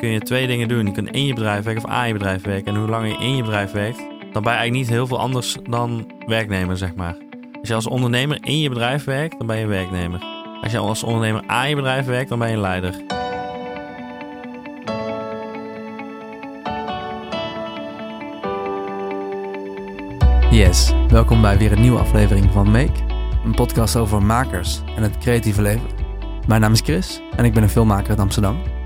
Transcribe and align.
kun 0.00 0.10
je 0.10 0.20
twee 0.20 0.46
dingen 0.46 0.68
doen. 0.68 0.86
Je 0.86 0.92
kunt 0.92 1.10
in 1.10 1.26
je 1.26 1.34
bedrijf 1.34 1.64
werken 1.64 1.84
of 1.84 1.90
aan 1.90 2.06
je 2.06 2.12
bedrijf 2.12 2.42
werken. 2.42 2.74
En 2.74 2.80
hoe 2.80 2.88
langer 2.88 3.08
je 3.08 3.16
in 3.18 3.36
je 3.36 3.42
bedrijf 3.42 3.72
werkt, 3.72 3.98
dan 4.32 4.42
ben 4.42 4.52
je 4.52 4.58
eigenlijk 4.58 4.72
niet 4.72 4.88
heel 4.88 5.06
veel 5.06 5.18
anders 5.18 5.56
dan 5.68 6.12
werknemer, 6.26 6.76
zeg 6.76 6.94
maar. 6.94 7.16
Als 7.60 7.68
je 7.68 7.74
als 7.74 7.86
ondernemer 7.86 8.38
in 8.40 8.58
je 8.58 8.68
bedrijf 8.68 9.04
werkt, 9.04 9.38
dan 9.38 9.46
ben 9.46 9.58
je 9.58 9.66
werknemer. 9.66 10.24
Als 10.62 10.72
je 10.72 10.78
als 10.78 11.02
ondernemer 11.02 11.42
aan 11.46 11.68
je 11.68 11.74
bedrijf 11.74 12.06
werkt, 12.06 12.28
dan 12.28 12.38
ben 12.38 12.50
je 12.50 12.56
leider. 12.56 12.94
Yes, 20.50 20.92
welkom 21.08 21.40
bij 21.40 21.58
weer 21.58 21.72
een 21.72 21.80
nieuwe 21.80 21.98
aflevering 21.98 22.52
van 22.52 22.70
Make. 22.70 23.08
Een 23.44 23.54
podcast 23.54 23.96
over 23.96 24.22
makers 24.22 24.80
en 24.96 25.02
het 25.02 25.18
creatieve 25.18 25.62
leven. 25.62 25.88
Mijn 26.46 26.60
naam 26.60 26.72
is 26.72 26.80
Chris 26.80 27.20
en 27.36 27.44
ik 27.44 27.52
ben 27.52 27.62
een 27.62 27.68
filmmaker 27.68 28.10
uit 28.10 28.18
Amsterdam. 28.18 28.79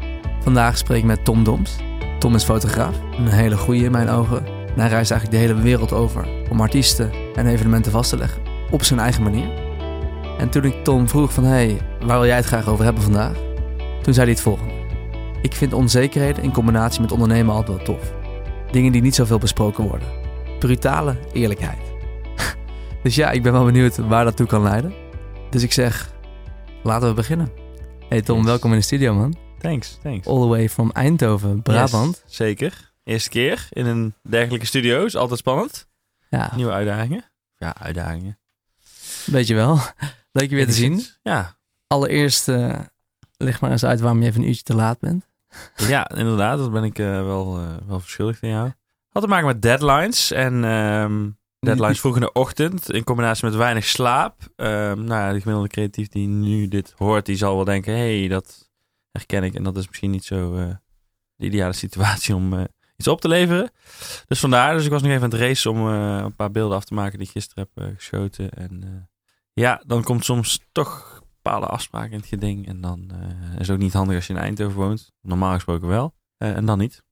Vandaag 0.45 0.79
spreek 0.79 0.98
ik 0.98 1.04
met 1.04 1.24
Tom 1.24 1.45
Doms. 1.45 1.77
Tom 2.18 2.34
is 2.34 2.45
fotograaf, 2.45 2.96
een 3.16 3.27
hele 3.27 3.56
goeie 3.56 3.84
in 3.84 3.91
mijn 3.91 4.09
ogen. 4.09 4.46
En 4.46 4.80
hij 4.80 4.88
reist 4.88 5.10
eigenlijk 5.10 5.30
de 5.30 5.36
hele 5.36 5.62
wereld 5.62 5.92
over 5.92 6.28
om 6.50 6.60
artiesten 6.60 7.12
en 7.34 7.46
evenementen 7.46 7.92
vast 7.92 8.10
te 8.10 8.16
leggen. 8.16 8.42
Op 8.70 8.83
zijn 8.83 9.00
eigen 9.00 9.22
manier. 9.22 9.48
En 10.38 10.50
toen 10.50 10.64
ik 10.64 10.84
Tom 10.84 11.09
vroeg 11.09 11.33
van, 11.33 11.45
hey, 11.45 11.80
waar 12.00 12.19
wil 12.19 12.27
jij 12.27 12.36
het 12.36 12.45
graag 12.45 12.69
over 12.69 12.84
hebben 12.84 13.02
vandaag? 13.02 13.36
Toen 14.02 14.14
zei 14.14 14.27
hij 14.27 14.34
het 14.34 14.41
volgende. 14.41 14.72
Ik 15.42 15.55
vind 15.55 15.72
onzekerheden 15.72 16.42
in 16.42 16.52
combinatie 16.52 17.00
met 17.00 17.12
ondernemen 17.12 17.55
altijd 17.55 17.77
wel 17.77 17.86
tof. 17.86 18.12
Dingen 18.70 18.92
die 18.92 19.02
niet 19.02 19.14
zoveel 19.14 19.38
besproken 19.38 19.84
worden. 19.84 20.08
Brutale 20.58 21.16
eerlijkheid. 21.33 21.78
dus 23.02 23.14
ja, 23.14 23.30
ik 23.30 23.42
ben 23.42 23.52
wel 23.52 23.64
benieuwd 23.64 23.97
waar 23.97 24.24
dat 24.24 24.36
toe 24.36 24.47
kan 24.47 24.62
leiden. 24.62 24.95
Dus 25.50 25.62
ik 25.62 25.72
zeg, 25.72 26.12
laten 26.83 27.08
we 27.08 27.14
beginnen. 27.14 27.48
Hey 28.08 28.22
Tom, 28.22 28.45
welkom 28.45 28.70
in 28.70 28.78
de 28.78 28.84
studio 28.84 29.14
man. 29.14 29.44
Thanks, 29.64 29.98
thanks. 30.02 30.27
All 30.27 30.41
the 30.41 30.46
way 30.46 30.68
from 30.68 30.91
Eindhoven, 30.92 31.62
Brabant. 31.62 32.22
Yes, 32.27 32.36
zeker. 32.36 32.92
Eerste 33.05 33.30
keer 33.30 33.66
in 33.70 33.86
een 33.86 34.14
dergelijke 34.22 34.66
studio. 34.66 35.05
Is 35.05 35.16
altijd 35.16 35.39
spannend. 35.39 35.89
Ja, 36.30 36.52
Nieuwe 36.56 36.72
uitdagingen. 36.72 37.25
Ja, 37.56 37.77
uitdagingen. 37.77 38.39
weet 39.27 39.47
je 39.47 39.55
wel. 39.55 39.78
Leuk 40.39 40.50
je 40.50 40.56
weer 40.56 40.66
te 40.66 40.72
zien. 40.72 41.05
Ja. 41.22 41.56
Allereerst, 41.86 42.48
eh 42.48 42.78
leg 43.36 43.61
maar 43.61 43.70
eens 43.70 43.84
uit 43.84 44.00
waarom 44.00 44.22
je 44.22 44.28
even 44.28 44.41
een 44.41 44.48
uurtje 44.48 44.62
te 44.62 44.74
laat 44.74 44.98
bent. 44.98 45.28
ja, 45.94 46.11
inderdaad. 46.11 46.58
Dat 46.58 46.72
ben 46.72 46.84
ik 46.84 46.98
eh, 46.98 47.06
wel, 47.06 47.58
eh, 47.58 47.86
wel 47.86 48.00
verschuldigd 48.00 48.42
aan 48.42 48.48
jou. 48.48 48.70
Had 49.08 49.22
te 49.22 49.28
maken 49.28 49.46
met 49.46 49.62
deadlines. 49.62 50.30
En 50.30 50.64
ehm, 50.64 51.30
deadlines 51.58 52.00
vroeg 52.00 52.14
in 52.14 52.20
de 52.20 52.33
ochtend. 52.33 52.91
In 52.91 53.05
combinatie 53.05 53.44
met 53.44 53.55
weinig 53.55 53.84
slaap. 53.84 54.36
Ehm, 54.56 55.05
nou 55.05 55.20
ja, 55.20 55.33
de 55.33 55.41
gemiddelde 55.41 55.69
creatief 55.69 56.08
die 56.08 56.28
nu 56.28 56.69
dit 56.69 56.94
hoort, 56.96 57.27
die 57.27 57.36
zal 57.36 57.55
wel 57.55 57.64
denken... 57.64 57.92
Hé, 57.92 58.19
hey, 58.19 58.28
dat 58.28 58.72
herken 59.19 59.43
ik. 59.43 59.55
En 59.55 59.62
dat 59.62 59.77
is 59.77 59.89
misschien 59.89 60.11
niet 60.11 60.25
zo 60.25 60.57
eh, 60.57 60.75
de 61.37 61.47
ideale 61.47 61.73
situatie 61.73 62.34
om 62.34 62.53
eh, 62.53 62.65
iets 62.97 63.09
op 63.09 63.20
te 63.20 63.29
leveren. 63.29 63.70
Dus 64.27 64.41
vandaar. 64.41 64.75
Dus 64.75 64.84
ik 64.84 64.91
was 64.91 65.03
nog 65.03 65.11
even 65.11 65.23
aan 65.23 65.31
het 65.31 65.41
racen 65.41 65.70
om 65.70 65.89
eh, 65.89 66.23
een 66.25 66.37
paar 66.37 66.51
beelden 66.51 66.77
af 66.77 66.84
te 66.84 66.95
maken 66.95 67.19
die 67.19 67.27
ik 67.27 67.33
gisteren 67.33 67.69
heb 67.75 67.95
geschoten. 67.97 68.51
En 68.51 69.09
ja, 69.53 69.83
dan 69.87 70.03
komt 70.03 70.25
soms 70.25 70.61
toch 70.73 71.23
bepaalde 71.42 71.67
afspraken 71.67 72.11
in 72.11 72.19
het 72.19 72.27
geding. 72.27 72.69
En 72.69 72.81
dan 72.81 73.11
is 73.59 73.67
het 73.67 73.70
ook 73.70 73.83
niet 73.83 73.92
handig 73.92 74.17
als 74.17 74.27
je 74.27 74.33
in 74.33 74.39
Eindhoven 74.39 74.77
woont. 74.77 75.12
Normaal 75.20 75.55
gesproken 75.55 75.89
wel. 75.89 76.15
En 76.39 76.65
dan 76.65 76.79
niet. 76.79 77.03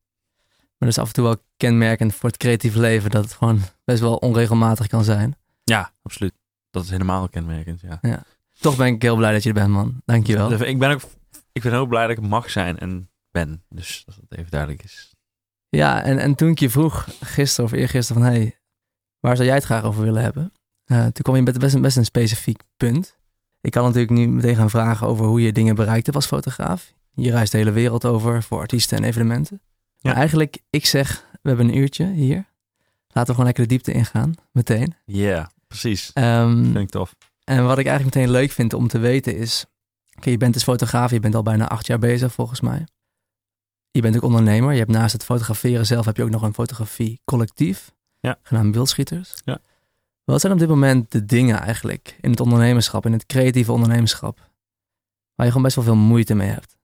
Maar 0.48 0.88
dat 0.88 0.88
is 0.88 0.98
af 0.98 1.06
en 1.06 1.12
toe 1.12 1.24
wel 1.24 1.36
kenmerkend 1.56 2.14
voor 2.14 2.28
het 2.28 2.38
creatieve 2.38 2.80
leven 2.80 3.10
dat 3.10 3.24
het 3.24 3.32
gewoon 3.32 3.60
best 3.84 4.00
wel 4.00 4.16
onregelmatig 4.16 4.86
kan 4.86 5.04
zijn. 5.04 5.36
Ja, 5.64 5.92
absoluut. 6.02 6.34
Dat 6.70 6.84
is 6.84 6.90
helemaal 6.90 7.28
kenmerkend, 7.28 7.80
ja. 7.80 8.24
Toch 8.60 8.76
ben 8.76 8.86
ik 8.86 9.02
heel 9.02 9.16
blij 9.16 9.32
dat 9.32 9.42
je 9.42 9.48
er 9.48 9.54
bent, 9.54 9.70
man. 9.70 10.02
Dankjewel. 10.04 10.52
Ik 10.52 10.78
ben 10.78 10.90
ook 10.90 11.00
ik 11.52 11.62
ben 11.62 11.72
heel 11.72 11.86
blij 11.86 12.06
dat 12.06 12.16
ik 12.18 12.22
mag 12.28 12.50
zijn 12.50 12.78
en 12.78 13.10
ben. 13.30 13.62
Dus 13.68 14.02
dat 14.06 14.14
het 14.14 14.38
even 14.38 14.50
duidelijk 14.50 14.82
is. 14.82 15.14
Ja, 15.68 16.02
en, 16.02 16.18
en 16.18 16.34
toen 16.34 16.50
ik 16.50 16.58
je 16.58 16.70
vroeg, 16.70 17.08
gisteren 17.20 17.70
of 17.70 17.76
eergisteren, 17.76 18.22
van 18.22 18.30
hey, 18.32 18.58
waar 19.20 19.34
zou 19.36 19.46
jij 19.48 19.56
het 19.56 19.64
graag 19.64 19.84
over 19.84 20.02
willen 20.02 20.22
hebben? 20.22 20.52
Eh, 20.84 21.00
toen 21.02 21.12
kwam 21.22 21.36
je 21.36 21.42
met 21.42 21.58
best, 21.58 21.74
een- 21.74 21.82
best 21.82 21.96
een 21.96 22.04
specifiek 22.04 22.62
punt. 22.76 23.16
Ik 23.60 23.70
kan 23.70 23.82
natuurlijk 23.84 24.12
nu 24.12 24.28
meteen 24.28 24.56
gaan 24.56 24.70
vragen 24.70 25.06
over 25.06 25.26
hoe 25.26 25.40
je 25.40 25.52
dingen 25.52 25.74
bereikt 25.74 26.04
hebt 26.04 26.16
als 26.16 26.26
fotograaf. 26.26 26.92
Je 27.14 27.30
reist 27.30 27.52
de 27.52 27.58
hele 27.58 27.70
wereld 27.72 28.04
over 28.04 28.42
voor 28.42 28.58
artiesten 28.58 28.98
en 28.98 29.04
evenementen. 29.04 29.62
Maar 30.00 30.14
eigenlijk, 30.14 30.58
ik 30.70 30.86
zeg, 30.86 31.24
we 31.42 31.48
hebben 31.48 31.68
een 31.68 31.76
uurtje 31.76 32.06
hier. 32.12 32.36
Laten 33.06 33.26
we 33.26 33.30
gewoon 33.30 33.44
lekker 33.44 33.62
de 33.62 33.68
diepte 33.68 33.92
ingaan, 33.92 34.34
meteen. 34.52 34.94
Ja, 35.04 35.50
precies. 35.66 36.10
Ehm, 36.12 36.62
Vind 36.62 36.76
ik 36.76 36.90
tof. 36.90 37.14
en 37.44 37.64
wat 37.66 37.78
ik 37.78 37.86
eigenlijk 37.86 38.16
meteen 38.16 38.30
leuk 38.32 38.50
vind 38.50 38.72
om 38.74 38.88
te 38.88 38.98
weten 38.98 39.36
is... 39.36 39.66
Oké, 40.16 40.30
je 40.30 40.36
bent 40.36 40.54
dus 40.54 40.62
fotograaf, 40.62 41.10
je 41.10 41.20
bent 41.20 41.34
al 41.34 41.42
bijna 41.42 41.68
acht 41.68 41.86
jaar 41.86 41.98
bezig 41.98 42.32
volgens 42.32 42.60
mij. 42.60 42.86
Je 43.90 44.00
bent 44.00 44.16
ook 44.16 44.22
ondernemer. 44.22 44.72
Je 44.72 44.78
hebt 44.78 44.90
naast 44.90 45.12
het 45.12 45.24
fotograferen 45.24 45.86
zelf 45.86 46.04
heb 46.04 46.16
je 46.16 46.22
ook 46.22 46.30
nog 46.30 46.42
een 46.42 46.54
fotografie-collectief. 46.54 47.92
Ja. 48.20 48.38
Genaamd 48.42 48.74
Wildschieters. 48.74 49.34
Ja. 49.44 49.58
Wat 50.24 50.40
zijn 50.40 50.52
op 50.52 50.58
dit 50.58 50.68
moment 50.68 51.10
de 51.10 51.24
dingen 51.24 51.60
eigenlijk 51.60 52.18
in 52.20 52.30
het 52.30 52.40
ondernemerschap, 52.40 53.06
in 53.06 53.12
het 53.12 53.26
creatieve 53.26 53.72
ondernemerschap, 53.72 54.38
waar 55.34 55.46
je 55.46 55.52
gewoon 55.52 55.62
best 55.62 55.76
wel 55.76 55.84
veel 55.84 55.96
moeite 55.96 56.34
mee 56.34 56.48
hebt? 56.48 56.76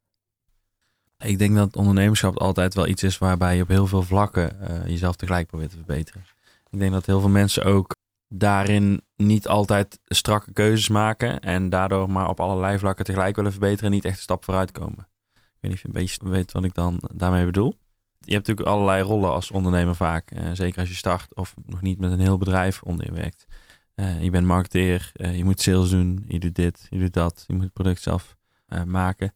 Ik 1.18 1.38
denk 1.38 1.54
dat 1.54 1.76
ondernemerschap 1.76 2.38
altijd 2.38 2.74
wel 2.74 2.86
iets 2.86 3.02
is 3.02 3.18
waarbij 3.18 3.56
je 3.56 3.62
op 3.62 3.68
heel 3.68 3.86
veel 3.86 4.02
vlakken 4.02 4.60
eh, 4.60 4.86
jezelf 4.86 5.16
tegelijk 5.16 5.46
probeert 5.46 5.70
te 5.70 5.76
verbeteren. 5.76 6.24
Ik 6.70 6.78
denk 6.78 6.92
dat 6.92 7.06
heel 7.06 7.20
veel 7.20 7.28
mensen 7.28 7.64
ook 7.64 7.96
daarin 8.28 9.00
niet 9.16 9.48
altijd 9.48 9.98
strakke 10.04 10.52
keuzes 10.52 10.88
maken 10.88 11.40
en 11.40 11.68
daardoor 11.68 12.10
maar 12.10 12.28
op 12.28 12.40
allerlei 12.40 12.78
vlakken 12.78 13.04
tegelijk 13.04 13.36
willen 13.36 13.50
verbeteren 13.50 13.84
en 13.84 13.90
niet 13.90 14.04
echt 14.04 14.16
een 14.16 14.22
stap 14.22 14.44
vooruit 14.44 14.72
komen. 14.72 15.08
Ik 15.34 15.40
weet 15.60 15.70
niet 15.70 15.72
of 15.72 15.80
je 15.80 15.86
een 15.86 15.94
beetje 15.94 16.28
weet 16.28 16.52
wat 16.52 16.64
ik 16.64 16.74
dan 16.74 17.00
daarmee 17.14 17.44
bedoel. 17.44 17.74
Je 18.20 18.34
hebt 18.34 18.46
natuurlijk 18.46 18.76
allerlei 18.76 19.02
rollen 19.02 19.32
als 19.32 19.50
ondernemer 19.50 19.94
vaak. 19.94 20.30
eh, 20.30 20.50
zeker 20.52 20.80
als 20.80 20.88
je 20.88 20.94
start 20.94 21.34
of 21.34 21.54
nog 21.66 21.82
niet 21.82 21.98
met 21.98 22.12
een 22.12 22.20
heel 22.20 22.38
bedrijf 22.38 22.82
onder 22.82 23.06
je 23.06 23.12
werkt. 23.12 23.46
Eh, 23.94 24.22
je 24.22 24.30
bent 24.30 24.46
marketeer, 24.46 25.10
eh, 25.12 25.36
je 25.36 25.44
moet 25.44 25.60
sales 25.60 25.90
doen, 25.90 26.24
je 26.28 26.38
doet 26.38 26.54
dit, 26.54 26.86
je 26.90 26.98
doet 26.98 27.12
dat. 27.12 27.44
Je 27.46 27.54
moet 27.54 27.62
het 27.62 27.72
product 27.72 28.02
zelf 28.02 28.36
maken. 28.84 29.34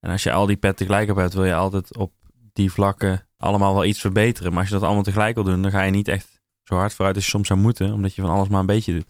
En 0.00 0.10
als 0.10 0.22
je 0.22 0.32
al 0.32 0.46
die 0.46 0.56
pet 0.56 0.76
tegelijk 0.76 1.10
op 1.10 1.16
hebt, 1.16 1.34
wil 1.34 1.44
je 1.44 1.54
altijd 1.54 1.96
op 1.96 2.12
die 2.52 2.72
vlakken 2.72 3.28
allemaal 3.36 3.74
wel 3.74 3.84
iets 3.84 4.00
verbeteren. 4.00 4.50
Maar 4.50 4.60
als 4.60 4.68
je 4.68 4.74
dat 4.74 4.84
allemaal 4.84 5.02
tegelijk 5.02 5.34
wil 5.34 5.44
doen, 5.44 5.62
dan 5.62 5.70
ga 5.70 5.82
je 5.82 5.90
niet 5.90 6.08
echt 6.08 6.37
zo 6.68 6.74
hard 6.74 6.94
vooruit 6.94 7.16
als 7.16 7.24
je 7.24 7.30
soms 7.30 7.46
zou 7.46 7.60
moeten, 7.60 7.92
omdat 7.92 8.14
je 8.14 8.22
van 8.22 8.30
alles 8.30 8.48
maar 8.48 8.60
een 8.60 8.66
beetje 8.66 8.92
doet. 8.92 9.06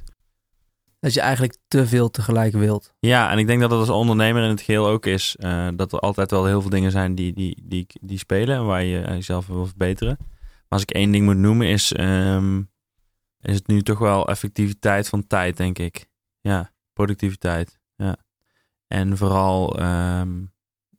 Dat 1.01 1.15
je 1.15 1.21
eigenlijk 1.21 1.57
te 1.69 1.87
veel 1.87 2.11
tegelijk 2.11 2.53
wilt. 2.53 2.95
Ja, 2.99 3.31
en 3.31 3.39
ik 3.39 3.47
denk 3.47 3.61
dat 3.61 3.71
dat 3.71 3.79
als 3.79 3.89
ondernemer 3.89 4.43
in 4.43 4.49
het 4.49 4.61
geheel 4.61 4.87
ook 4.87 5.07
is. 5.07 5.37
eh, 5.37 5.69
dat 5.77 5.93
er 5.93 5.99
altijd 5.99 6.31
wel 6.31 6.47
heel 6.47 6.61
veel 6.61 6.71
dingen 6.71 6.91
zijn 6.91 7.15
die, 7.15 7.33
die, 7.33 7.63
die, 7.65 7.87
die 8.01 8.19
spelen 8.19 8.57
en 8.57 8.65
waar 8.65 8.83
je 8.83 9.01
eh, 9.01 9.15
jezelf 9.15 9.47
wil 9.47 9.67
verbeteren. 9.67 10.17
Maar 10.19 10.79
als 10.79 10.83
ik 10.83 10.91
één 10.91 11.11
ding 11.11 11.25
moet 11.25 11.37
noemen, 11.37 11.67
is, 11.67 11.93
ehm, 11.93 12.63
is 13.41 13.55
het 13.55 13.67
nu 13.67 13.83
toch 13.83 13.99
wel 13.99 14.29
effectiviteit 14.29 15.09
van 15.09 15.27
tijd, 15.27 15.57
denk 15.57 15.79
ik. 15.79 16.07
Ja, 16.41 16.73
productiviteit. 16.93 17.81
Ja. 17.97 18.17
En 18.87 19.17
vooral, 19.17 19.79
ehm, 19.79 20.41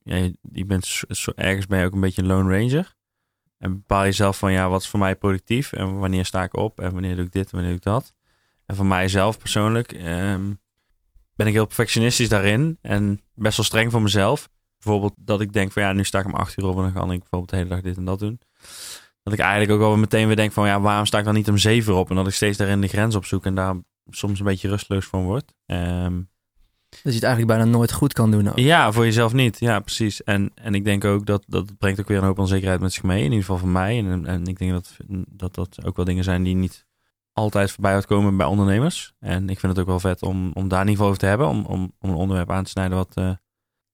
ja, 0.04 0.16
je, 0.16 0.38
je 0.52 0.66
bent 0.66 1.02
ergens 1.36 1.66
ben 1.66 1.80
je 1.80 1.86
ook 1.86 1.94
een 1.94 2.00
beetje 2.00 2.22
een 2.22 2.28
lone 2.28 2.60
ranger. 2.60 2.98
En 3.60 3.74
bepaal 3.74 4.04
jezelf 4.04 4.38
van, 4.38 4.52
ja, 4.52 4.70
wat 4.70 4.82
is 4.82 4.88
voor 4.88 5.00
mij 5.00 5.16
productief? 5.16 5.74
En 5.74 6.00
wanneer 6.00 6.26
sta 6.26 6.44
ik 6.44 6.56
op? 6.56 6.80
En 6.80 6.94
wanneer 6.94 7.16
doe 7.16 7.26
ik 7.26 7.32
dit? 7.32 7.44
En 7.44 7.52
wanneer 7.52 7.70
doe 7.70 7.78
ik 7.78 7.84
dat? 7.84 8.14
En 8.66 8.76
voor 8.76 8.86
mijzelf 8.86 9.38
persoonlijk 9.38 9.92
ehm, 9.92 10.54
ben 11.36 11.48
ik 11.48 11.54
heel 11.54 11.66
perfectionistisch 11.66 12.30
daarin. 12.30 12.78
En 12.82 13.22
best 13.34 13.58
wel 13.58 13.66
streng 13.66 13.92
voor 13.92 14.02
mezelf. 14.02 14.50
Bijvoorbeeld 14.80 15.14
dat 15.18 15.42
ik 15.42 15.54
denk 15.54 15.72
van, 15.72 15.84
ja, 15.84 15.94
nu 15.94 16.04
sta 16.04 16.20
ik 16.20 16.26
om 16.26 16.36
acht 16.36 16.58
uur 16.58 16.66
op 16.66 16.76
en 16.76 16.82
dan 16.82 16.94
kan 16.94 17.12
ik 17.12 17.20
bijvoorbeeld 17.20 17.50
de 17.50 17.56
hele 17.56 17.70
dag 17.70 17.82
dit 17.82 17.98
en 17.98 18.06
dat 18.06 18.20
doen. 18.20 18.40
Dat 19.24 19.34
ik 19.34 19.40
eigenlijk 19.40 19.72
ook 19.72 19.80
wel 19.80 19.98
meteen 19.98 20.28
weer 20.28 20.36
denk 20.36 20.52
van, 20.52 20.68
ja, 20.68 20.80
waarom 20.82 21.06
sta 21.06 21.18
ik 21.18 21.26
dan 21.26 21.34
niet 21.34 21.50
om 21.50 21.58
zeven 21.58 21.94
uur 21.94 22.00
op? 22.00 22.10
En 22.10 22.16
dat 22.16 22.28
ik 22.28 22.34
steeds 22.34 22.58
daarin 22.58 22.82
de 22.82 22.88
grens 22.88 23.16
opzoek 23.16 23.46
en 23.46 23.56
daar 23.56 23.76
soms 24.10 24.40
een 24.40 24.46
beetje 24.46 24.70
rusteloos 24.70 25.06
van 25.06 25.24
word. 25.24 25.54
Ehm, 25.66 26.22
Dat 26.90 27.14
je 27.14 27.20
het 27.20 27.24
eigenlijk 27.24 27.58
bijna 27.58 27.72
nooit 27.72 27.92
goed 27.92 28.14
kan 28.14 28.32
doen. 28.32 28.52
Ja, 28.56 28.92
voor 28.92 29.06
jezelf 29.06 29.34
niet. 29.34 29.60
Ja, 29.60 29.80
precies. 29.80 30.24
En, 30.24 30.52
en 30.56 30.76
ik 30.76 30.84
denk 30.84 31.06
ook 31.06 31.26
dat 31.26 31.44
dat 31.48 31.78
brengt 31.78 32.00
ook 32.00 32.08
weer 32.08 32.18
een 32.18 32.24
hoop 32.24 32.40
onzekerheid 32.40 32.80
met 32.80 32.94
zich 32.94 33.04
mee. 33.04 33.18
In 33.18 33.24
ieder 33.24 33.40
geval 33.40 33.58
voor 33.58 33.68
mij. 33.68 33.98
En, 33.98 34.26
en 34.26 34.48
ik 34.48 34.60
denk 34.60 34.72
dat, 34.72 34.98
dat 35.28 35.56
dat 35.56 35.86
ook 35.86 35.96
wel 35.96 36.06
dingen 36.06 36.24
zijn 36.24 36.44
die 36.44 36.56
niet 36.56 36.88
altijd 37.34 37.72
voorbij 37.72 37.94
uitkomen 37.94 38.38
bij 38.38 38.46
ondernemers. 38.46 39.14
En 39.20 39.50
ik 39.50 39.60
vind 39.60 39.72
het 39.72 39.82
ook 39.82 39.88
wel 39.88 40.00
vet 40.00 40.22
om, 40.22 40.52
om 40.54 40.68
daar 40.68 40.88
geval 40.88 41.06
over 41.06 41.20
te 41.20 41.26
hebben. 41.26 41.48
Om, 41.48 41.66
om, 41.66 41.94
om 42.00 42.10
een 42.10 42.16
onderwerp 42.16 42.52
aan 42.52 42.64
te 42.64 42.70
snijden 42.70 42.98
wat, 42.98 43.16
eh, 43.16 43.32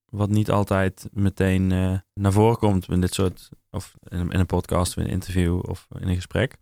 wat 0.05 0.29
niet 0.29 0.51
altijd 0.51 1.07
meteen 1.11 1.71
eh, 1.71 1.97
naar 2.13 2.31
voren 2.31 2.57
komt 2.57 2.89
in 2.89 3.01
dit 3.01 3.13
soort... 3.13 3.49
Of 3.71 3.93
in 4.07 4.33
een 4.33 4.45
podcast, 4.45 4.91
of 4.91 4.97
in 4.97 5.03
een 5.03 5.13
interview 5.13 5.69
of 5.69 5.87
in 5.99 6.07
een 6.07 6.15
gesprek. 6.15 6.57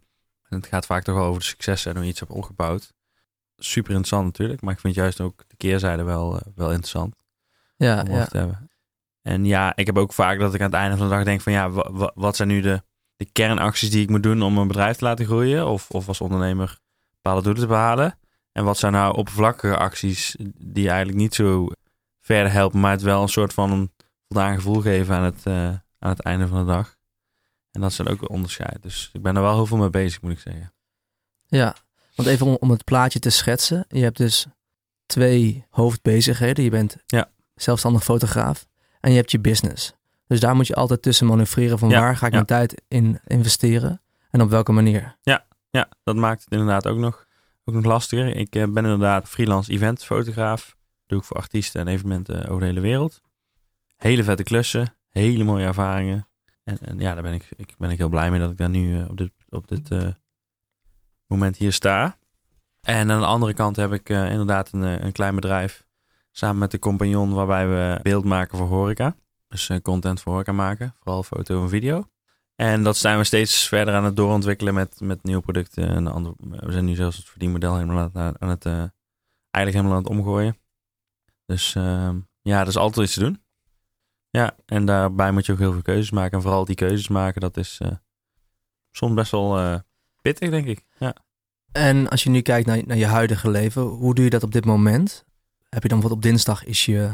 En 0.50 0.58
het 0.58 0.68
gaat 0.68 0.86
vaak 0.86 1.04
toch 1.04 1.16
wel 1.16 1.26
over 1.26 1.40
de 1.40 1.48
successen 1.48 1.90
en 1.90 1.96
hoe 1.96 2.06
je 2.06 2.12
iets 2.12 2.20
hebt 2.20 2.32
opgebouwd. 2.32 2.94
Super 3.66 3.90
interessant 3.90 4.26
natuurlijk. 4.26 4.62
Maar 4.62 4.74
ik 4.74 4.80
vind 4.80 4.96
juist 4.96 5.22
ook 5.22 5.44
de 5.48 5.56
keerzijde 5.56 6.04
wel, 6.04 6.36
eh, 6.40 6.42
wel 6.56 6.68
interessant 6.70 7.16
Ja, 7.78 8.02
om 8.02 8.08
ja. 8.08 8.14
over 8.16 8.28
te 8.30 8.38
hebben. 8.38 8.70
En 9.22 9.46
ja, 9.46 9.76
ik 9.76 9.86
heb 9.86 9.98
ook 9.98 10.14
vaak 10.14 10.40
dat 10.40 10.54
ik 10.54 10.60
aan 10.60 10.66
het 10.66 10.76
einde 10.76 10.98
van 10.98 11.10
de 11.10 11.14
dag 11.16 11.24
denk 11.24 11.42
van 11.42 11.54
ja, 11.54 11.70
wa- 11.70 11.92
wa- 11.92 12.12
wat 12.16 12.36
zijn 12.36 12.48
nu 12.48 12.62
de, 12.62 12.84
de 13.16 13.26
kernacties 13.32 13.90
die 13.92 14.02
ik 14.02 14.10
moet 14.10 14.24
doen 14.24 14.42
om 14.42 14.58
een 14.58 14.68
bedrijf 14.68 14.98
te 14.98 15.04
laten 15.04 15.26
groeien? 15.26 15.68
Of, 15.68 15.90
of 15.90 16.08
als 16.08 16.22
ondernemer 16.22 16.80
bepaalde 17.14 17.42
doelen 17.44 17.62
te 17.62 17.68
behalen? 17.68 18.18
En 18.52 18.64
wat 18.64 18.78
zijn 18.78 18.92
nou 18.94 19.16
oppervlakkige 19.18 19.78
acties 19.78 20.36
die 20.58 20.88
eigenlijk 20.88 21.18
niet 21.18 21.36
zo 21.36 21.68
verder 22.22 22.52
helpen, 22.52 22.80
maar 22.80 22.92
het 22.92 23.02
wel 23.02 23.22
een 23.22 23.28
soort 23.30 23.54
van 23.54 23.72
een 23.72 23.92
voldaan 24.28 24.56
gevoel 24.56 24.82
geven 24.82 25.16
aan 25.16 25.24
het, 25.24 25.42
eh, 25.46 25.54
aan 25.68 25.82
aan 26.00 26.10
het 26.10 26.20
einde 26.22 26.48
van 26.48 26.66
de 26.66 26.72
dag. 26.72 26.96
En 27.72 27.82
dat 27.82 27.90
is 27.92 27.96
dan 27.98 28.08
ook 28.08 28.22
een 28.22 28.30
onderscheid. 28.30 28.82
Dus 28.82 29.10
ik 29.14 29.22
ben 29.22 29.36
er 29.36 29.42
wel 29.42 29.54
heel 29.56 29.66
veel 29.66 29.78
mee 29.78 29.90
bezig, 29.90 30.22
moet 30.22 30.32
ik 30.32 30.40
zeggen. 30.40 30.74
Ja, 31.46 31.76
want 32.16 32.30
even 32.30 32.46
om, 32.46 32.58
om 32.60 32.70
het 32.70 32.84
plaatje 32.84 33.20
te 33.20 33.30
schetsen. 33.30 33.86
Je 33.88 34.04
hebt 34.04 34.18
dus 34.18 34.46
twee 35.06 35.66
hoofdbezigheden. 35.70 36.64
Je 36.64 36.70
bent 36.70 36.96
Ja. 37.06 37.30
zelfstandig 37.56 38.04
fotograaf 38.04 38.66
en 39.00 39.12
je 39.12 39.18
hebt 39.18 39.32
je 39.32 39.40
business. 39.40 39.94
Dus 40.28 40.40
daar 40.40 40.56
moet 40.56 40.68
je 40.68 40.76
altijd 40.76 41.02
tussen 41.02 41.28
manoeuvreren 41.28 41.80
van 41.80 41.90
Ja, 41.90 42.00
waar 42.00 42.18
ga 42.18 42.26
ik 42.26 42.32
ja. 42.32 42.38
mijn 42.38 42.46
tijd 42.62 42.82
in 42.88 43.20
investeren 43.28 44.02
en 44.30 44.42
op 44.42 44.50
welke 44.50 44.72
manier. 44.72 45.18
Ja, 45.72 45.90
dat 46.04 46.16
maakt 46.16 46.44
het 46.44 46.52
inderdaad 46.52 46.88
ook 46.88 46.98
nog, 46.98 47.26
ook 47.66 47.76
nog 47.76 47.84
lastiger. 47.86 48.36
Ik 48.36 48.56
eh, 48.56 48.64
ben 48.64 48.84
inderdaad 48.84 49.30
freelance 49.30 49.72
eventfotograaf. 49.72 50.76
Doe 51.06 51.20
ik 51.20 51.26
voor 51.26 51.38
artiesten 51.38 51.82
en 51.82 51.88
evenementen 51.88 52.48
over 52.48 52.60
de 52.60 52.66
hele 52.66 52.80
wereld. 52.80 53.22
Hele 53.98 54.24
vette 54.24 54.44
klussen, 54.44 54.96
hele 55.10 55.44
mooie 55.44 55.66
ervaringen. 55.66 56.28
En, 56.64 56.78
en 56.80 57.00
ja, 57.00 57.14
daar 57.14 57.24
ben 57.24 57.34
ik, 57.34 57.50
ik 57.56 57.74
ben 57.78 57.90
ik 57.90 57.98
heel 57.98 58.10
blij 58.10 58.32
mee 58.32 58.40
dat 58.40 58.52
ik 58.52 58.58
daar 58.58 58.70
nu 58.70 59.00
eh, 59.00 59.10
op 59.10 59.18
dit, 59.18 59.32
op 59.50 59.68
dit 59.68 59.92
eh, 59.92 60.08
moment 61.34 61.58
hier 61.58 61.74
sta. 61.74 62.18
En 62.82 63.12
aan 63.12 63.20
de 63.20 63.26
andere 63.26 63.54
kant 63.54 63.76
heb 63.76 63.94
ik 63.94 64.10
eh, 64.10 64.32
inderdaad 64.32 64.72
een, 64.72 64.84
eh, 64.84 65.00
een 65.00 65.12
klein 65.12 65.36
bedrijf 65.36 65.86
samen 66.32 66.58
met 66.58 66.72
de 66.72 66.80
compagnon 66.80 67.34
waarbij 67.34 67.68
we 67.68 68.00
beeld 68.02 68.26
maken 68.26 68.58
voor 68.58 68.68
horeca. 68.68 69.16
Dus 69.48 69.70
eh, 69.70 69.78
content 69.82 70.22
voor 70.22 70.32
horeca 70.32 70.52
maken, 70.52 70.96
vooral 71.00 71.24
foto 71.24 71.64
en 71.64 71.70
video. 71.70 72.08
En 72.56 72.84
dat 72.84 72.98
zijn 72.98 73.18
we 73.18 73.24
steeds 73.24 73.68
verder 73.68 73.94
aan 73.94 74.04
het 74.04 74.16
doorontwikkelen 74.16 74.74
met, 74.74 75.00
met 75.00 75.24
nieuwe 75.24 75.42
producten. 75.42 75.88
En 75.88 76.08
andere, 76.08 76.36
we 76.38 76.72
zijn 76.72 76.86
nu 76.86 76.96
zelfs 76.96 77.18
het 77.18 77.30
verdienmodel 77.30 77.78
helemaal 77.78 78.10
aan 78.14 78.26
het, 78.26 78.40
aan 78.40 78.50
het 78.50 78.66
eh, 78.66 78.86
eigenlijk 79.52 79.76
helemaal 79.76 79.92
aan 79.92 80.04
het 80.04 80.08
omgooien. 80.08 80.58
Dus 81.46 81.76
ehm, 81.76 82.20
ja, 82.42 82.62
er 82.62 82.68
is 82.68 82.78
altijd 82.78 83.06
iets 83.06 83.16
te 83.16 83.20
doen. 83.20 83.44
Ja, 84.30 84.56
en 84.66 84.86
daarbij 84.86 85.32
moet 85.32 85.46
je 85.46 85.52
ook 85.52 85.60
heel 85.60 85.72
veel 85.72 85.82
keuzes 85.82 86.12
maken. 86.12 86.38
En 86.38 86.42
vooral 86.42 86.66
die 86.66 86.76
keuzes 86.76 87.08
maken, 87.08 87.42
dat 87.42 87.58
is 87.58 87.80
soms 88.92 89.14
best 89.14 89.32
wel 89.32 89.82
pittig, 90.24 90.50
denk 90.50 90.66
ik. 90.66 90.84
Ja. 90.98 91.16
En 91.72 92.10
als 92.10 92.24
je 92.24 92.30
nu 92.30 92.42
kijkt 92.42 92.68
naar, 92.68 92.82
naar 92.86 92.98
je 92.98 93.06
huidige 93.06 93.50
leven, 93.50 93.82
hoe 93.82 94.16
doe 94.16 94.24
je 94.24 94.30
dat 94.30 94.44
op 94.44 94.52
dit 94.52 94.66
moment? 94.66 95.26
Heb 95.70 95.84
je 95.84 95.90
dan 95.90 96.00
bijvoorbeeld 96.00 96.26
op 96.26 96.32
dinsdag 96.32 96.66
is 96.66 96.86
je, 96.86 97.10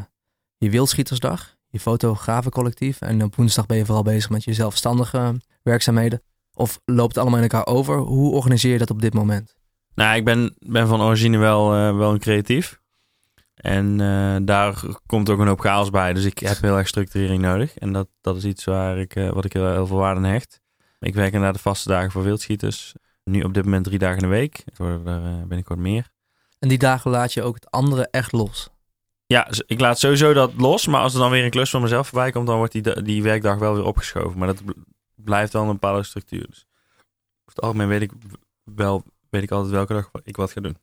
je 0.57 0.69
wildschietersdag, 0.69 1.55
je 1.69 1.79
fotografencollectief. 1.79 3.01
En 3.01 3.23
op 3.23 3.35
woensdag 3.35 3.65
ben 3.65 3.77
je 3.77 3.85
vooral 3.85 4.03
bezig 4.03 4.29
met 4.29 4.43
je 4.43 4.53
zelfstandige 4.53 5.41
werkzaamheden. 5.61 6.21
Of 6.53 6.79
loopt 6.85 7.15
het 7.15 7.17
allemaal 7.17 7.43
in 7.43 7.49
elkaar 7.49 7.65
over? 7.65 7.97
Hoe 7.97 8.33
organiseer 8.33 8.71
je 8.71 8.77
dat 8.77 8.89
op 8.89 9.01
dit 9.01 9.13
moment? 9.13 9.55
Nou, 9.95 10.15
ik 10.15 10.25
ben, 10.25 10.55
ben 10.59 10.87
van 10.87 11.01
origine 11.01 11.37
wel, 11.37 11.73
eh, 11.73 11.97
wel 11.97 12.11
een 12.11 12.19
creatief. 12.19 12.79
En 13.55 14.01
eh, 14.01 14.35
daar 14.41 14.83
komt 15.05 15.29
ook 15.29 15.39
een 15.39 15.47
hoop 15.47 15.59
chaos 15.59 15.89
bij. 15.89 16.13
Dus 16.13 16.25
ik 16.25 16.39
heb 16.39 16.61
heel 16.61 16.77
erg 16.77 16.87
structurering 16.87 17.41
nodig. 17.41 17.77
En 17.77 17.93
dat, 17.93 18.07
dat 18.21 18.35
is 18.35 18.45
iets 18.45 18.63
waar 18.63 18.97
ik, 18.97 19.15
eh, 19.15 19.29
wat 19.29 19.45
ik 19.45 19.53
heel, 19.53 19.71
heel 19.71 19.87
veel 19.87 19.97
waarde 19.97 20.19
aan 20.19 20.31
hecht. 20.31 20.61
Ik 20.99 21.13
werk 21.13 21.33
inderdaad 21.33 21.53
de 21.55 21.61
vaste 21.61 21.89
dagen 21.89 22.11
voor 22.11 22.23
wildschieters. 22.23 22.93
Nu 23.23 23.43
op 23.43 23.53
dit 23.53 23.63
moment 23.63 23.83
drie 23.83 23.99
dagen 23.99 24.15
in 24.15 24.29
de 24.29 24.35
week. 24.35 24.61
Het 24.65 24.77
worden 24.77 25.07
er 25.07 25.47
binnenkort 25.47 25.79
meer. 25.79 26.09
En 26.59 26.69
die 26.69 26.77
dagen 26.77 27.11
laat 27.11 27.33
je 27.33 27.43
ook 27.43 27.55
het 27.55 27.71
andere 27.71 28.07
echt 28.11 28.31
los. 28.31 28.69
Ja, 29.25 29.47
ik 29.65 29.79
laat 29.79 29.99
sowieso 29.99 30.33
dat 30.33 30.51
los. 30.57 30.87
Maar 30.87 31.01
als 31.01 31.13
er 31.13 31.19
dan 31.19 31.31
weer 31.31 31.43
een 31.43 31.49
klus 31.49 31.69
van 31.69 31.81
mezelf 31.81 32.07
voorbij 32.07 32.31
komt, 32.31 32.47
dan 32.47 32.57
wordt 32.57 32.71
die, 32.71 33.01
die 33.01 33.23
werkdag 33.23 33.57
wel 33.57 33.73
weer 33.75 33.85
opgeschoven. 33.85 34.37
Maar 34.37 34.47
dat 34.47 34.65
bl- 34.65 34.71
blijft 35.15 35.53
wel 35.53 35.61
een 35.61 35.71
bepaalde 35.71 36.03
structuur. 36.03 36.45
Dus 36.47 36.65
over 37.39 37.55
het 37.55 37.61
algemeen 37.61 37.87
weet 37.87 38.01
ik 38.01 38.11
wel, 38.63 39.03
weet 39.29 39.43
ik 39.43 39.51
altijd 39.51 39.71
welke 39.71 39.93
dag 39.93 40.09
ik 40.23 40.35
wat 40.35 40.51
ga 40.51 40.61
doen. 40.61 40.77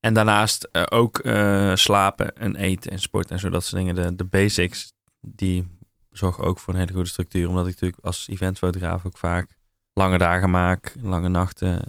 En 0.00 0.14
daarnaast 0.14 0.68
eh, 0.72 0.82
ook 0.88 1.18
eh, 1.18 1.74
slapen 1.74 2.36
en 2.36 2.56
eten 2.56 2.90
en 2.90 2.98
sport 2.98 3.30
en 3.30 3.38
zo, 3.38 3.48
dat 3.50 3.64
soort 3.64 3.82
dingen. 3.82 3.94
De, 3.94 4.14
de 4.16 4.24
basics, 4.24 4.92
die 5.20 5.78
zorgen 6.12 6.44
ook 6.44 6.58
voor 6.58 6.74
een 6.74 6.80
hele 6.80 6.92
goede 6.92 7.08
structuur. 7.08 7.48
Omdat 7.48 7.66
ik 7.66 7.72
natuurlijk 7.72 8.04
als 8.04 8.28
eventfotograaf 8.28 9.06
ook 9.06 9.18
vaak 9.18 9.56
lange 9.92 10.18
dagen 10.18 10.50
maak, 10.50 10.94
lange 11.00 11.28
nachten. 11.28 11.84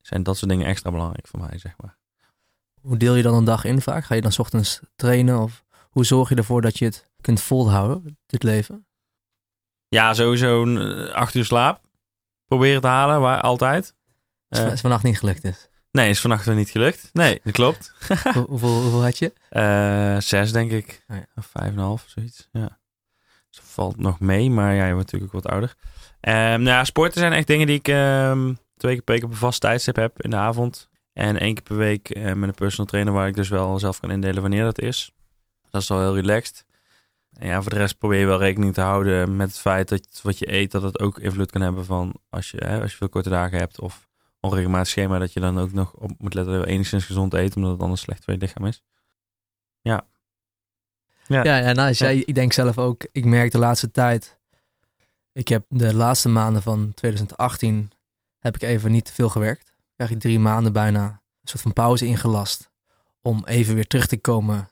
Zijn 0.00 0.22
dat 0.22 0.36
soort 0.36 0.50
dingen 0.50 0.66
extra 0.66 0.90
belangrijk 0.90 1.26
voor 1.26 1.40
mij, 1.40 1.58
zeg 1.58 1.74
maar. 1.76 1.98
Hoe 2.80 2.96
deel 2.96 3.14
je 3.14 3.22
dan 3.22 3.34
een 3.34 3.44
dag 3.44 3.64
in 3.64 3.80
vaak? 3.80 4.04
Ga 4.04 4.14
je 4.14 4.20
dan 4.20 4.32
's 4.32 4.38
ochtends 4.38 4.80
trainen? 4.96 5.38
Of 5.38 5.64
hoe 5.90 6.04
zorg 6.04 6.28
je 6.28 6.34
ervoor 6.34 6.60
dat 6.62 6.78
je 6.78 6.84
het 6.84 7.10
kunt 7.20 7.40
volhouden, 7.40 8.18
dit 8.26 8.42
leven? 8.42 8.86
Ja, 9.88 10.14
sowieso 10.14 10.62
een 10.62 10.78
eh, 11.08 11.14
acht 11.14 11.34
uur 11.34 11.44
slaap. 11.44 11.80
Proberen 12.46 12.80
te 12.80 12.86
halen, 12.86 13.20
waar, 13.20 13.40
altijd. 13.40 13.94
Als 14.48 14.60
Eh, 14.60 14.68
het 14.68 14.80
vannacht 14.80 15.02
niet 15.02 15.18
gelukt 15.18 15.44
is. 15.44 15.68
nee, 15.90 16.10
is 16.10 16.20
vannacht 16.20 16.44
weer 16.44 16.54
niet 16.54 16.70
gelukt. 16.70 17.10
Nee, 17.12 17.40
dat 17.44 17.52
klopt. 17.52 17.92
Hoe- 18.34 18.44
hoeveel, 18.48 18.80
hoeveel 18.82 19.02
had 19.02 19.18
je? 19.18 19.32
Eh, 19.48 20.20
zes, 20.20 20.52
denk 20.52 20.70
ik. 20.70 21.04
Oh 21.08 21.16
ja. 21.16 21.24
Of 21.34 21.46
vijf 21.46 21.66
en 21.66 21.72
een 21.72 21.78
half, 21.84 22.04
zoiets. 22.08 22.48
Ja. 22.52 22.78
Dus 23.50 23.60
valt 23.62 23.96
nog 23.96 24.20
mee, 24.20 24.50
maar 24.50 24.74
ja, 24.74 24.86
je 24.86 24.92
wordt 24.92 25.12
natuurlijk 25.12 25.32
wat 25.42 25.52
ouder. 25.52 25.74
Ehm 26.20 26.34
nou 26.36 26.64
ja, 26.64 26.84
sporten 26.84 27.20
zijn 27.20 27.32
echt 27.32 27.46
dingen 27.46 27.66
die 27.66 27.76
ik 27.76 27.88
ehm, 27.88 28.54
twee 28.76 28.94
keer 28.94 29.02
per 29.02 29.14
week 29.14 29.24
op 29.24 29.30
een 29.30 29.36
vast 29.36 29.60
tijdstip 29.60 29.96
heb 29.96 30.22
in 30.22 30.30
de 30.30 30.36
avond. 30.36 30.88
En 31.12 31.38
één 31.38 31.54
keer 31.54 31.62
per 31.62 31.76
week 31.76 32.10
eh, 32.10 32.32
met 32.32 32.48
een 32.48 32.54
personal 32.54 32.86
trainer 32.86 33.12
waar 33.12 33.28
ik 33.28 33.34
dus 33.34 33.48
wel 33.48 33.78
zelf 33.78 34.00
kan 34.00 34.10
indelen 34.10 34.42
wanneer 34.42 34.64
dat 34.64 34.80
is. 34.80 35.12
Dat 35.70 35.82
is 35.82 35.88
wel 35.88 36.00
heel 36.00 36.14
relaxed. 36.14 36.64
En 37.32 37.46
ja, 37.46 37.62
voor 37.62 37.72
de 37.72 37.78
rest 37.78 37.98
probeer 37.98 38.18
je 38.18 38.26
wel 38.26 38.38
rekening 38.38 38.74
te 38.74 38.80
houden 38.80 39.36
met 39.36 39.48
het 39.48 39.58
feit 39.58 39.88
dat 39.88 40.20
wat 40.22 40.38
je 40.38 40.52
eet, 40.52 40.70
dat 40.70 40.82
het 40.82 41.00
ook 41.00 41.18
invloed 41.18 41.50
kan 41.50 41.60
hebben 41.60 41.84
van 41.84 42.14
als 42.28 42.50
je, 42.50 42.56
hè, 42.64 42.80
als 42.80 42.90
je 42.90 42.96
veel 42.96 43.08
korte 43.08 43.28
dagen 43.28 43.58
hebt 43.58 43.80
of 43.80 44.08
onregelmatig 44.40 44.88
schema, 44.88 45.18
dat 45.18 45.32
je 45.32 45.40
dan 45.40 45.58
ook 45.58 45.72
nog 45.72 45.92
op 45.92 46.10
moet 46.18 46.34
letten 46.34 46.54
dat 46.54 46.64
je 46.64 46.70
enigszins 46.70 47.04
gezond 47.04 47.34
eet, 47.34 47.56
omdat 47.56 47.70
het 47.70 47.80
anders 47.80 48.00
slecht 48.00 48.24
voor 48.24 48.32
je 48.32 48.40
lichaam 48.40 48.66
is. 48.66 48.82
Ja. 49.80 50.06
Ja. 51.30 51.44
Ja, 51.44 51.56
ja 51.56 51.72
nice. 51.72 52.04
Ja. 52.04 52.10
Ja, 52.10 52.22
ik 52.26 52.34
denk 52.34 52.52
zelf 52.52 52.78
ook, 52.78 53.06
ik 53.12 53.24
merk 53.24 53.52
de 53.52 53.58
laatste 53.58 53.90
tijd, 53.90 54.38
ik 55.32 55.48
heb 55.48 55.64
de 55.68 55.94
laatste 55.94 56.28
maanden 56.28 56.62
van 56.62 56.92
2018, 56.94 57.90
heb 58.38 58.54
ik 58.54 58.62
even 58.62 58.90
niet 58.90 59.04
te 59.04 59.12
veel 59.12 59.28
gewerkt. 59.28 59.72
Eigenlijk 59.96 60.28
drie 60.28 60.38
maanden 60.38 60.72
bijna 60.72 61.04
een 61.04 61.48
soort 61.48 61.62
van 61.62 61.72
pauze 61.72 62.06
ingelast. 62.06 62.70
Om 63.22 63.42
even 63.44 63.74
weer 63.74 63.86
terug 63.86 64.06
te 64.06 64.16
komen 64.16 64.68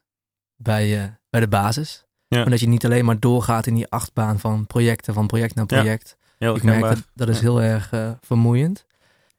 bij, 0.56 1.02
eh, 1.02 1.08
bij 1.30 1.40
de 1.40 1.48
basis. 1.48 2.04
Ja. 2.28 2.44
En 2.44 2.50
dat 2.50 2.60
je 2.60 2.68
niet 2.68 2.84
alleen 2.84 3.04
maar 3.04 3.20
doorgaat 3.20 3.66
in 3.66 3.74
die 3.74 3.88
achtbaan 3.88 4.38
van 4.38 4.66
projecten, 4.66 5.14
van 5.14 5.26
project 5.26 5.54
naar 5.54 5.64
Ja. 5.68 5.76
project. 5.76 6.16
Heel 6.38 6.56
ik 6.56 6.62
merk 6.62 6.80
dat, 6.80 7.06
dat 7.14 7.28
is 7.28 7.40
heel 7.40 7.62
erg 7.62 7.92
eh, 7.92 8.10
vermoeiend. 8.20 8.86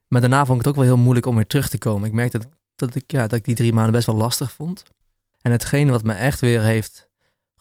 Maar 0.08 0.22
daarna 0.22 0.46
vond 0.46 0.60
ik 0.60 0.66
het 0.66 0.68
ook 0.68 0.80
wel 0.82 0.94
heel 0.94 1.04
moeilijk 1.04 1.26
om 1.26 1.36
weer 1.36 1.48
terug 1.48 1.70
te 1.70 1.78
komen. 1.78 2.08
Ik 2.08 2.14
merkte 2.14 2.38
dat, 2.38 2.48
dat, 2.76 2.96
ik, 2.96 3.12
ja, 3.12 3.22
dat 3.22 3.40
ik 3.40 3.46
die 3.46 3.56
drie 3.56 3.74
maanden 3.74 3.94
best 3.94 4.06
wel 4.06 4.16
lastig 4.16 4.52
vond. 4.52 4.84
En 5.42 5.52
hetgene 5.52 5.92
wat 5.92 6.04
me 6.04 6.14
echt 6.14 6.40
weer 6.40 6.62
heeft 6.62 7.09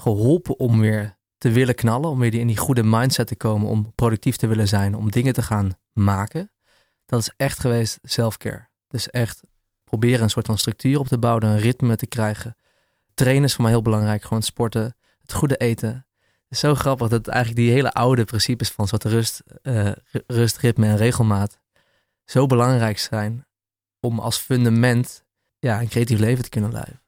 geholpen 0.03 0.59
om 0.59 0.81
weer 0.81 1.17
te 1.39 1.51
willen 1.51 1.75
knallen, 1.75 2.11
om 2.11 2.19
weer 2.19 2.35
in 2.35 2.47
die 2.47 2.57
goede 2.57 2.83
mindset 2.83 3.27
te 3.27 3.37
komen, 3.37 3.69
om 3.69 3.93
productief 3.95 4.37
te 4.37 4.47
willen 4.47 4.69
zijn, 4.69 4.95
om 4.95 5.11
dingen 5.11 5.33
te 5.33 5.43
gaan 5.43 5.71
maken, 5.93 6.53
dat 7.07 7.21
is 7.21 7.33
echt 7.37 7.61
geweest 7.61 7.99
self-care. 8.03 8.69
Dus 8.89 9.11
echt 9.11 9.41
proberen 9.85 10.23
een 10.23 10.31
soort 10.31 10.47
van 10.47 10.59
structuur 10.59 10.99
op 10.99 11.07
te 11.07 11.19
bouwen, 11.19 11.45
een 11.45 11.59
ritme 11.59 11.97
te 11.97 12.07
krijgen. 12.07 12.57
Trainen 13.15 13.45
is 13.45 13.55
voor 13.55 13.63
mij 13.63 13.73
heel 13.73 13.83
belangrijk, 13.83 14.23
gewoon 14.23 14.43
sporten, 14.43 14.97
het 15.21 15.33
goede 15.33 15.57
eten. 15.57 16.07
Het 16.19 16.57
is 16.57 16.59
zo 16.59 16.75
grappig 16.75 17.09
dat 17.09 17.27
eigenlijk 17.27 17.65
die 17.65 17.71
hele 17.73 17.93
oude 17.93 18.25
principes 18.25 18.71
van 18.71 18.89
soort 18.89 19.05
rust, 19.05 19.43
eh, 19.63 19.85
ru- 19.85 20.23
rust, 20.27 20.57
ritme 20.57 20.87
en 20.87 20.97
regelmaat 20.97 21.59
zo 22.25 22.47
belangrijk 22.47 22.99
zijn 22.99 23.47
om 24.01 24.19
als 24.19 24.37
fundament 24.39 25.25
ja, 25.59 25.81
een 25.81 25.89
creatief 25.89 26.19
leven 26.19 26.45
te 26.45 26.49
kunnen 26.51 26.73
leiden. 26.73 27.03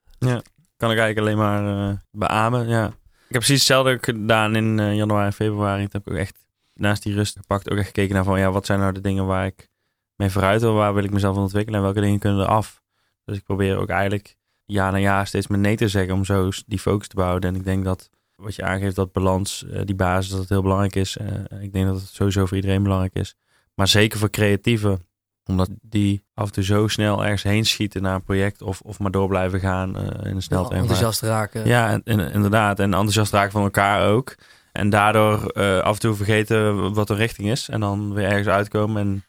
Kan 0.81 0.91
ik 0.91 0.99
eigenlijk 0.99 1.19
alleen 1.19 1.39
maar 1.39 1.89
eh 1.89 1.97
beamen, 2.11 2.69
ja. 2.69 2.87
Ik 2.87 3.37
heb 3.37 3.43
precies 3.43 3.59
hetzelfde 3.59 3.99
gedaan 4.01 4.57
in 4.57 4.79
eh, 4.79 4.95
januari 4.95 5.27
en 5.27 5.33
februari. 5.33 5.83
Toen 5.83 5.91
heb 5.91 6.07
ik 6.07 6.13
ook 6.13 6.19
echt 6.19 6.45
naast 6.75 7.03
die 7.03 7.15
rust 7.15 7.37
gepakt, 7.37 7.71
ook 7.71 7.79
echt 7.79 7.87
gekeken 7.87 8.15
naar 8.15 8.25
van, 8.25 8.39
ja, 8.39 8.51
wat 8.51 8.67
zijn 8.67 8.79
nou 8.79 8.93
de 8.93 9.01
dingen 9.01 9.27
waar 9.27 9.47
ik 9.47 9.69
mee 10.17 10.31
vooruit 10.31 10.61
wil, 10.61 10.75
waar 10.75 10.95
wil 10.95 11.05
ik 11.05 11.11
mezelf 11.11 11.37
ontwikkelen 11.37 11.79
en 11.79 11.85
welke 11.85 12.01
dingen 12.01 12.19
kunnen 12.19 12.41
er 12.41 12.47
af. 12.47 12.83
Dus 13.25 13.37
ik 13.37 13.45
probeer 13.45 13.77
ook 13.77 13.89
eigenlijk 13.89 14.37
jaar 14.65 14.93
na 14.93 14.99
jaar 14.99 15.27
steeds 15.27 15.47
meer 15.47 15.59
nee 15.59 15.77
te 15.77 15.89
zeggen 15.89 16.15
om 16.15 16.25
zo 16.25 16.49
die 16.67 16.79
focus 16.79 17.09
te 17.09 17.15
behouden. 17.15 17.51
En 17.51 17.57
ik 17.57 17.65
denk 17.65 17.85
dat 17.85 18.11
wat 18.35 18.55
je 18.55 18.63
aangeeft, 18.63 18.97
dat 18.97 19.13
balans, 19.13 19.67
eh, 19.67 19.81
die 19.85 19.95
basis, 19.95 20.31
dat 20.31 20.41
het 20.41 20.49
heel 20.49 20.63
belangrijk 20.63 20.97
is. 20.97 21.17
Ik 21.61 21.73
denk 21.73 21.87
dat 21.87 22.01
het 22.01 22.09
sowieso 22.09 22.47
voor 22.47 22.57
iedereen 22.57 22.83
belangrijk 22.83 23.15
is. 23.15 23.37
Maar 23.75 23.89
zeker 23.89 24.19
voor 24.19 24.31
creatieven, 24.31 25.07
omdat 25.51 25.69
die 25.81 26.25
af 26.35 26.47
en 26.47 26.53
toe 26.53 26.65
zo 26.65 26.89
snel 26.89 27.23
ergens 27.23 27.43
heen 27.43 27.65
schieten 27.67 28.03
naar 28.03 28.15
een 28.15 28.23
project 28.23 28.63
of, 28.63 28.81
of 28.81 28.99
maar 28.99 29.11
door 29.11 29.29
blijven 29.29 29.61
gaan 29.61 29.97
eh, 29.97 30.31
in 30.31 30.37
een 30.37 30.43
snel 30.43 30.73
enthousiast 30.73 31.21
raken. 31.21 31.67
ja, 31.67 31.91
en, 31.91 32.03
en- 32.05 32.33
inderdaad. 32.33 32.79
En 32.79 32.85
enthousiast 32.95 33.33
raken 33.33 33.53
van 33.53 33.63
elkaar 33.63 34.09
ook. 34.09 34.35
En 34.73 34.91
daardoor 34.91 35.47
eh, 35.47 35.79
af 35.81 35.95
en 35.95 36.01
toe 36.01 36.15
vergeten 36.15 36.93
wat 36.95 37.07
de 37.09 37.15
richting 37.15 37.49
is. 37.51 37.69
En 37.69 37.81
dan 37.81 38.13
weer 38.15 38.25
ergens 38.27 38.47
uitkomen. 38.49 39.03
En 39.03 39.25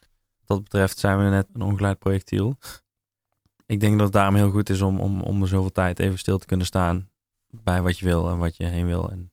wat 0.46 0.46
dat 0.46 0.62
betreft 0.62 0.98
zijn 0.98 1.18
we 1.24 1.30
net 1.30 1.46
een 1.54 1.62
ongeleid 1.62 1.98
projectiel. 1.98 2.56
Ik 3.66 3.80
denk 3.80 3.92
dat 3.94 4.02
het 4.04 4.12
daarom 4.12 4.34
heel 4.34 4.50
goed 4.50 4.70
is 4.70 4.80
om, 4.80 5.00
om, 5.00 5.20
om 5.20 5.42
er 5.42 5.48
zoveel 5.48 5.72
tijd 5.72 5.98
even 5.98 6.18
stil 6.18 6.38
te 6.38 6.46
kunnen 6.46 6.66
staan. 6.66 7.08
Bij 7.50 7.82
wat 7.82 7.98
je 7.98 8.04
wil 8.04 8.30
en 8.30 8.38
wat 8.38 8.56
je 8.56 8.64
heen 8.64 8.86
wil. 8.86 9.10
En 9.10 9.32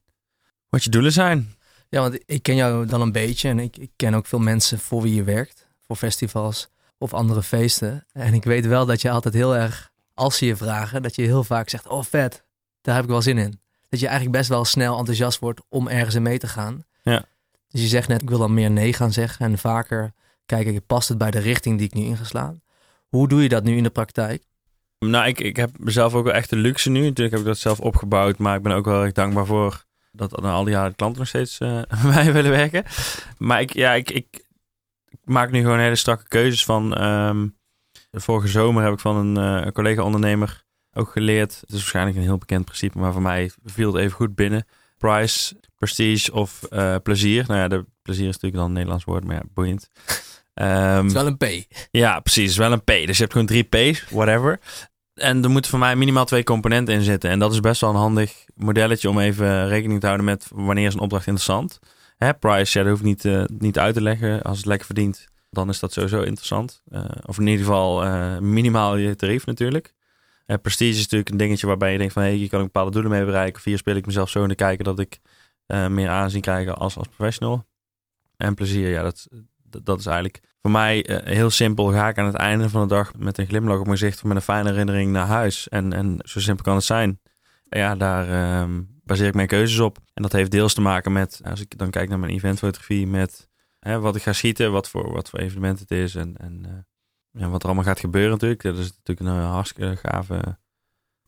wat 0.69 0.83
je 0.83 0.89
doelen 0.89 1.11
zijn. 1.11 1.53
Ja, 1.89 2.01
want 2.01 2.19
ik 2.25 2.43
ken 2.43 2.55
jou 2.55 2.85
dan 2.85 3.01
een 3.01 3.11
beetje 3.11 3.49
en 3.49 3.59
ik, 3.59 3.77
ik 3.77 3.91
ken 3.95 4.13
ook 4.13 4.25
veel 4.25 4.39
mensen 4.39 4.79
voor 4.79 5.01
wie 5.01 5.13
je 5.15 5.23
werkt. 5.23 5.67
Voor 5.87 5.95
festivals 5.95 6.69
of 6.99 7.13
andere 7.13 7.43
feesten. 7.43 8.05
En 8.11 8.33
ik 8.33 8.43
weet 8.43 8.65
wel 8.65 8.85
dat 8.85 9.01
je 9.01 9.09
altijd 9.09 9.33
heel 9.33 9.55
erg, 9.55 9.91
als 10.13 10.37
ze 10.37 10.45
je 10.45 10.55
vragen, 10.55 11.01
dat 11.01 11.15
je 11.15 11.21
heel 11.21 11.43
vaak 11.43 11.69
zegt, 11.69 11.87
oh 11.87 12.03
vet, 12.03 12.43
daar 12.81 12.95
heb 12.95 13.03
ik 13.03 13.09
wel 13.09 13.21
zin 13.21 13.37
in. 13.37 13.61
Dat 13.89 13.99
je 13.99 14.07
eigenlijk 14.07 14.37
best 14.37 14.49
wel 14.49 14.65
snel 14.65 14.97
enthousiast 14.97 15.39
wordt 15.39 15.61
om 15.69 15.87
ergens 15.87 16.15
in 16.15 16.21
mee 16.21 16.39
te 16.39 16.47
gaan. 16.47 16.85
Ja. 17.03 17.23
Dus 17.67 17.81
je 17.81 17.87
zegt 17.87 18.07
net, 18.07 18.21
ik 18.21 18.29
wil 18.29 18.37
dan 18.37 18.53
meer 18.53 18.71
nee 18.71 18.93
gaan 18.93 19.11
zeggen 19.11 19.45
en 19.45 19.57
vaker 19.57 20.13
kijken, 20.45 20.85
past 20.85 21.09
het 21.09 21.17
bij 21.17 21.31
de 21.31 21.39
richting 21.39 21.77
die 21.77 21.87
ik 21.87 21.93
nu 21.93 22.03
ingeslaan? 22.03 22.61
Hoe 23.07 23.27
doe 23.27 23.41
je 23.41 23.49
dat 23.49 23.63
nu 23.63 23.77
in 23.77 23.83
de 23.83 23.89
praktijk? 23.89 24.43
Nou, 24.99 25.27
ik, 25.27 25.39
ik 25.39 25.55
heb 25.55 25.69
mezelf 25.77 26.13
ook 26.13 26.23
wel 26.23 26.33
echt 26.33 26.49
de 26.49 26.55
luxe 26.55 26.89
nu. 26.89 27.01
Natuurlijk 27.01 27.31
heb 27.31 27.39
ik 27.39 27.45
dat 27.45 27.57
zelf 27.57 27.79
opgebouwd, 27.79 28.37
maar 28.37 28.55
ik 28.55 28.63
ben 28.63 28.71
ook 28.71 28.85
wel 28.85 29.03
erg 29.03 29.11
dankbaar 29.11 29.45
voor 29.45 29.85
dat 30.11 30.41
al 30.41 30.63
die 30.63 30.73
jaren 30.73 30.95
klanten 30.95 31.19
nog 31.19 31.27
steeds 31.27 31.59
uh, 31.61 32.03
mij 32.03 32.33
willen 32.33 32.51
werken. 32.51 32.83
Maar 33.37 33.61
ik, 33.61 33.73
ja, 33.73 33.93
ik, 33.93 34.11
ik, 34.11 34.45
maak 35.29 35.51
nu 35.51 35.61
gewoon 35.61 35.79
hele 35.79 35.95
strakke 35.95 36.27
keuzes 36.27 36.65
van. 36.65 36.95
Ehm, 36.95 37.47
vorige 38.11 38.47
zomer 38.47 38.83
heb 38.83 38.93
ik 38.93 38.99
van 38.99 39.15
een, 39.15 39.65
uh, 39.65 39.71
collega-ondernemer 39.71 40.63
ook 40.93 41.11
geleerd. 41.11 41.59
Het 41.59 41.69
is 41.69 41.75
waarschijnlijk 41.75 42.17
een 42.17 42.23
heel 42.23 42.37
bekend 42.37 42.65
principe, 42.65 42.99
maar 42.99 43.13
voor 43.13 43.21
mij 43.21 43.51
viel 43.63 43.93
het 43.93 44.01
even 44.01 44.15
goed 44.15 44.35
binnen. 44.35 44.65
Price, 44.97 45.55
prestige 45.75 46.33
of 46.33 46.67
uh, 46.69 46.95
plezier. 47.03 47.43
Nou 47.47 47.59
ja, 47.59 47.67
de 47.67 47.85
plezier 48.01 48.27
is 48.27 48.33
natuurlijk 48.33 48.55
dan 48.55 48.65
een 48.65 48.73
Nederlands 48.73 49.03
woord, 49.03 49.25
maar 49.25 49.35
ja, 49.35 49.43
boeiend. 49.53 49.89
Um, 50.53 50.65
het 50.95 51.05
is 51.05 51.13
wel 51.13 51.27
een 51.27 51.37
P. 51.37 51.45
Ja, 51.91 52.19
precies. 52.19 52.41
Het 52.41 52.51
is 52.51 52.57
wel 52.57 52.71
een 52.71 52.83
P. 52.83 53.07
Dus 53.07 53.17
je 53.17 53.21
hebt 53.23 53.31
gewoon 53.31 53.47
drie 53.47 53.63
P's, 53.63 54.05
whatever. 54.09 54.59
En 55.13 55.43
er 55.43 55.49
moeten 55.49 55.71
voor 55.71 55.79
mij 55.79 55.95
minimaal 55.95 56.25
twee 56.25 56.43
componenten 56.43 56.93
in 56.93 57.01
zitten. 57.01 57.29
En 57.29 57.39
dat 57.39 57.53
is 57.53 57.59
best 57.59 57.81
wel 57.81 57.89
een 57.89 57.95
handig 57.95 58.45
modelletje 58.55 59.09
om 59.09 59.19
even 59.19 59.67
rekening 59.67 59.99
te 59.99 60.05
houden 60.05 60.25
met 60.25 60.47
wanneer 60.53 60.87
is 60.87 60.93
een 60.93 60.99
opdracht 60.99 61.27
interessant. 61.27 61.79
Hè, 62.19 62.33
price, 62.33 62.77
ja, 62.77 62.83
dat 62.83 62.91
hoef 62.91 62.99
ik 62.99 63.05
niet, 63.05 63.25
uh, 63.25 63.43
niet 63.57 63.79
uit 63.79 63.93
te 63.93 64.01
leggen. 64.01 64.41
Als 64.41 64.57
het 64.57 64.65
lekker 64.65 64.85
verdient, 64.85 65.27
dan 65.49 65.69
is 65.69 65.79
dat 65.79 65.93
sowieso 65.93 66.21
interessant. 66.21 66.81
Uh, 66.89 67.05
of 67.25 67.39
in 67.39 67.47
ieder 67.47 67.65
geval 67.65 68.05
uh, 68.05 68.37
minimaal 68.37 68.95
je 68.95 69.15
tarief 69.15 69.45
natuurlijk. 69.45 69.93
prestige 70.61 70.89
is 70.89 71.01
natuurlijk 71.01 71.29
een 71.29 71.37
dingetje 71.37 71.67
waarbij 71.67 71.91
je 71.91 71.97
denkt 71.97 72.13
van... 72.13 72.23
hé, 72.23 72.29
hier 72.29 72.49
kan 72.49 72.59
ik 72.59 72.65
bepaalde 72.65 72.91
doelen 72.91 73.11
mee 73.11 73.25
bereiken. 73.25 73.55
Of 73.55 73.63
hier 73.63 73.77
speel 73.77 73.95
ik 73.95 74.05
mezelf 74.05 74.29
zo 74.29 74.43
in 74.43 74.49
de 74.49 74.55
kijken 74.55 74.85
dat 74.85 74.99
ik 74.99 75.19
meer 75.67 76.09
aanzien 76.09 76.41
krijg 76.41 76.75
als, 76.75 76.97
als 76.97 77.07
professional. 77.07 77.65
En 78.37 78.53
plezier, 78.53 78.89
ja, 78.89 79.01
dat, 79.01 79.27
dat 79.83 79.99
is 79.99 80.05
eigenlijk 80.05 80.41
voor 80.61 80.71
mij 80.71 81.21
heel 81.23 81.49
simpel. 81.49 81.91
Ga 81.91 82.07
ik 82.07 82.17
aan 82.17 82.25
het 82.25 82.35
einde 82.35 82.69
van 82.69 82.81
de 82.81 82.93
dag 82.93 83.11
met 83.17 83.37
een 83.37 83.47
glimlach 83.47 83.79
op 83.79 83.85
mijn 83.85 83.97
gezicht, 83.97 84.23
met 84.23 84.35
een 84.35 84.41
fijne 84.41 84.69
herinnering 84.69 85.11
naar 85.11 85.27
huis. 85.27 85.69
En, 85.69 85.93
en 85.93 86.19
zo 86.23 86.39
simpel 86.39 86.63
kan 86.63 86.75
het 86.75 86.83
zijn. 86.83 87.19
Ja, 87.69 87.95
daar 87.95 88.61
um, 88.61 88.98
baseer 89.09 89.27
ik 89.27 89.33
mijn 89.33 89.47
keuzes 89.47 89.79
op. 89.79 89.97
En 90.13 90.21
dat 90.21 90.31
heeft 90.31 90.51
deels 90.51 90.73
te 90.73 90.81
maken 90.81 91.11
met, 91.11 91.41
als 91.43 91.61
ik 91.61 91.77
dan 91.77 91.89
kijk 91.89 92.09
naar 92.09 92.19
mijn 92.19 92.31
eventfotografie, 92.31 93.07
met 93.07 93.49
hè, 93.79 93.99
wat 93.99 94.15
ik 94.15 94.21
ga 94.21 94.33
schieten, 94.33 94.71
wat 94.71 94.89
voor, 94.89 95.11
wat 95.11 95.29
voor 95.29 95.39
evenement 95.39 95.79
het 95.79 95.91
is 95.91 96.15
en, 96.15 96.37
en, 96.37 96.85
en 97.31 97.49
wat 97.49 97.61
er 97.61 97.65
allemaal 97.65 97.85
gaat 97.85 97.99
gebeuren 97.99 98.31
natuurlijk. 98.31 98.61
Dat 98.61 98.77
is 98.77 98.91
natuurlijk 99.03 99.19
een 99.19 99.43
hartstikke 99.43 99.95
gave, 99.95 100.57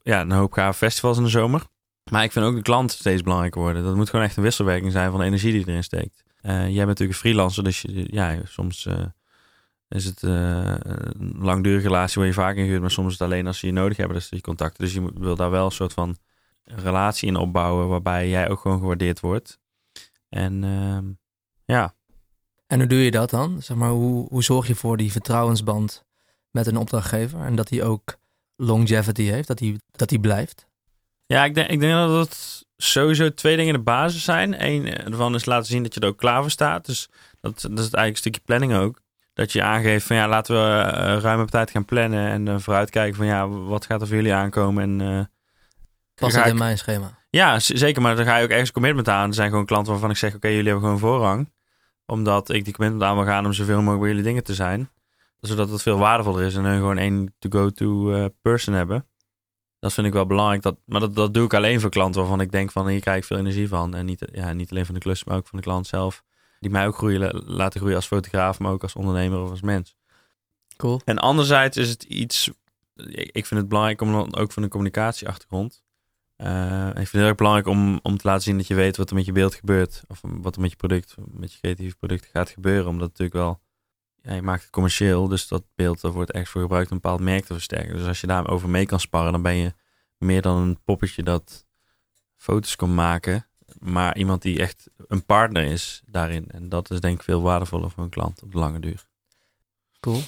ja, 0.02 0.22
een 0.22 0.32
hoop 0.32 0.54
gave 0.54 0.78
festivals 0.78 1.18
in 1.18 1.24
de 1.24 1.30
zomer. 1.30 1.66
Maar 2.12 2.24
ik 2.24 2.32
vind 2.32 2.46
ook 2.46 2.56
de 2.56 2.62
klant 2.62 2.92
steeds 2.92 3.22
belangrijker 3.22 3.62
worden. 3.62 3.84
Dat 3.84 3.96
moet 3.96 4.10
gewoon 4.10 4.26
echt 4.26 4.38
een 4.38 4.44
wisselwerking 4.44 4.92
zijn 4.92 5.12
van 5.12 5.20
de 5.20 5.26
energie 5.26 5.52
die 5.52 5.68
erin 5.68 5.84
steekt. 5.84 6.24
Uh, 6.42 6.52
jij 6.52 6.86
bent 6.86 6.88
natuurlijk 6.88 7.10
een 7.10 7.24
freelancer, 7.24 7.64
dus 7.64 7.82
je, 7.82 8.08
ja, 8.12 8.40
soms 8.44 8.88
is 9.88 10.06
het 10.06 10.22
een 10.22 11.36
langdurige 11.40 11.88
relatie 11.88 12.18
waar 12.18 12.28
je 12.28 12.34
vaak 12.34 12.56
in 12.56 12.72
gaat, 12.72 12.82
maar 12.82 12.92
soms 12.92 13.08
is 13.08 13.20
het 13.20 13.22
alleen 13.22 13.48
als 13.48 13.60
ze 13.60 13.66
je 13.66 13.74
nodig 13.74 13.98
hebben, 13.98 14.18
dus 14.18 14.30
je 14.30 14.42
contacten. 14.42 14.84
Dus 14.84 14.94
je 14.94 15.12
wil 15.14 15.36
daar 15.36 15.52
wel 15.52 15.66
een 15.66 15.72
soort 15.72 15.94
van 15.94 16.18
relatie 16.76 17.28
in 17.28 17.36
opbouwen 17.36 17.88
waarbij 17.88 18.30
jij 18.30 18.50
ook 18.50 18.60
gewoon 18.60 18.80
gewaardeerd 18.80 19.20
wordt. 19.20 19.60
En 20.30 20.64
ehm, 20.64 21.06
ja. 21.66 21.94
En 22.68 22.80
hoe 22.80 22.88
doe 22.88 23.00
je 23.00 23.12
dat 23.12 23.30
dan? 23.30 23.62
Zeg 23.62 23.78
maar, 23.78 23.90
hoe, 23.90 24.28
hoe 24.30 24.44
zorg 24.44 24.68
je 24.68 24.76
voor 24.76 24.98
die 24.98 25.12
vertrouwensband 25.12 26.06
met 26.52 26.68
een 26.68 26.78
opdrachtgever 26.78 27.40
en 27.40 27.56
dat 27.56 27.70
hij 27.70 27.84
ook 27.84 28.18
longevity 28.56 29.24
heeft, 29.24 29.48
dat 29.48 29.60
hij 29.60 29.80
dat 29.92 30.10
die 30.10 30.20
blijft? 30.20 30.68
Ja, 31.26 31.46
ik 31.46 31.56
denk, 31.56 31.70
ik 31.70 31.80
denk 31.80 31.94
dat 31.94 32.28
het 32.28 32.66
sowieso 32.78 33.34
twee 33.34 33.58
dingen 33.58 33.74
de 33.74 33.80
basis 33.80 34.24
zijn. 34.24 34.66
Eén 34.66 34.88
ervan 34.88 35.36
is 35.36 35.46
laten 35.46 35.68
zien 35.68 35.84
dat 35.84 35.94
je 35.94 36.00
er 36.00 36.08
ook 36.08 36.18
klaar 36.18 36.42
voor 36.42 36.52
staat. 36.52 36.86
Dus 36.86 37.10
dat, 37.40 37.62
dat 37.62 37.72
is 37.72 37.78
eigenlijk 37.78 38.10
een 38.10 38.16
stukje 38.16 38.42
planning 38.46 38.74
ook. 38.74 39.02
Dat 39.34 39.52
je 39.52 39.64
aangeeft 39.64 40.06
van 40.06 40.16
ja, 40.16 40.28
laten 40.28 40.56
we 40.56 40.84
uh, 40.86 41.18
ruim 41.22 41.42
op 41.42 41.50
tijd 41.50 41.72
gaan 41.72 41.86
plannen 41.86 42.30
en 42.30 42.46
uh, 42.46 42.60
vooruitkijken 42.60 43.16
van 43.16 43.26
ja, 43.26 43.48
wat 43.48 43.86
gaat 43.86 44.02
er 44.02 44.08
voor 44.08 44.16
jullie 44.16 44.34
aankomen. 44.34 44.84
En, 44.84 45.30
Past 46.22 46.36
het 46.36 46.46
in 46.46 46.58
mijn 46.58 46.78
schema? 46.78 47.18
Ja, 47.30 47.60
zeker. 47.60 48.02
Maar 48.02 48.16
dan 48.16 48.26
ga 48.26 48.38
je 48.38 48.44
ook 48.44 48.50
ergens 48.50 48.72
commitment 48.72 49.08
aan. 49.08 49.28
Er 49.28 49.34
zijn 49.34 49.50
gewoon 49.50 49.66
klanten 49.66 49.92
waarvan 49.92 50.10
ik 50.10 50.18
zeg, 50.18 50.36
oké, 50.36 50.48
jullie 50.48 50.64
hebben 50.64 50.84
gewoon 50.84 51.00
voorrang. 51.00 51.52
Omdat 52.06 52.50
ik 52.50 52.66
die 52.66 52.74
commitment 52.74 53.04
aan 53.04 53.16
wil 53.16 53.26
gaan 53.26 53.46
om 53.46 53.54
zoveel 53.54 53.78
mogelijk 53.78 54.00
bij 54.00 54.10
jullie 54.10 54.24
dingen 54.24 54.44
te 54.44 54.54
zijn. 54.54 54.90
Zodat 55.40 55.70
het 55.70 55.82
veel 55.82 55.98
waardevoller 55.98 56.44
is 56.44 56.56
en 56.56 56.64
hun 56.64 56.78
gewoon 56.78 56.98
één 56.98 57.36
to-go-to 57.40 58.30
person 58.42 58.74
hebben. 58.74 59.06
Dat 59.80 59.94
vind 59.94 60.08
ik 60.08 60.14
wel 60.14 60.26
belangrijk. 60.26 60.62
Dat, 60.62 60.78
maar 60.86 61.00
dat, 61.00 61.16
dat 61.16 61.34
doe 61.34 61.46
ik 61.46 61.54
alleen 61.54 61.80
voor 61.80 61.90
klanten 61.90 62.22
waarvan 62.22 62.42
ik 62.42 62.52
denk 62.52 62.72
van 62.72 62.88
hier 62.88 63.00
krijg 63.00 63.18
ik 63.18 63.24
veel 63.24 63.38
energie 63.38 63.68
van. 63.68 63.96
En 63.96 64.06
niet, 64.06 64.28
ja, 64.32 64.54
niet 64.54 64.72
alleen 64.72 64.86
van 64.86 64.94
de 64.94 65.02
klus, 65.02 65.24
maar 65.24 65.38
ook 65.38 65.48
van 65.48 65.58
de 65.58 65.64
klant 65.64 65.88
zelf. 65.88 66.24
Die 66.60 66.72
mij 66.72 66.88
ook 66.88 66.96
groeien, 66.96 67.44
laten 67.46 67.80
groeien 67.80 67.96
als 67.96 68.08
fotograaf, 68.08 68.60
maar 68.60 68.72
ook 68.72 68.84
als 68.84 68.96
ondernemer 68.96 69.40
of 69.40 69.50
als 69.50 69.62
mens. 69.62 69.96
Cool. 70.78 71.02
En 71.06 71.18
anderzijds 71.18 71.78
is 71.78 71.90
het 71.90 72.04
iets, 72.04 72.50
ik 73.14 73.46
vind 73.46 73.60
het 73.60 73.68
belangrijk 73.70 74.02
om 74.02 74.12
dan 74.12 74.36
ook 74.36 74.52
van 74.52 74.64
de 74.64 74.70
communicatieachtergrond. 74.70 75.84
Uh, 76.44 76.88
ik 76.88 76.94
vind 76.94 77.12
het 77.12 77.12
heel 77.12 77.26
erg 77.26 77.36
belangrijk 77.36 77.68
om, 77.68 78.00
om 78.04 78.18
te 78.18 78.28
laten 78.28 78.44
zien 78.44 78.58
dat 78.58 78.68
je 78.68 78.76
weet 78.76 78.98
wat 78.98 79.10
er 79.10 79.16
met 79.16 79.26
je 79.26 79.32
beeld 79.32 79.56
gebeurt. 79.56 80.02
Of 80.08 80.20
wat 80.22 80.56
er 80.56 80.62
met 80.62 80.70
je 80.70 80.76
product, 80.76 81.16
met 81.32 81.54
je 81.54 81.60
creatieve 81.60 81.96
product 81.96 82.26
gaat 82.26 82.50
gebeuren. 82.50 82.88
Omdat 82.88 83.08
natuurlijk 83.08 83.34
wel, 83.34 83.62
je 84.36 84.42
maakt 84.42 84.62
het 84.62 84.72
commercieel. 84.72 85.28
Dus 85.28 85.48
dat 85.48 85.64
beeld 85.76 86.02
dat 86.02 86.14
wordt 86.14 86.32
echt 86.32 86.50
voor 86.50 86.62
gebruikt 86.62 86.90
om 86.90 86.96
een 86.96 87.02
bepaald 87.02 87.22
merk 87.22 87.46
te 87.46 87.54
versterken. 87.54 87.98
Dus 87.98 88.08
als 88.08 88.22
je 88.22 88.28
daarover 88.28 88.70
mee 88.70 88.86
kan 88.86 89.00
sparren, 89.00 89.32
dan 89.32 89.42
ben 89.42 89.56
je 89.56 89.74
meer 90.18 90.42
dan 90.42 90.58
een 90.58 90.80
poppetje 90.84 91.24
dat 91.24 91.66
foto's 92.36 92.76
kan 92.76 92.94
maken. 92.94 93.46
Maar 93.80 94.18
iemand 94.18 94.42
die 94.42 94.60
echt 94.60 94.90
een 95.08 95.26
partner 95.26 95.64
is 95.64 96.02
daarin. 96.06 96.50
En 96.52 96.70
dat 96.70 96.92
is 96.92 97.00
denk 97.00 97.18
ik 97.18 97.24
veel 97.24 97.42
waardevoller 97.42 97.92
voor 97.92 98.04
een 98.04 98.10
klant 98.10 98.44
op 98.44 98.52
de 98.52 98.58
lange 98.58 98.80
duur. 98.80 99.06
Cool. 100.00 100.22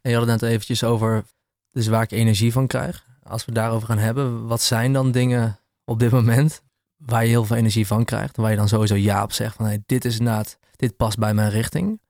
En 0.00 0.10
je 0.10 0.16
had 0.16 0.26
het 0.26 0.40
net 0.40 0.50
eventjes 0.50 0.84
over 0.84 1.24
dus 1.70 1.86
waar 1.86 2.02
ik 2.02 2.10
energie 2.10 2.52
van 2.52 2.66
krijg. 2.66 3.08
Als 3.30 3.44
we 3.44 3.52
daarover 3.52 3.88
gaan 3.88 3.98
hebben, 3.98 4.46
wat 4.46 4.62
zijn 4.62 4.92
dan 4.92 5.10
dingen 5.10 5.58
op 5.84 5.98
dit 5.98 6.10
moment 6.10 6.62
waar 6.96 7.22
je 7.22 7.28
heel 7.28 7.44
veel 7.44 7.56
energie 7.56 7.86
van 7.86 8.04
krijgt? 8.04 8.36
Waar 8.36 8.50
je 8.50 8.56
dan 8.56 8.68
sowieso 8.68 8.94
ja 8.94 9.22
op 9.22 9.32
zegt 9.32 9.56
van 9.56 9.64
hey, 9.64 9.82
dit 9.86 10.04
is 10.04 10.18
inderdaad, 10.18 10.58
dit 10.76 10.96
past 10.96 11.18
bij 11.18 11.34
mijn 11.34 11.50
richting. 11.50 12.00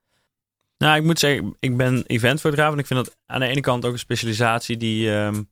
Nou, 0.77 0.97
ik 0.97 1.03
moet 1.03 1.19
zeggen, 1.19 1.55
ik 1.59 1.77
ben 1.77 2.03
eventfotograaf 2.07 2.73
en 2.73 2.79
ik 2.79 2.85
vind 2.85 3.05
dat 3.05 3.17
aan 3.25 3.39
de 3.39 3.45
ene 3.45 3.61
kant 3.61 3.85
ook 3.85 3.91
een 3.93 3.99
specialisatie 3.99 4.77
die, 4.77 5.09
um, 5.09 5.49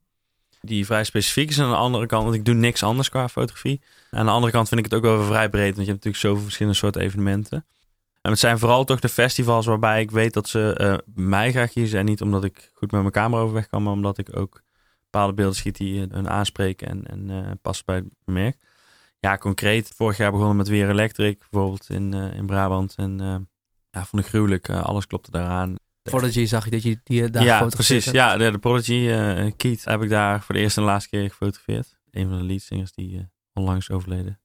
die 0.62 0.86
vrij 0.86 1.04
specifiek 1.04 1.50
is. 1.50 1.58
En 1.58 1.64
aan 1.64 1.72
de 1.72 1.78
andere 1.78 2.06
kant, 2.06 2.24
want 2.24 2.36
ik 2.36 2.46
doe 2.46 2.56
niks 2.56 2.84
anders 2.84 3.10
qua 3.10 3.30
fotografie. 3.30 3.82
Aan 4.12 4.26
de 4.26 4.32
andere 4.32 4.52
kant 4.52 4.68
vind 4.68 4.80
ik 4.80 4.86
het 4.86 4.96
ook 4.96 5.04
wel 5.04 5.24
vrij 5.24 5.50
breed, 5.50 5.76
want 5.76 5.86
je 5.86 5.92
hebt 5.92 6.06
natuurlijk 6.06 6.24
zoveel 6.24 6.44
verschillende 6.44 6.78
soorten 6.78 7.02
evenementen. 7.02 7.66
En 8.22 8.32
het 8.32 8.40
zijn 8.40 8.60
vooral 8.60 8.84
toch 8.84 9.00
de 9.00 9.10
festivals 9.10 9.66
waarbij 9.66 10.02
ik 10.02 10.12
weet 10.12 10.34
dat 10.34 10.50
ze 10.50 10.78
uh, 10.82 11.26
mij 11.26 11.52
graag 11.52 11.72
kiezen. 11.72 12.00
En 12.00 12.06
niet 12.06 12.22
omdat 12.22 12.44
ik 12.44 12.72
goed 12.74 12.92
met 12.92 13.02
mijn 13.02 13.14
camera 13.14 13.42
overweg 13.42 13.68
kan, 13.68 13.84
maar 13.84 13.94
omdat 13.94 14.18
ik 14.18 14.38
ook 14.38 14.62
bepaalde 15.12 15.34
beelden 15.34 15.56
schiet 15.56 15.78
die 15.78 16.00
hun 16.00 16.30
aanspreken 16.30 16.88
en, 16.88 17.08
en 17.08 17.30
uh, 17.30 17.52
passen 17.62 17.86
bij 17.86 17.96
het 17.96 18.06
merk. 18.26 18.58
Ja, 19.20 19.38
concreet, 19.38 19.92
vorig 19.96 20.18
jaar 20.18 20.32
begonnen 20.32 20.56
met 20.56 20.68
Weer 20.68 20.90
Electric, 20.90 21.40
bijvoorbeeld 21.40 21.90
in, 21.90 22.16
uh, 22.16 22.34
in 22.34 22.46
Brabant. 22.46 22.96
En 22.96 23.18
ja, 23.90 24.06
vond 24.06 24.24
ik 24.24 24.28
gruwelijk. 24.30 24.70
alles 24.70 25.08
klopte 25.08 25.32
daaraan. 25.32 25.76
Prodigy 26.02 26.46
zag 26.46 26.66
je 26.66 26.72
dat 26.72 26.84
je 26.84 27.00
die 27.04 27.30
daar 27.30 27.44
Ja, 27.44 27.66
precies. 27.66 28.06
Hebt. 28.06 28.18
Ja, 28.18 28.38
de, 28.38 28.52
de 28.52 28.58
Prodigy, 28.58 28.94
uh, 28.94 29.52
Keith, 29.58 29.86
heb 29.86 30.02
ik 30.02 30.10
daar 30.10 30.42
voor 30.42 30.56
de 30.56 30.62
eerste 30.62 30.80
en 30.80 30.86
laatste 30.86 31.10
keer 31.10 31.30
gefotografeerd. 31.30 31.98
Een 32.12 32.30
van 32.30 32.38
de 32.38 32.44
leadsingers 32.44 32.92
die 32.92 33.16
uh, 33.16 33.22
onlangs 33.54 33.92
overleden. 33.92 34.40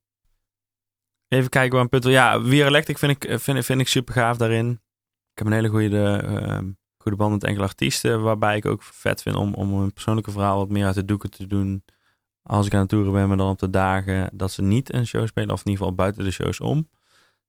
Even 1.28 1.48
kijken 1.48 1.72
waar 1.72 1.80
een 1.80 1.88
punt... 1.88 2.04
Ja, 2.04 2.42
Weer 2.42 2.66
Electric 2.66 2.98
vind 2.98 3.24
ik, 3.24 3.40
vind, 3.40 3.64
vind 3.64 3.80
ik 3.80 3.88
super 3.88 4.14
gaaf 4.14 4.36
daarin. 4.36 4.70
Ik 5.30 5.38
heb 5.38 5.46
een 5.46 5.52
hele 5.52 5.68
goede, 5.68 6.22
uh, 6.24 6.58
goede 7.04 7.18
band 7.18 7.32
met 7.32 7.44
enkele 7.44 7.66
artiesten. 7.66 8.22
Waarbij 8.22 8.56
ik 8.56 8.66
ook 8.66 8.82
vet 8.82 9.22
vind 9.22 9.36
om, 9.36 9.54
om 9.54 9.72
een 9.72 9.92
persoonlijke 9.92 10.30
verhaal 10.30 10.58
wat 10.58 10.68
meer 10.68 10.86
uit 10.86 10.94
de 10.94 11.04
doeken 11.04 11.30
te 11.30 11.46
doen. 11.46 11.84
Als 12.42 12.66
ik 12.66 12.74
aan 12.74 12.80
het 12.80 12.88
toeren 12.88 13.12
ben, 13.12 13.28
maar 13.28 13.36
dan 13.36 13.50
op 13.50 13.58
de 13.58 13.70
dagen 13.70 14.30
dat 14.32 14.52
ze 14.52 14.62
niet 14.62 14.92
een 14.92 15.06
show 15.06 15.26
spelen. 15.26 15.50
Of 15.50 15.64
in 15.64 15.70
ieder 15.70 15.78
geval 15.78 15.94
buiten 15.94 16.24
de 16.24 16.30
shows 16.30 16.60
om. 16.60 16.88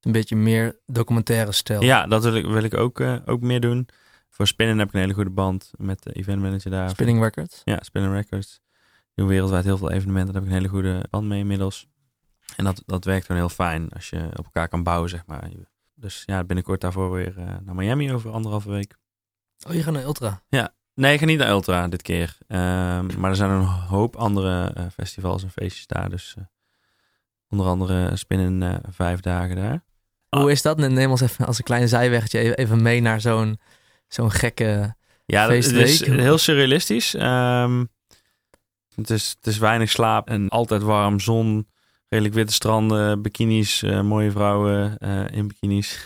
Een 0.01 0.11
beetje 0.11 0.35
meer 0.35 0.79
documentaire 0.85 1.51
stijl. 1.51 1.81
Ja, 1.81 2.07
dat 2.07 2.23
wil 2.23 2.35
ik, 2.35 2.45
wil 2.45 2.63
ik 2.63 2.73
ook, 2.73 2.99
uh, 2.99 3.15
ook 3.25 3.41
meer 3.41 3.59
doen. 3.59 3.87
Voor 4.29 4.47
Spinnen 4.47 4.77
heb 4.77 4.87
ik 4.87 4.93
een 4.93 4.99
hele 4.99 5.13
goede 5.13 5.29
band 5.29 5.71
met 5.77 6.03
de 6.03 6.11
event 6.11 6.41
manager 6.41 6.71
daar. 6.71 6.89
Spinning 6.89 7.21
Records? 7.21 7.61
Ja, 7.63 7.79
Spinning 7.81 8.13
Records. 8.13 8.61
Die 8.69 9.11
doen 9.15 9.27
wereldwijd 9.27 9.63
heel 9.63 9.77
veel 9.77 9.91
evenementen. 9.91 10.33
Daar 10.33 10.41
heb 10.41 10.51
ik 10.51 10.57
een 10.57 10.61
hele 10.61 10.73
goede 10.73 11.05
band 11.09 11.25
mee 11.25 11.39
inmiddels. 11.39 11.87
En 12.55 12.63
dat, 12.63 12.83
dat 12.85 13.05
werkt 13.05 13.25
gewoon 13.25 13.41
heel 13.41 13.49
fijn 13.49 13.89
als 13.89 14.09
je 14.09 14.29
op 14.35 14.45
elkaar 14.45 14.67
kan 14.67 14.83
bouwen, 14.83 15.09
zeg 15.09 15.25
maar. 15.25 15.49
Dus 15.93 16.23
ja, 16.25 16.43
binnenkort 16.43 16.81
daarvoor 16.81 17.11
weer 17.11 17.35
uh, 17.37 17.45
naar 17.63 17.75
Miami 17.75 18.13
over 18.13 18.31
anderhalve 18.31 18.69
week. 18.69 18.95
Oh, 19.69 19.73
je 19.73 19.83
gaat 19.83 19.93
naar 19.93 20.03
Ultra? 20.03 20.41
Ja. 20.49 20.73
Nee, 20.93 21.13
ik 21.13 21.19
ga 21.19 21.25
niet 21.25 21.37
naar 21.37 21.49
Ultra 21.49 21.87
dit 21.87 22.01
keer. 22.01 22.37
Um, 22.47 23.19
maar 23.19 23.29
er 23.29 23.35
zijn 23.35 23.49
een 23.49 23.65
hoop 23.65 24.15
andere 24.15 24.73
uh, 24.77 24.85
festivals 24.93 25.43
en 25.43 25.49
feestjes 25.49 25.87
daar. 25.87 26.09
Dus 26.09 26.35
uh, 26.37 26.43
onder 27.49 27.65
andere 27.65 28.15
Spinnen 28.15 28.81
vijf 28.89 29.19
dagen 29.19 29.55
daar. 29.55 29.83
Hoe 30.29 30.51
is 30.51 30.61
dat? 30.61 30.77
Neem 30.77 31.09
ons 31.11 31.21
even 31.21 31.45
als 31.45 31.57
een 31.57 31.63
klein 31.63 31.87
zijweggetje 31.87 32.55
even 32.55 32.81
mee 32.81 33.01
naar 33.01 33.21
zo'n 33.21 33.59
zo'n 34.07 34.31
gekke 34.31 34.95
Ja, 35.25 35.47
is 35.47 36.05
heel 36.05 36.37
surrealistisch. 36.37 37.13
Um, 37.13 37.89
het, 38.95 39.09
is, 39.09 39.35
het 39.37 39.47
is 39.47 39.57
weinig 39.57 39.89
slaap 39.89 40.29
en 40.29 40.49
altijd 40.49 40.81
warm, 40.81 41.19
zon, 41.19 41.67
redelijk 42.09 42.35
witte 42.35 42.53
stranden, 42.53 43.21
bikinis, 43.21 43.83
eh, 43.83 44.01
mooie 44.01 44.31
vrouwen 44.31 44.97
eh, 44.97 45.25
in 45.31 45.47
bikinis. 45.47 46.05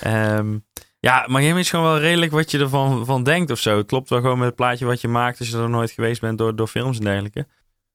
Ehm, 0.00 0.58
ja, 1.04 1.26
Miami 1.28 1.60
is 1.60 1.70
gewoon 1.70 1.84
wel 1.84 1.98
redelijk 1.98 2.32
wat 2.32 2.50
je 2.50 2.58
ervan 2.58 3.04
van 3.04 3.22
denkt 3.22 3.50
of 3.50 3.58
zo. 3.58 3.76
Het 3.76 3.86
klopt 3.86 4.08
wel 4.08 4.20
gewoon 4.20 4.38
met 4.38 4.46
het 4.46 4.56
plaatje 4.56 4.84
wat 4.84 5.00
je 5.00 5.08
maakt 5.08 5.38
als 5.38 5.48
je 5.48 5.56
er 5.56 5.70
nooit 5.70 5.90
geweest 5.90 6.20
bent 6.20 6.38
door, 6.38 6.56
door 6.56 6.66
films 6.66 6.98
en 6.98 7.04
dergelijke. 7.04 7.46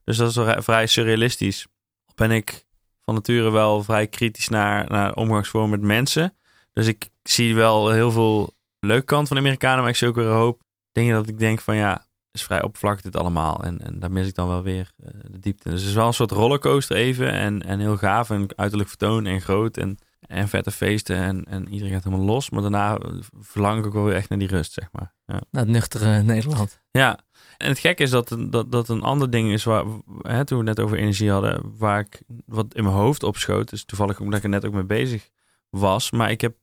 Dus 0.03 0.17
dat 0.17 0.29
is 0.29 0.35
wel 0.35 0.61
vrij 0.61 0.87
surrealistisch. 0.87 1.67
Ben 2.15 2.31
ik 2.31 2.65
van 3.01 3.13
nature 3.13 3.49
wel 3.51 3.83
vrij 3.83 4.07
kritisch 4.07 4.49
naar, 4.49 4.89
naar 4.89 5.13
omgangsvorm 5.13 5.69
met 5.69 5.81
mensen. 5.81 6.33
Dus 6.73 6.87
ik 6.87 7.09
zie 7.23 7.55
wel 7.55 7.91
heel 7.91 8.11
veel 8.11 8.53
leuke 8.79 9.05
kant 9.05 9.27
van 9.27 9.37
de 9.37 9.43
Amerikanen, 9.43 9.79
maar 9.79 9.89
ik 9.89 9.95
zie 9.95 10.07
ook 10.07 10.15
weer 10.15 10.25
hoop 10.25 10.61
dingen 10.91 11.15
dat 11.15 11.27
ik 11.27 11.39
denk 11.39 11.59
van 11.61 11.75
ja, 11.75 12.05
is 12.31 12.43
vrij 12.43 12.63
oppervlakkig 12.63 13.01
dit 13.01 13.15
allemaal. 13.15 13.63
En, 13.63 13.79
en 13.81 13.99
daar 13.99 14.11
mis 14.11 14.27
ik 14.27 14.35
dan 14.35 14.47
wel 14.47 14.63
weer 14.63 14.91
uh, 15.03 15.09
de 15.31 15.39
diepte. 15.39 15.69
Dus 15.69 15.79
het 15.79 15.89
is 15.89 15.95
wel 15.95 16.07
een 16.07 16.13
soort 16.13 16.31
rollercoaster 16.31 16.95
even. 16.95 17.31
En, 17.31 17.63
en 17.63 17.79
heel 17.79 17.97
gaaf 17.97 18.29
en 18.29 18.47
uiterlijk 18.55 18.89
vertoon 18.89 19.25
en 19.25 19.41
groot. 19.41 19.77
En, 19.77 19.97
en 20.29 20.48
vette 20.48 20.71
feesten. 20.71 21.15
En, 21.15 21.45
en 21.45 21.69
iedereen 21.69 21.93
gaat 21.93 22.03
helemaal 22.03 22.25
los. 22.25 22.50
Maar 22.50 22.62
daarna 22.62 23.00
verlang 23.39 23.79
ik 23.79 23.86
ook 23.86 23.93
wel 23.93 24.03
weer 24.03 24.15
echt 24.15 24.29
naar 24.29 24.39
die 24.39 24.48
rust, 24.48 24.74
zeg 24.74 24.89
maar. 24.91 25.13
Ja. 25.25 25.41
Naar 25.51 25.63
het 25.63 25.71
nuchtere 25.71 26.24
Nederland. 26.24 26.81
Ja. 26.91 27.19
En 27.57 27.69
het 27.69 27.79
gekke 27.79 28.03
is 28.03 28.09
dat, 28.09 28.38
dat, 28.39 28.71
dat 28.71 28.89
een 28.89 29.01
ander 29.01 29.29
ding 29.29 29.51
is 29.51 29.63
waar, 29.63 29.86
hè, 30.21 30.45
toen 30.45 30.59
we 30.59 30.67
het 30.67 30.77
net 30.77 30.79
over 30.79 30.98
energie 30.98 31.31
hadden, 31.31 31.74
waar 31.77 32.00
ik 32.00 32.21
wat 32.45 32.74
in 32.74 32.83
mijn 32.83 32.95
hoofd 32.95 33.24
opschoot. 33.24 33.69
Dus 33.69 33.86
toevallig 33.86 34.19
omdat 34.19 34.38
ik 34.38 34.43
er 34.43 34.50
net 34.50 34.65
ook 34.65 34.74
mee 34.74 34.83
bezig 34.83 35.29
was. 35.69 36.12
Maar 36.12 36.31
ik 36.31 36.41
heb, 36.41 36.55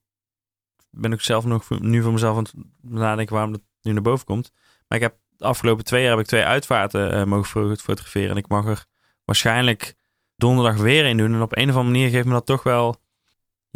ben 0.91 1.13
ook 1.13 1.21
zelf 1.21 1.45
nog 1.45 1.81
nu 1.81 2.03
voor 2.03 2.13
mezelf 2.13 2.37
aan 2.37 2.43
het 2.43 2.55
nadenken 2.81 3.35
waarom 3.35 3.53
dat 3.53 3.63
nu 3.83 3.93
naar 3.93 4.03
boven 4.03 4.27
komt. 4.27 4.53
Maar 4.89 4.99
ik 4.99 5.05
heb 5.05 5.17
de 5.37 5.45
afgelopen 5.45 5.85
twee 5.85 6.03
jaar 6.03 6.11
heb 6.11 6.21
ik 6.21 6.27
twee 6.27 6.45
uitvaarten 6.45 7.15
uh, 7.15 7.25
mogen 7.25 7.77
fotograferen. 7.77 8.31
En 8.31 8.37
ik 8.37 8.49
mag 8.49 8.67
er 8.67 8.85
waarschijnlijk 9.25 9.95
donderdag 10.37 10.77
weer 10.77 11.05
in 11.05 11.17
doen. 11.17 11.35
En 11.35 11.43
op 11.43 11.57
een 11.57 11.71
of 11.71 11.77
andere 11.77 11.93
manier 11.93 12.11
geeft 12.11 12.27
me 12.27 12.33
dat 12.33 12.47
toch 12.47 12.63
wel... 12.63 13.05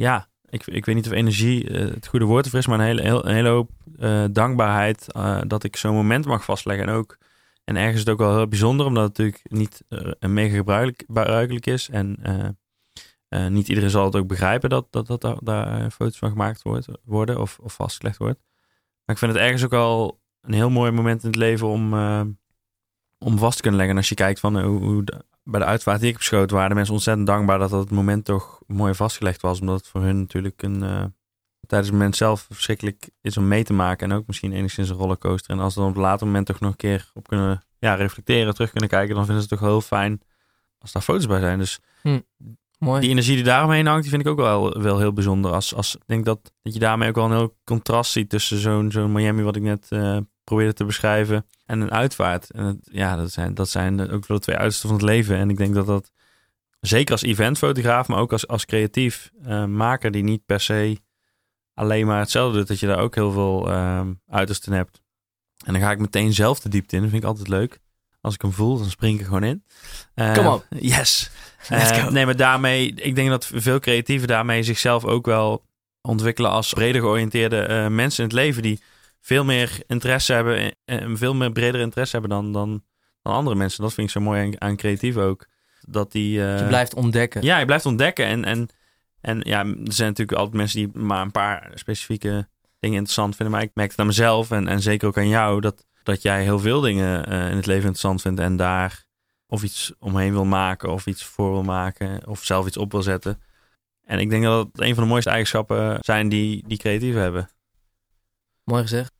Ja, 0.00 0.28
ik, 0.49 0.66
ik 0.66 0.85
weet 0.85 0.95
niet 0.95 1.07
of 1.07 1.12
energie 1.12 1.69
uh, 1.69 1.78
het 1.78 2.07
goede 2.07 2.25
woord 2.25 2.54
is, 2.54 2.66
maar 2.66 2.78
een 2.78 2.85
hele, 2.85 3.02
heel, 3.02 3.26
hele 3.26 3.49
hoop 3.49 3.71
uh, 3.99 4.25
dankbaarheid 4.30 5.07
dat 5.47 5.64
ik 5.64 5.76
zo'n 5.76 5.95
moment 5.95 6.26
mag 6.26 6.45
vastleggen. 6.45 6.88
En 6.88 6.95
ook, 6.95 7.19
en 7.64 7.76
ergens 7.76 7.95
is 7.95 8.00
het 8.00 8.09
ook 8.09 8.19
wel 8.19 8.37
heel 8.37 8.49
bijzonder, 8.49 8.87
omdat 8.87 9.02
het 9.02 9.19
natuurlijk 9.19 9.50
niet 9.50 9.85
mega 10.21 10.54
gebruikelijk, 11.07 11.66
is. 11.66 11.88
En 11.88 12.19
niet 13.49 13.69
iedereen 13.69 13.90
zal 13.90 14.04
het 14.04 14.16
ook 14.16 14.26
begrijpen 14.26 14.71
dat, 14.71 14.87
dat, 14.90 15.07
dat 15.07 15.38
daar, 15.42 15.90
foto's 15.90 16.19
van 16.19 16.30
gemaakt 16.30 16.62
wordt, 16.62 16.88
worden 17.04 17.40
of, 17.40 17.59
of 17.59 17.73
vastgelegd 17.73 18.16
wordt. 18.16 18.40
Maar 19.04 19.16
ik 19.16 19.19
vind 19.19 19.33
het 19.33 19.42
ergens 19.42 19.64
ook 19.64 19.73
al 19.73 20.21
een 20.40 20.54
heel 20.54 20.71
mooi 20.71 20.90
moment 20.90 21.23
in 21.23 21.28
het 21.28 21.38
leven 21.38 21.69
om, 21.69 21.95
om 23.19 23.38
vast 23.38 23.57
te 23.57 23.62
kunnen 23.62 23.80
leggen. 23.80 23.97
En 23.97 23.97
als 23.97 24.09
je 24.09 24.14
kijkt 24.14 24.40
van 24.40 24.61
hoe, 24.61 25.04
bij 25.42 25.61
de 25.61 25.66
uitvaart 25.66 25.99
die 26.00 26.09
ik 26.09 26.14
heb 26.14 26.23
geschoten, 26.23 26.54
waren 26.54 26.68
de 26.68 26.75
mensen 26.75 26.94
ontzettend 26.94 27.26
dankbaar 27.26 27.59
dat 27.59 27.70
dat 27.70 27.90
moment 27.90 28.25
toch 28.25 28.61
mooi 28.66 28.94
vastgelegd 28.94 29.40
was. 29.40 29.61
Omdat 29.61 29.78
het 29.78 29.88
voor 29.88 30.02
hun 30.02 30.18
natuurlijk 30.18 30.62
een, 30.62 30.82
uh, 30.82 31.04
tijdens 31.66 31.90
het 31.90 31.99
moment 31.99 32.16
zelf 32.16 32.47
verschrikkelijk 32.50 33.11
is 33.20 33.37
om 33.37 33.49
mee 33.49 33.64
te 33.64 33.73
maken. 33.73 34.11
En 34.11 34.16
ook 34.16 34.26
misschien 34.26 34.52
enigszins 34.52 34.88
een 34.88 34.97
rollercoaster. 34.97 35.54
En 35.54 35.61
als 35.61 35.73
ze 35.73 35.80
dan 35.80 35.88
op 35.88 35.94
een 35.94 36.02
later 36.02 36.26
moment 36.26 36.47
toch 36.47 36.61
nog 36.61 36.70
een 36.70 36.76
keer 36.76 37.11
op 37.14 37.28
kunnen 37.28 37.64
ja, 37.78 37.94
reflecteren, 37.94 38.54
terug 38.54 38.70
kunnen 38.70 38.88
kijken, 38.88 39.14
dan 39.14 39.25
vinden 39.25 39.42
ze 39.42 39.49
het 39.49 39.59
toch 39.59 39.68
heel 39.68 39.80
fijn 39.80 40.20
als 40.78 40.92
daar 40.92 41.02
foto's 41.02 41.26
bij 41.26 41.40
zijn. 41.40 41.59
Dus 41.59 41.80
hm. 42.02 42.20
Mooi. 42.80 43.00
Die 43.00 43.11
energie 43.11 43.35
die 43.35 43.44
daaromheen 43.44 43.87
hangt, 43.87 44.02
die 44.02 44.11
vind 44.11 44.23
ik 44.23 44.28
ook 44.28 44.38
wel, 44.38 44.80
wel 44.82 44.99
heel 44.99 45.12
bijzonder. 45.12 45.52
Als, 45.52 45.75
als, 45.75 45.94
ik 45.94 46.02
denk 46.06 46.25
dat, 46.25 46.52
dat 46.62 46.73
je 46.73 46.78
daarmee 46.78 47.09
ook 47.09 47.14
wel 47.14 47.25
een 47.25 47.37
heel 47.37 47.56
contrast 47.64 48.12
ziet 48.12 48.28
tussen 48.28 48.59
zo'n 48.59 48.90
zo'n 48.90 49.12
Miami, 49.12 49.42
wat 49.42 49.56
ik 49.56 49.62
net 49.62 49.87
uh, 49.90 50.18
probeerde 50.50 50.75
te 50.75 50.85
beschrijven, 50.85 51.47
en 51.66 51.80
een 51.80 51.92
uitvaart. 51.92 52.50
En 52.50 52.64
het, 52.64 52.78
ja, 52.83 53.16
dat 53.16 53.33
zijn, 53.33 53.54
dat 53.54 53.69
zijn 53.69 54.11
ook 54.11 54.26
wel 54.26 54.37
de 54.37 54.42
twee 54.42 54.57
uitersten 54.57 54.88
van 54.88 54.99
het 54.99 55.07
leven. 55.07 55.37
En 55.37 55.50
ik 55.50 55.57
denk 55.57 55.75
dat 55.75 55.87
dat, 55.87 56.11
zeker 56.80 57.12
als 57.12 57.23
eventfotograaf, 57.23 58.09
maar 58.09 58.19
ook 58.19 58.33
als, 58.33 58.47
als 58.47 58.64
creatief 58.64 59.30
uh, 59.47 59.64
maker, 59.64 60.11
die 60.11 60.23
niet 60.23 60.47
per 60.47 60.61
se 60.61 61.00
alleen 61.75 62.07
maar 62.07 62.19
hetzelfde 62.19 62.59
doet, 62.59 62.69
dat 62.69 62.80
je 62.80 62.87
daar 62.87 62.99
ook 62.99 63.14
heel 63.14 63.32
veel 63.32 63.69
uh, 63.69 64.00
uitersten 64.28 64.73
hebt. 64.73 65.00
En 65.65 65.73
dan 65.73 65.82
ga 65.82 65.91
ik 65.91 65.99
meteen 65.99 66.32
zelf 66.32 66.60
de 66.60 66.69
diepte 66.69 66.97
in. 66.97 67.02
Dat 67.02 67.10
vind 67.10 67.23
ik 67.23 67.28
altijd 67.28 67.49
leuk. 67.49 67.78
Als 68.21 68.34
ik 68.34 68.43
hem 68.43 68.52
voel, 68.52 68.78
dan 68.78 68.91
spring 68.91 69.15
ik 69.15 69.21
er 69.21 69.26
gewoon 69.26 69.45
in. 69.45 69.65
Kom 70.34 70.47
op. 70.47 70.67
Yes. 70.71 71.30
Uh, 71.71 72.08
nee, 72.08 72.25
maar 72.25 72.36
daarmee, 72.36 72.95
ik 72.95 73.15
denk 73.15 73.28
dat 73.28 73.47
veel 73.54 73.78
creatieven 73.78 74.28
daarmee 74.28 74.63
zichzelf 74.63 75.04
ook 75.04 75.26
wel 75.26 75.65
ontwikkelen 76.00 76.50
als 76.50 76.73
breder 76.73 77.00
georiënteerde 77.00 77.86
mensen 77.91 78.23
in 78.23 78.30
het 78.30 78.39
leven 78.39 78.63
die 78.63 78.80
veel 79.21 79.45
meer 79.45 79.83
interesse 79.87 80.33
hebben 80.33 80.75
en 80.85 81.19
veel 81.19 81.35
meer 81.35 81.52
breder 81.52 81.80
interesse 81.80 82.17
hebben 82.17 82.30
dan, 82.30 82.52
dan, 82.52 82.85
dan 83.23 83.33
andere 83.33 83.56
mensen. 83.56 83.83
Dat 83.83 83.95
vind 83.95 84.06
ik 84.06 84.13
zo 84.13 84.21
mooi 84.21 84.43
aan, 84.43 84.61
aan 84.61 84.76
creatief 84.76 85.17
ook. 85.17 85.47
Dat 85.80 86.13
die. 86.13 86.39
Uh, 86.39 86.59
je 86.59 86.67
blijft 86.67 86.95
ontdekken. 86.95 87.43
Ja, 87.43 87.59
je 87.59 87.65
blijft 87.65 87.87
ontdekken. 87.87 88.26
En, 88.26 88.45
en, 88.45 88.69
en 89.21 89.41
ja, 89.45 89.59
er 89.61 89.93
zijn 89.93 90.09
natuurlijk 90.09 90.39
altijd 90.39 90.56
mensen 90.56 90.78
die 90.78 91.02
maar 91.02 91.23
een 91.23 91.30
paar 91.30 91.71
specifieke 91.75 92.49
dingen 92.78 92.97
interessant 92.97 93.37
vinden. 93.37 93.54
Maar 93.54 93.65
ik 93.65 93.71
merk 93.75 93.91
het 93.91 93.99
aan 93.99 94.06
mezelf 94.06 94.50
en, 94.50 94.69
en 94.69 94.80
zeker 94.80 95.09
ook 95.09 95.19
aan 95.19 95.28
jou 95.28 95.61
dat, 95.61 95.87
dat 96.02 96.23
jij 96.23 96.43
heel 96.43 96.59
veel 96.59 96.80
dingen 96.80 97.25
in 97.25 97.56
het 97.56 97.67
leven 97.67 97.87
interessant 97.87 98.23
vindt 98.23 98.41
en 98.41 98.56
daar 98.56 99.04
of 99.47 99.63
iets 99.63 99.93
omheen 99.99 100.33
wil 100.33 100.45
maken 100.45 100.93
of 100.93 101.06
iets 101.06 101.25
voor 101.25 101.50
wil 101.50 101.63
maken 101.63 102.26
of 102.26 102.45
zelf 102.45 102.67
iets 102.67 102.76
op 102.76 102.93
wil 102.93 103.02
zetten. 103.02 103.43
En 104.04 104.19
ik 104.19 104.30
denk 104.30 104.43
dat 104.43 104.69
het 104.73 104.80
een 104.80 104.95
van 104.95 105.02
de 105.02 105.09
mooiste 105.11 105.30
eigenschappen 105.30 105.99
zijn 106.00 106.28
die, 106.28 106.65
die 106.67 106.78
creatieven 106.78 107.21
hebben. 107.21 107.50
Mooi 108.64 108.82
gezegd. 108.82 109.12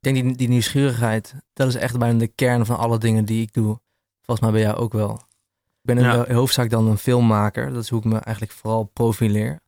Ik 0.00 0.14
denk 0.14 0.16
die, 0.16 0.36
die 0.36 0.48
nieuwsgierigheid, 0.48 1.34
dat 1.52 1.68
is 1.68 1.74
echt 1.74 1.98
bijna 1.98 2.18
de 2.18 2.28
kern 2.28 2.66
van 2.66 2.76
alle 2.76 2.98
dingen 2.98 3.24
die 3.24 3.42
ik 3.42 3.52
doe. 3.52 3.80
Volgens 4.22 4.40
mij 4.40 4.50
bij 4.50 4.68
jou 4.68 4.76
ook 4.76 4.92
wel. 4.92 5.12
Ik 5.12 5.94
ben 5.94 5.98
in 5.98 6.04
ja. 6.04 6.32
hoofdzaak 6.32 6.70
dan 6.70 6.86
een 6.86 6.98
filmmaker. 6.98 7.72
Dat 7.72 7.82
is 7.82 7.88
hoe 7.88 7.98
ik 7.98 8.04
me 8.04 8.18
eigenlijk 8.18 8.56
vooral 8.56 8.84
profileer. 8.84 9.60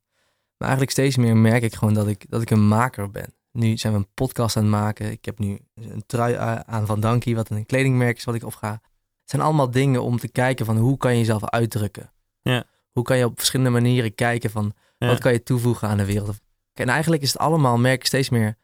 Maar 0.56 0.68
eigenlijk 0.68 0.90
steeds 0.90 1.16
meer 1.16 1.37
merk 1.37 1.62
ik 1.62 1.74
gewoon 1.74 1.94
dat 1.94 2.06
ik, 2.06 2.24
dat 2.28 2.42
ik 2.42 2.50
een 2.50 2.68
maker 2.68 3.11
ben. 3.11 3.35
Nu 3.52 3.76
zijn 3.76 3.92
we 3.92 3.98
een 3.98 4.14
podcast 4.14 4.56
aan 4.56 4.62
het 4.62 4.72
maken. 4.72 5.11
Ik 5.11 5.24
heb 5.24 5.38
nu 5.38 5.59
een 5.74 6.06
trui 6.06 6.62
aan 6.66 6.87
van 6.87 7.00
Dankie, 7.00 7.35
wat 7.35 7.50
een 7.50 7.66
kledingmerk 7.66 8.16
is 8.16 8.24
wat 8.24 8.35
ik 8.35 8.44
op 8.44 8.54
ga 8.54 8.80
zijn 9.30 9.42
allemaal 9.42 9.70
dingen 9.70 10.02
om 10.02 10.18
te 10.18 10.28
kijken 10.28 10.66
van 10.66 10.76
hoe 10.76 10.96
kan 10.96 11.12
je 11.12 11.18
jezelf 11.18 11.44
uitdrukken. 11.44 12.12
Ja. 12.42 12.64
Hoe 12.90 13.04
kan 13.04 13.16
je 13.16 13.24
op 13.24 13.38
verschillende 13.38 13.70
manieren 13.70 14.14
kijken 14.14 14.50
van 14.50 14.72
wat 14.98 15.18
kan 15.18 15.33
je 15.33 15.42
toevoegen 15.42 15.88
aan 15.88 15.96
de 15.96 16.04
wereld. 16.04 16.38
En 16.74 16.88
eigenlijk 16.88 17.22
is 17.22 17.33
het 17.33 17.42
allemaal, 17.42 17.78
merk 17.78 18.00
ik 18.00 18.06
steeds 18.06 18.30
meer, 18.30 18.56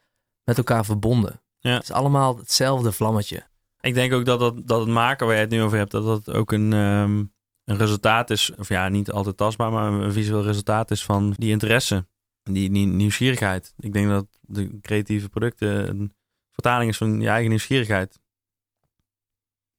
met 0.46 0.58
elkaar 0.58 0.84
verbonden. 0.84 1.40
Ja. 1.58 1.74
Het 1.74 1.82
is 1.82 1.92
allemaal 1.92 2.36
hetzelfde 2.36 2.92
vlammetje. 2.92 3.46
Ik 3.80 3.94
denk 3.94 4.12
ook 4.12 4.24
dat, 4.24 4.38
dat, 4.38 4.66
dat 4.66 4.80
het 4.80 4.88
maken 4.88 5.26
waar 5.26 5.34
je 5.34 5.40
het 5.40 5.50
nu 5.50 5.62
over 5.62 5.78
hebt, 5.78 5.90
dat 5.90 6.04
dat 6.04 6.34
ook 6.34 6.52
een, 6.52 6.72
um, 6.72 7.32
een 7.64 7.76
resultaat 7.76 8.30
is, 8.30 8.54
of 8.58 8.68
ja, 8.68 8.88
niet 8.88 9.10
altijd 9.10 9.36
tastbaar, 9.36 9.72
maar 9.72 9.92
een 9.92 10.12
visueel 10.12 10.42
resultaat 10.42 10.90
is 10.90 11.04
van 11.04 11.34
die 11.36 11.50
interesse, 11.50 12.06
die, 12.42 12.70
die 12.70 12.86
nieuwsgierigheid. 12.86 13.74
Ik 13.78 13.92
denk 13.92 14.08
dat 14.08 14.26
de 14.40 14.80
creatieve 14.80 15.28
producten 15.28 15.88
een 15.88 16.12
vertaling 16.50 16.90
is 16.90 16.96
van 16.96 17.20
je 17.20 17.28
eigen 17.28 17.48
nieuwsgierigheid. 17.48 18.20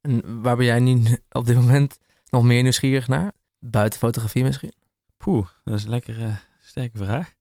En 0.01 0.41
waar 0.41 0.55
ben 0.55 0.65
jij 0.65 0.79
nu 0.79 1.17
op 1.29 1.45
dit 1.45 1.55
moment 1.55 1.99
nog 2.29 2.43
meer 2.43 2.61
nieuwsgierig 2.61 3.07
naar? 3.07 3.31
Buiten 3.59 3.99
fotografie 3.99 4.43
misschien? 4.43 4.73
Poeh, 5.17 5.47
dat 5.63 5.73
is 5.73 5.83
een 5.83 5.89
lekkere, 5.89 6.39
sterke 6.59 6.97
vraag. 6.97 7.33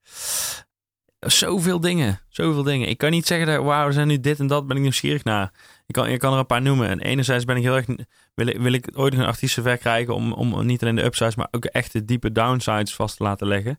Zoveel 1.27 1.81
dingen, 1.81 2.21
zoveel 2.29 2.63
dingen. 2.63 2.89
Ik 2.89 2.99
kan 2.99 3.11
niet 3.11 3.27
zeggen 3.27 3.47
dat, 3.47 3.65
wauw, 3.65 3.87
er 3.87 3.93
zijn 3.93 4.09
nu 4.09 4.21
dit 4.21 4.41
en 4.41 4.47
dat, 4.47 4.67
ben 4.67 4.77
ik 4.77 4.83
nieuwsgierig 4.83 5.25
naar. 5.25 5.53
Ik 5.87 5.95
kan, 5.95 6.07
ik 6.07 6.19
kan 6.19 6.33
er 6.33 6.39
een 6.39 6.47
paar 6.47 6.63
noemen. 6.63 6.89
En 6.89 7.01
enerzijds 7.01 7.45
ben 7.45 7.57
ik 7.57 7.63
heel 7.63 7.77
erg, 7.77 7.87
wil, 8.35 8.47
ik, 8.47 8.59
wil 8.59 8.73
ik 8.73 8.89
ooit 8.95 9.15
een 9.15 9.25
artiest 9.25 9.61
ver 9.61 9.77
krijgen 9.77 10.15
om, 10.15 10.33
om 10.33 10.67
niet 10.67 10.83
alleen 10.83 10.97
de 10.97 11.05
upsides, 11.05 11.35
maar 11.35 11.49
ook 11.51 11.65
echt 11.65 11.93
de 11.93 12.05
diepe 12.05 12.33
downsides 12.33 12.95
vast 12.95 13.17
te 13.17 13.23
laten 13.23 13.47
leggen. 13.47 13.79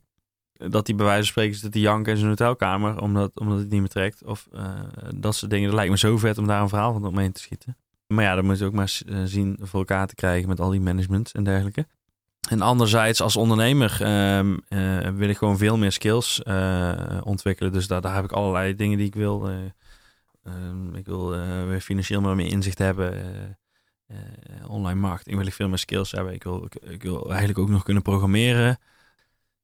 Dat 0.54 0.86
die 0.86 0.96
bij 0.96 1.06
wijze 1.06 1.22
van 1.22 1.32
spreken 1.32 1.58
zit 1.58 1.72
te 1.72 1.80
janken 1.80 2.12
in 2.12 2.18
zijn 2.18 2.30
hotelkamer, 2.30 3.02
omdat, 3.02 3.40
omdat 3.40 3.58
het 3.58 3.70
niet 3.70 3.80
meer 3.80 3.90
trekt. 3.90 4.24
Of 4.24 4.48
uh, 4.54 4.80
dat 5.16 5.36
soort 5.36 5.52
dingen. 5.52 5.68
Dat 5.68 5.76
lijkt 5.76 5.92
me 5.92 5.98
zo 5.98 6.18
vet 6.18 6.38
om 6.38 6.48
daar 6.48 6.62
een 6.62 6.70
verhaal 6.70 6.94
van 6.94 7.06
omheen 7.06 7.32
te 7.32 7.42
schieten. 7.42 7.78
Maar 8.08 8.24
ja, 8.24 8.36
dan 8.36 8.46
moet 8.46 8.60
je 8.60 8.66
ook 8.66 8.74
maar 8.74 9.00
eh, 9.08 9.22
zien 9.24 9.58
voor 9.62 9.80
elkaar 9.80 10.08
te 10.08 10.16
krijgen 10.16 10.50
met 10.50 10.60
al 10.60 10.70
die 10.70 10.80
management 10.80 11.32
en 11.32 11.44
dergelijke. 11.44 11.88
En 12.50 12.62
anderzijds, 12.62 13.22
als 13.22 13.36
ondernemer 13.36 14.02
um, 14.38 14.62
uh, 14.70 15.10
wil 15.10 15.30
ik 15.30 15.38
gewoon 15.38 15.58
veel 15.58 15.78
meer 15.78 15.92
skills 15.92 16.42
uh, 16.44 17.22
ontwikkelen. 17.24 17.72
Dus 17.72 17.88
daar, 17.88 18.02
daar 18.02 18.16
heb 18.16 18.24
ik 18.24 18.32
allerlei 18.32 18.76
dingen 18.76 18.98
die 18.98 19.08
ik 19.08 19.16
wil. 19.16 19.50
Um, 20.44 20.96
ik 20.96 21.06
wil 21.06 21.30
weer 21.68 21.82
financieel 21.82 22.22
meer 22.22 22.52
inzicht 22.52 22.78
hebben. 22.78 23.14
online 24.68 25.00
marketing 25.00 25.38
wil 25.38 25.48
ik 25.48 25.54
veel 25.54 25.68
meer 25.68 25.78
skills 25.78 26.12
hebben. 26.12 26.34
Ik 26.34 26.44
wil, 26.44 26.66
ik, 26.66 26.76
ik, 26.76 27.04
wil 27.04 27.30
eigenlijk 27.30 27.60
ook 27.60 27.70
nog 27.70 27.84
kunnen 27.84 28.04
programmeren. 28.04 28.78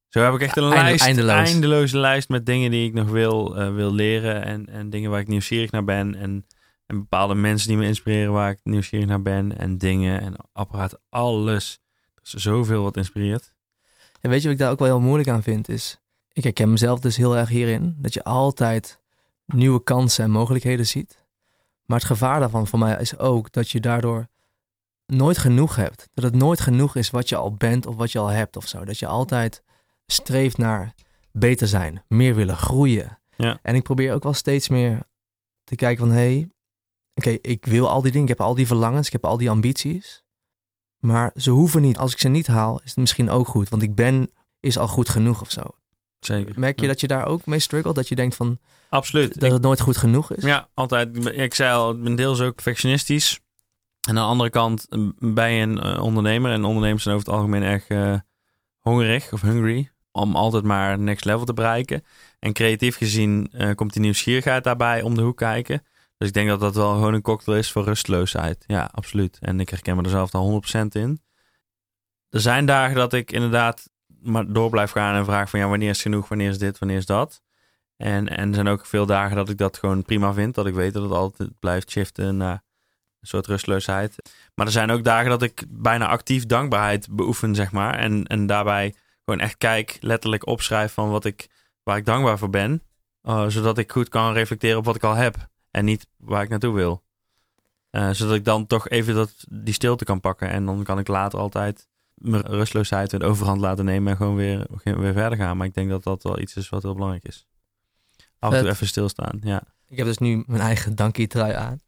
Zo 0.08 0.20
heb 0.20 0.34
ik 0.34 0.40
echt 0.40 0.56
een 0.56 0.68
lijst, 0.68 1.04
eindeloos. 1.04 1.48
eindeloze 1.48 1.98
lijst 1.98 2.28
met 2.28 2.46
dingen 2.46 2.70
die 2.70 2.86
ik 2.86 2.94
nog 2.94 3.08
wil, 3.10 3.54
wil 3.74 3.92
leren. 3.92 4.44
En, 4.44 4.68
en 4.68 4.90
dingen 4.90 5.10
waar 5.10 5.20
ik 5.20 5.28
nieuwsgierig 5.28 5.70
naar 5.70 5.84
ben. 5.84 6.14
En 6.14 6.46
en 6.86 6.98
bepaalde 6.98 7.34
mensen 7.34 7.68
die 7.68 7.76
me 7.76 7.86
inspireren 7.86 8.32
waar 8.32 8.50
ik 8.50 8.60
nieuwsgierig 8.62 9.06
naar 9.06 9.22
ben. 9.22 9.58
En 9.58 9.78
dingen 9.78 10.20
en 10.20 10.34
apparaat, 10.52 11.00
alles. 11.08 11.80
Zoveel 12.28 12.82
wat 12.82 12.96
inspireert. 12.96 13.52
En 14.20 14.30
weet 14.30 14.38
je 14.42 14.44
wat 14.44 14.56
ik 14.56 14.62
daar 14.62 14.70
ook 14.70 14.78
wel 14.78 14.88
heel 14.88 15.00
moeilijk 15.00 15.28
aan 15.28 15.42
vind? 15.42 15.68
Is, 15.68 15.98
ik 16.32 16.42
herken 16.42 16.70
mezelf 16.70 17.00
dus 17.00 17.16
heel 17.16 17.36
erg 17.36 17.48
hierin. 17.48 17.96
Dat 17.98 18.14
je 18.14 18.24
altijd 18.24 19.00
nieuwe 19.46 19.82
kansen 19.82 20.24
en 20.24 20.30
mogelijkheden 20.30 20.86
ziet. 20.86 21.24
Maar 21.84 21.98
het 21.98 22.06
gevaar 22.06 22.40
daarvan 22.40 22.66
voor 22.66 22.78
mij 22.78 22.96
is 23.00 23.18
ook 23.18 23.52
dat 23.52 23.70
je 23.70 23.80
daardoor 23.80 24.28
nooit 25.06 25.38
genoeg 25.38 25.76
hebt. 25.76 26.08
Dat 26.14 26.24
het 26.24 26.34
nooit 26.34 26.60
genoeg 26.60 26.96
is 26.96 27.10
wat 27.10 27.28
je 27.28 27.36
al 27.36 27.54
bent 27.54 27.86
of 27.86 27.96
wat 27.96 28.12
je 28.12 28.18
al 28.18 28.28
hebt 28.28 28.56
of 28.56 28.68
zo. 28.68 28.84
Dat 28.84 28.98
je 28.98 29.06
altijd 29.06 29.62
streeft 30.06 30.58
naar 30.58 30.94
beter 31.32 31.68
zijn, 31.68 32.02
meer 32.08 32.34
willen 32.34 32.56
groeien. 32.56 33.18
Ja. 33.36 33.58
En 33.62 33.74
ik 33.74 33.82
probeer 33.82 34.14
ook 34.14 34.22
wel 34.22 34.32
steeds 34.32 34.68
meer 34.68 35.02
te 35.64 35.74
kijken 35.74 36.06
van, 36.06 36.14
hé, 36.14 36.34
hey, 36.34 36.48
oké, 37.14 37.30
ik 37.30 37.66
wil 37.66 37.88
al 37.88 38.02
die 38.02 38.12
dingen, 38.12 38.28
ik 38.28 38.36
heb 38.38 38.46
al 38.46 38.54
die 38.54 38.66
verlangens, 38.66 39.06
ik 39.06 39.12
heb 39.12 39.24
al 39.24 39.36
die 39.36 39.50
ambities. 39.50 40.23
Maar 41.04 41.30
ze 41.36 41.50
hoeven 41.50 41.82
niet. 41.82 41.98
Als 41.98 42.12
ik 42.12 42.18
ze 42.18 42.28
niet 42.28 42.46
haal, 42.46 42.80
is 42.84 42.88
het 42.90 42.96
misschien 42.96 43.30
ook 43.30 43.48
goed. 43.48 43.68
Want 43.68 43.82
ik 43.82 43.94
ben, 43.94 44.30
is 44.60 44.78
al 44.78 44.88
goed 44.88 45.08
genoeg 45.08 45.40
of 45.40 45.50
zo. 45.50 45.62
Zeker. 46.20 46.52
Merk 46.60 46.76
je 46.76 46.82
Ja. 46.82 46.88
dat 46.90 47.00
je 47.00 47.06
daar 47.06 47.26
ook 47.26 47.46
mee 47.46 47.58
struggelt? 47.58 47.94
Dat 47.94 48.08
je 48.08 48.14
denkt 48.14 48.34
van, 48.36 48.58
Absoluut. 48.88 49.40
dat 49.40 49.52
het 49.52 49.62
nooit 49.62 49.80
goed 49.80 49.96
genoeg 49.96 50.32
is? 50.34 50.42
Ja, 50.44 50.68
altijd. 50.74 51.26
Ik 51.36 51.54
zei 51.54 51.74
al, 51.74 51.90
ik 51.90 52.02
ben 52.02 52.14
deels 52.14 52.40
ook 52.40 52.54
perfectionistisch. 52.54 53.40
En 54.08 54.08
aan 54.08 54.14
de 54.14 54.30
andere 54.30 54.50
kant 54.50 54.86
eh, 54.88 55.00
ben 55.18 55.50
je 55.50 55.62
een 55.62 55.80
eh, 55.80 56.02
ondernemer. 56.02 56.52
En 56.52 56.64
ondernemers 56.64 57.02
zijn 57.02 57.14
over 57.14 57.26
het 57.26 57.36
algemeen 57.36 57.62
erg 57.62 57.86
eh, 57.88 58.14
hongerig 58.78 59.32
of 59.32 59.40
hungry. 59.40 59.90
Om 60.12 60.36
altijd 60.36 60.64
maar 60.64 60.98
next 60.98 61.24
level 61.24 61.44
te 61.44 61.52
bereiken. 61.54 62.04
En 62.38 62.52
creatief 62.52 62.96
gezien 62.96 63.50
komt 63.74 63.92
die 63.92 64.02
nieuwsgierigheid 64.02 64.64
daarbij 64.64 65.02
om 65.02 65.14
de 65.14 65.22
hoek 65.22 65.36
kijken. 65.36 65.82
Dus 66.24 66.32
ik 66.32 66.38
denk 66.38 66.48
dat 66.58 66.60
dat 66.60 66.74
wel 66.74 66.94
gewoon 66.94 67.14
een 67.14 67.22
cocktail 67.22 67.58
is 67.58 67.72
voor 67.72 67.84
rustloosheid. 67.84 68.64
Ja, 68.66 68.88
absoluut. 68.92 69.38
En 69.40 69.60
ik 69.60 69.68
herken 69.68 69.96
me 69.96 70.02
er 70.02 70.10
zelf 70.10 70.34
al 70.34 70.62
100% 70.76 70.86
in. 70.88 71.20
Er 72.30 72.40
zijn 72.40 72.66
dagen 72.66 72.96
dat 72.96 73.12
ik 73.12 73.32
inderdaad 73.32 73.90
maar 74.06 74.52
door 74.52 74.70
blijf 74.70 74.90
gaan 74.90 75.14
en 75.14 75.24
vraag 75.24 75.50
van 75.50 75.60
ja, 75.60 75.68
wanneer 75.68 75.88
is 75.88 76.02
genoeg, 76.02 76.28
wanneer 76.28 76.48
is 76.48 76.58
dit, 76.58 76.78
wanneer 76.78 76.96
is 76.96 77.06
dat. 77.06 77.42
En, 77.96 78.28
en 78.28 78.48
er 78.48 78.54
zijn 78.54 78.68
ook 78.68 78.86
veel 78.86 79.06
dagen 79.06 79.36
dat 79.36 79.48
ik 79.48 79.58
dat 79.58 79.78
gewoon 79.78 80.02
prima 80.02 80.32
vind. 80.32 80.54
Dat 80.54 80.66
ik 80.66 80.74
weet 80.74 80.92
dat 80.92 81.02
het 81.02 81.12
altijd 81.12 81.58
blijft 81.58 81.90
shiften 81.90 82.36
naar 82.36 82.62
een 83.20 83.28
soort 83.28 83.46
rustloosheid. 83.46 84.16
Maar 84.54 84.66
er 84.66 84.72
zijn 84.72 84.90
ook 84.90 85.04
dagen 85.04 85.30
dat 85.30 85.42
ik 85.42 85.64
bijna 85.68 86.06
actief 86.06 86.46
dankbaarheid 86.46 87.08
beoefen, 87.10 87.54
zeg 87.54 87.72
maar. 87.72 87.98
En, 87.98 88.24
en 88.26 88.46
daarbij 88.46 88.94
gewoon 89.24 89.40
echt 89.40 89.56
kijk, 89.58 89.96
letterlijk 90.00 90.46
opschrijf 90.46 90.92
van 90.92 91.10
wat 91.10 91.24
ik, 91.24 91.46
waar 91.82 91.96
ik 91.96 92.04
dankbaar 92.04 92.38
voor 92.38 92.50
ben. 92.50 92.82
Uh, 93.22 93.44
zodat 93.48 93.78
ik 93.78 93.92
goed 93.92 94.08
kan 94.08 94.32
reflecteren 94.32 94.78
op 94.78 94.84
wat 94.84 94.96
ik 94.96 95.02
al 95.02 95.14
heb. 95.14 95.52
En 95.74 95.84
niet 95.84 96.06
waar 96.16 96.42
ik 96.42 96.48
naartoe 96.48 96.74
wil. 96.74 97.02
Uh, 97.90 98.10
zodat 98.10 98.34
ik 98.34 98.44
dan 98.44 98.66
toch 98.66 98.88
even 98.88 99.14
dat, 99.14 99.44
die 99.48 99.74
stilte 99.74 100.04
kan 100.04 100.20
pakken. 100.20 100.50
En 100.50 100.66
dan 100.66 100.82
kan 100.82 100.98
ik 100.98 101.08
later 101.08 101.38
altijd 101.38 101.88
mijn 102.14 102.42
rustloosheid 102.42 103.10
de 103.10 103.24
overhand 103.24 103.60
laten 103.60 103.84
nemen. 103.84 104.10
En 104.10 104.16
gewoon 104.16 104.36
weer, 104.36 104.66
weer 104.82 105.12
verder 105.12 105.38
gaan. 105.38 105.56
Maar 105.56 105.66
ik 105.66 105.74
denk 105.74 105.90
dat 105.90 106.02
dat 106.02 106.22
wel 106.22 106.40
iets 106.40 106.56
is 106.56 106.68
wat 106.68 106.82
heel 106.82 106.94
belangrijk 106.94 107.24
is. 107.24 107.46
Af 108.38 108.52
en 108.52 108.60
toe 108.60 108.70
even 108.70 108.86
stilstaan, 108.86 109.38
ja. 109.42 109.62
Ik 109.88 109.96
heb 109.96 110.06
dus 110.06 110.18
nu 110.18 110.44
mijn 110.46 110.60
eigen 110.60 110.94
dankie 110.94 111.26
trui 111.26 111.52
aan. 111.52 111.80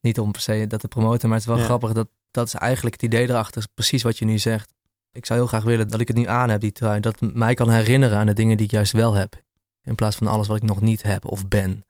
Niet 0.00 0.18
om 0.18 0.32
per 0.32 0.40
se 0.40 0.66
dat 0.66 0.80
te 0.80 0.88
promoten, 0.88 1.28
maar 1.28 1.38
het 1.38 1.46
is 1.46 1.52
wel 1.52 1.62
Ja. 1.62 1.68
grappig. 1.68 1.92
Dat, 1.92 2.08
dat 2.30 2.46
is 2.46 2.54
eigenlijk 2.54 2.94
het 2.94 3.04
idee 3.04 3.28
erachter. 3.28 3.66
Precies 3.74 4.02
wat 4.02 4.18
je 4.18 4.24
nu 4.24 4.38
zegt. 4.38 4.72
Ik 5.12 5.26
zou 5.26 5.38
heel 5.38 5.48
graag 5.48 5.64
willen 5.64 5.88
dat 5.88 6.00
ik 6.00 6.08
het 6.08 6.16
nu 6.16 6.26
aan 6.26 6.48
heb, 6.48 6.60
die 6.60 6.72
trui. 6.72 7.00
Dat 7.00 7.20
mij 7.20 7.54
kan 7.54 7.70
herinneren 7.70 8.18
aan 8.18 8.26
de 8.26 8.32
dingen 8.32 8.56
die 8.56 8.66
ik 8.66 8.72
juist 8.72 8.92
wel 8.92 9.12
heb. 9.14 9.42
In 9.82 9.94
plaats 9.94 10.16
van 10.16 10.26
alles 10.26 10.46
wat 10.46 10.56
ik 10.56 10.62
nog 10.62 10.80
niet 10.80 11.02
heb 11.02 11.24
of 11.24 11.48
ben. 11.48 11.84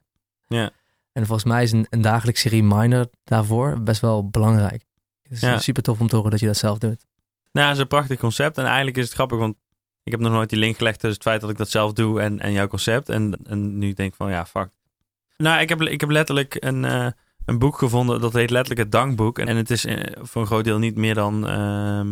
Ja. 0.47 0.71
En 1.19 1.27
volgens 1.27 1.49
mij 1.49 1.63
is 1.63 1.73
een, 1.73 1.87
een 1.91 2.01
dagelijkse 2.01 2.49
reminder 2.49 3.07
daarvoor 3.25 3.83
best 3.83 4.01
wel 4.01 4.29
belangrijk. 4.29 4.85
Het 5.23 5.33
is 5.33 5.41
Ja. 5.41 5.59
super 5.59 5.83
tof 5.83 6.01
om 6.01 6.09
te 6.09 6.15
horen 6.17 6.31
dat 6.31 6.41
je 6.41 6.47
dat 6.47 6.57
zelf 6.57 6.79
doet. 6.79 7.07
Nou, 7.53 7.67
het 7.67 7.77
is 7.77 7.83
een 7.83 7.89
prachtig 7.89 8.19
concept. 8.19 8.59
En 8.59 8.65
eigenlijk 8.65 8.97
is 8.97 9.05
het 9.05 9.13
grappig, 9.13 9.39
want 9.39 9.57
ik 10.03 10.13
heb 10.13 10.21
nog 10.21 10.33
nooit 10.33 10.51
die 10.51 10.59
link 10.59 10.77
gelegd 10.77 11.01
tussen 11.01 11.19
het 11.19 11.29
feit 11.29 11.41
dat 11.41 11.51
ik 11.51 11.57
dat 11.57 11.69
zelf 11.71 11.93
doe 11.93 12.21
en, 12.21 12.41
en 12.41 12.53
jouw 12.53 12.67
concept. 12.67 13.09
En, 13.09 13.39
en 13.45 13.79
nu 13.79 13.93
denk 13.93 14.11
ik 14.11 14.17
van, 14.17 14.31
ja, 14.31 14.47
fuck. 14.47 14.71
Nou, 15.37 15.61
ik 15.61 15.69
heb, 15.69 15.83
ik 15.83 16.01
heb 16.01 16.11
letterlijk 16.11 16.57
een, 16.65 16.85
eh, 16.85 17.07
een 17.45 17.59
boek 17.59 17.79
gevonden, 17.79 18.21
dat 18.21 18.33
heet 18.33 18.51
letterlijk 18.51 18.81
het 18.81 18.93
dankboek. 18.93 19.39
En 19.39 19.57
het 19.57 19.71
is 19.71 19.85
eh, 19.85 20.13
voor 20.23 20.41
een 20.41 20.47
groot 20.47 20.65
deel 20.65 20.79
niet 20.79 20.97
meer 20.97 21.15
dan 21.15 21.47
ehm, 21.49 22.09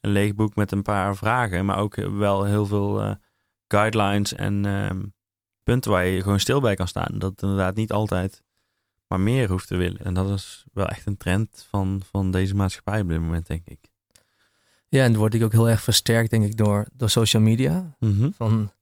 een 0.00 0.10
leeg 0.10 0.34
boek 0.34 0.54
met 0.54 0.72
een 0.72 0.82
paar 0.82 1.16
vragen. 1.16 1.64
Maar 1.64 1.78
ook 1.78 1.94
wel 1.96 2.44
heel 2.44 2.66
veel 2.66 3.02
eh, 3.02 3.10
guidelines 3.68 4.34
en 4.34 4.64
ehm, 4.66 5.02
punten 5.62 5.90
waar 5.90 6.06
je 6.06 6.22
gewoon 6.22 6.40
stil 6.40 6.60
bij 6.60 6.74
kan 6.74 6.88
staan. 6.88 7.18
Dat 7.18 7.42
inderdaad 7.42 7.74
niet 7.74 7.92
altijd 7.92 8.42
maar 9.08 9.20
meer 9.20 9.48
hoeft 9.50 9.66
te 9.68 9.76
willen. 9.76 10.04
En 10.04 10.14
dat 10.14 10.30
is 10.30 10.64
wel 10.72 10.86
echt 10.86 11.06
een 11.06 11.16
trend 11.16 11.66
van, 11.70 12.02
van 12.10 12.30
deze 12.30 12.54
maatschappij 12.54 13.00
op 13.00 13.08
dit 13.08 13.20
moment, 13.20 13.46
denk 13.46 13.66
ik. 13.66 13.78
Ja, 14.88 15.02
en 15.02 15.08
het 15.08 15.16
wordt 15.16 15.42
ook 15.42 15.52
heel 15.52 15.68
erg 15.68 15.82
versterkt, 15.82 16.30
denk 16.30 16.44
ik, 16.44 16.56
door, 16.56 16.86
door 16.92 17.10
social 17.10 17.42
media. 17.42 17.96
Mhm. 17.98 18.30
Van, 18.30 18.72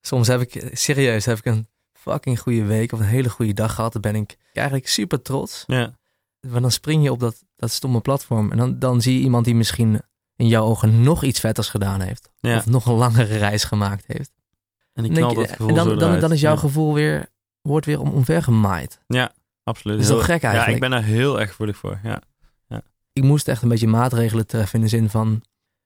soms 0.00 0.26
heb 0.26 0.40
ik, 0.40 0.70
serieus, 0.72 1.24
heb 1.24 1.38
ik 1.38 1.44
een 1.44 1.68
fucking 1.92 2.40
goede 2.40 2.64
week 2.64 2.92
of 2.92 2.98
een 3.00 3.06
hele 3.06 3.28
goede 3.30 3.52
dag 3.52 3.74
gehad. 3.74 3.92
Dan 3.92 4.00
ben 4.00 4.14
ik 4.14 4.36
eigenlijk 4.52 4.88
super 4.88 5.22
trots. 5.22 5.64
Ja. 5.66 5.98
Maar 6.40 6.60
dan 6.60 6.70
spring 6.70 7.02
je 7.02 7.12
op 7.12 7.20
dat, 7.20 7.44
dat 7.56 7.70
stomme 7.70 8.00
platform. 8.00 8.50
En 8.50 8.56
dan, 8.56 8.78
dan 8.78 9.00
zie 9.00 9.14
je 9.18 9.24
iemand 9.24 9.44
die 9.44 9.54
misschien 9.54 10.00
in 10.36 10.46
jouw 10.48 10.64
ogen 10.64 11.02
nog 11.02 11.22
iets 11.24 11.40
vetters 11.40 11.68
gedaan 11.68 12.00
heeft. 12.00 12.30
Ja. 12.40 12.56
Of 12.56 12.66
nog 12.66 12.86
een 12.86 12.94
langere 12.94 13.36
reis 13.36 13.64
gemaakt 13.64 14.04
heeft. 14.06 14.32
En 14.92 15.04
je- 15.04 15.34
dat 15.34 15.50
gevoel 15.50 15.68
en 15.68 15.74
dan, 15.74 15.98
dan, 15.98 16.20
dan 16.20 16.32
is 16.32 16.40
jouw 16.40 16.54
Ja, 16.54 16.58
gevoel 16.60 16.94
weer, 16.94 17.26
wordt 17.60 17.86
weer 17.86 18.00
om, 18.00 18.08
omvergemaaid. 18.10 19.00
Absoluut. 19.64 19.96
Dat 19.98 20.06
is 20.06 20.12
toch 20.12 20.24
gek 20.24 20.42
Ja, 20.42 20.48
eigenlijk? 20.48 20.74
ik 20.74 20.80
ben 20.80 20.90
daar 20.90 21.08
heel 21.08 21.40
erg 21.40 21.48
gevoelig 21.48 21.76
voor. 21.76 21.98
Ja. 22.02 22.22
Ik 23.12 23.22
moest 23.22 23.48
echt 23.48 23.62
een 23.62 23.68
beetje 23.68 23.86
maatregelen 23.88 24.46
treffen 24.46 24.78
in 24.78 24.84
de 24.84 24.90
zin 24.90 25.08
van... 25.10 25.42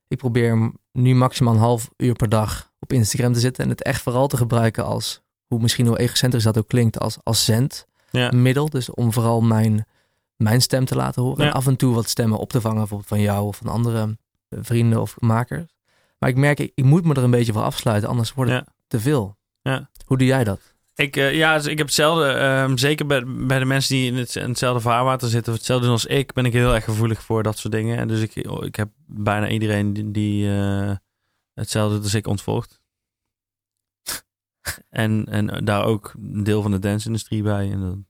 Ik 0.08 0.18
probeer 0.18 0.72
nu 0.92 1.14
maximaal 1.14 1.52
een 1.54 1.58
half 1.60 1.90
uur 1.96 2.14
per 2.14 2.28
dag 2.28 2.70
op 2.78 2.92
Instagram 2.92 3.32
te 3.32 3.40
zitten. 3.40 3.64
En 3.64 3.70
het 3.70 3.82
echt 3.82 4.02
vooral 4.02 4.26
te 4.28 4.36
gebruiken 4.36 4.84
als, 4.84 5.20
hoe 5.46 5.60
misschien 5.60 5.86
hoe 5.86 5.98
egocentrisch 5.98 6.42
dat 6.42 6.58
ook 6.58 6.68
klinkt, 6.68 6.98
als, 6.98 7.18
als 7.22 7.44
zendmiddel. 7.44 8.64
Ja. 8.64 8.70
Dus 8.70 8.90
om 8.90 9.12
vooral 9.12 9.40
mijn, 9.40 9.86
mijn 10.36 10.60
stem 10.62 10.84
te 10.84 10.94
laten 10.96 11.22
horen. 11.22 11.44
Ja. 11.44 11.50
En 11.50 11.56
af 11.56 11.66
en 11.66 11.76
toe 11.76 11.94
wat 11.94 12.08
stemmen 12.08 12.38
op 12.38 12.50
te 12.50 12.60
vangen, 12.60 12.78
bijvoorbeeld 12.78 13.08
van 13.08 13.20
jou 13.20 13.46
of 13.46 13.56
van 13.56 13.66
andere 13.66 14.16
eh, 14.48 14.58
vrienden 14.62 15.00
of 15.00 15.20
makers. 15.20 15.66
Maar 16.18 16.28
ik 16.28 16.36
merk, 16.36 16.58
ik, 16.60 16.72
ik 16.74 16.84
moet 16.84 17.04
me 17.04 17.14
er 17.14 17.22
een 17.22 17.30
beetje 17.30 17.52
voor 17.52 17.62
afsluiten, 17.62 18.08
anders 18.08 18.34
wordt 18.34 18.50
het 18.50 18.64
Ja. 18.66 18.72
te 18.86 19.00
veel. 19.00 19.36
Ja. 19.62 19.90
Hoe 20.04 20.18
doe 20.18 20.26
jij 20.26 20.44
dat? 20.44 20.60
Ik, 20.98 21.16
eh, 21.16 21.34
ja, 21.34 21.56
dus 21.56 21.66
ik 21.66 21.78
heb 21.78 21.86
hetzelfde. 21.86 22.24
ehm, 22.30 22.76
zeker 22.76 23.06
bij, 23.06 23.24
bij 23.26 23.58
de 23.58 23.64
mensen 23.64 23.94
die 23.94 24.06
in, 24.12 24.16
het, 24.16 24.36
in 24.36 24.48
hetzelfde 24.48 24.80
vaarwater 24.80 25.28
zitten, 25.28 25.52
of 25.52 25.58
hetzelfde 25.58 25.88
als 25.88 26.06
ik, 26.06 26.32
ben 26.32 26.44
ik 26.44 26.52
heel 26.52 26.74
erg 26.74 26.84
gevoelig 26.84 27.22
voor 27.22 27.42
dat 27.42 27.58
soort 27.58 27.72
dingen. 27.74 27.98
En 27.98 28.08
dus 28.08 28.20
ik, 28.20 28.34
ik 28.64 28.76
heb 28.76 28.88
bijna 29.06 29.48
iedereen 29.48 29.92
die, 29.92 30.10
die 30.10 30.50
eh, 30.56 30.92
hetzelfde 31.54 31.98
als 31.98 32.14
ik 32.14 32.26
ontvolgt. 32.26 32.80
en, 34.90 35.26
en 35.26 35.64
daar 35.64 35.84
ook 35.84 36.12
een 36.22 36.44
deel 36.44 36.62
van 36.62 36.70
de 36.70 36.78
dance-industrie 36.78 37.42
bij. 37.42 37.70
En 37.70 38.08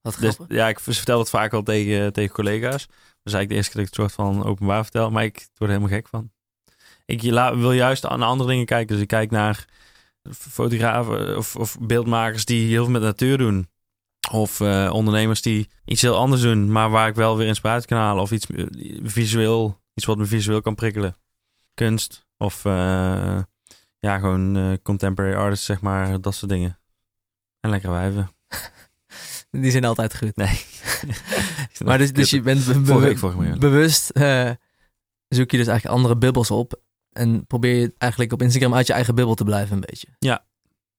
Wat 0.00 0.16
dus, 0.20 0.36
ja, 0.48 0.68
ik 0.68 0.80
vertel 0.80 1.18
het 1.18 1.30
vaak 1.30 1.52
al 1.52 1.62
tegen, 1.62 2.12
tegen 2.12 2.34
collega's. 2.34 2.86
Dat 2.86 2.96
is 3.24 3.32
eigenlijk 3.32 3.48
de 3.48 3.54
eerste 3.54 3.70
keer 3.72 3.80
dat 3.80 3.90
ik 3.90 3.96
het 3.96 4.14
soort 4.16 4.26
van 4.26 4.44
openbaar 4.44 4.82
vertel. 4.82 5.10
Maar 5.10 5.24
ik 5.24 5.34
word 5.34 5.70
er 5.70 5.76
helemaal 5.76 5.88
gek 5.88 6.08
van. 6.08 6.30
Ik 7.06 7.22
la- 7.22 7.56
wil 7.56 7.72
juist 7.72 8.06
aan 8.06 8.22
andere 8.22 8.48
dingen 8.50 8.66
kijken. 8.66 8.92
Dus 8.94 9.02
ik 9.02 9.08
kijk 9.08 9.30
naar 9.30 9.64
fotografen 10.32 11.36
of, 11.36 11.56
of 11.56 11.76
beeldmakers 11.80 12.44
die 12.44 12.68
heel 12.68 12.82
veel 12.82 12.92
met 12.92 13.02
natuur 13.02 13.38
doen. 13.38 13.68
Of 14.30 14.60
eh, 14.60 14.90
ondernemers 14.92 15.42
die 15.42 15.68
iets 15.84 16.02
heel 16.02 16.16
anders 16.16 16.42
doen, 16.42 16.72
maar 16.72 16.90
waar 16.90 17.08
ik 17.08 17.14
wel 17.14 17.36
weer 17.36 17.46
inspiratie 17.46 17.88
kan 17.88 17.98
halen. 17.98 18.22
Of 18.22 18.30
iets 18.32 18.46
eh, 18.46 18.66
visueel, 19.02 19.80
iets 19.94 20.06
wat 20.06 20.16
me 20.18 20.24
visueel 20.24 20.60
kan 20.60 20.74
prikkelen. 20.74 21.16
Kunst 21.74 22.26
of 22.36 22.64
eh, 22.64 23.38
ja, 23.98 24.18
gewoon 24.18 24.56
eh, 24.56 24.72
contemporary 24.82 25.34
artists, 25.36 25.66
zeg 25.66 25.80
maar, 25.80 26.20
dat 26.20 26.34
soort 26.34 26.50
dingen. 26.50 26.78
En 27.60 27.70
lekker 27.70 27.90
wijven. 27.90 28.30
Die 29.50 29.70
zijn 29.70 29.84
altijd 29.84 30.16
goed. 30.16 30.36
Nee. 30.36 30.60
Maar 31.84 31.98
dus, 31.98 32.12
dus 32.12 32.30
je 32.30 32.40
bent 32.40 32.66
be- 32.66 32.94
be- 33.00 33.18
bewust 33.58 34.10
eh, 34.10 34.50
zoek 35.28 35.50
je 35.50 35.56
dus 35.56 35.66
eigenlijk 35.66 35.96
andere 35.96 36.16
bubbels 36.16 36.50
op. 36.50 36.80
En 37.12 37.46
probeer 37.46 37.74
je 37.74 37.94
eigenlijk 37.98 38.32
op 38.32 38.42
Instagram 38.42 38.74
uit 38.74 38.86
je 38.86 38.92
eigen 38.92 39.14
bubbel 39.14 39.34
te 39.34 39.44
blijven 39.44 39.74
een 39.74 39.84
beetje. 39.86 40.08
Ja. 40.18 40.46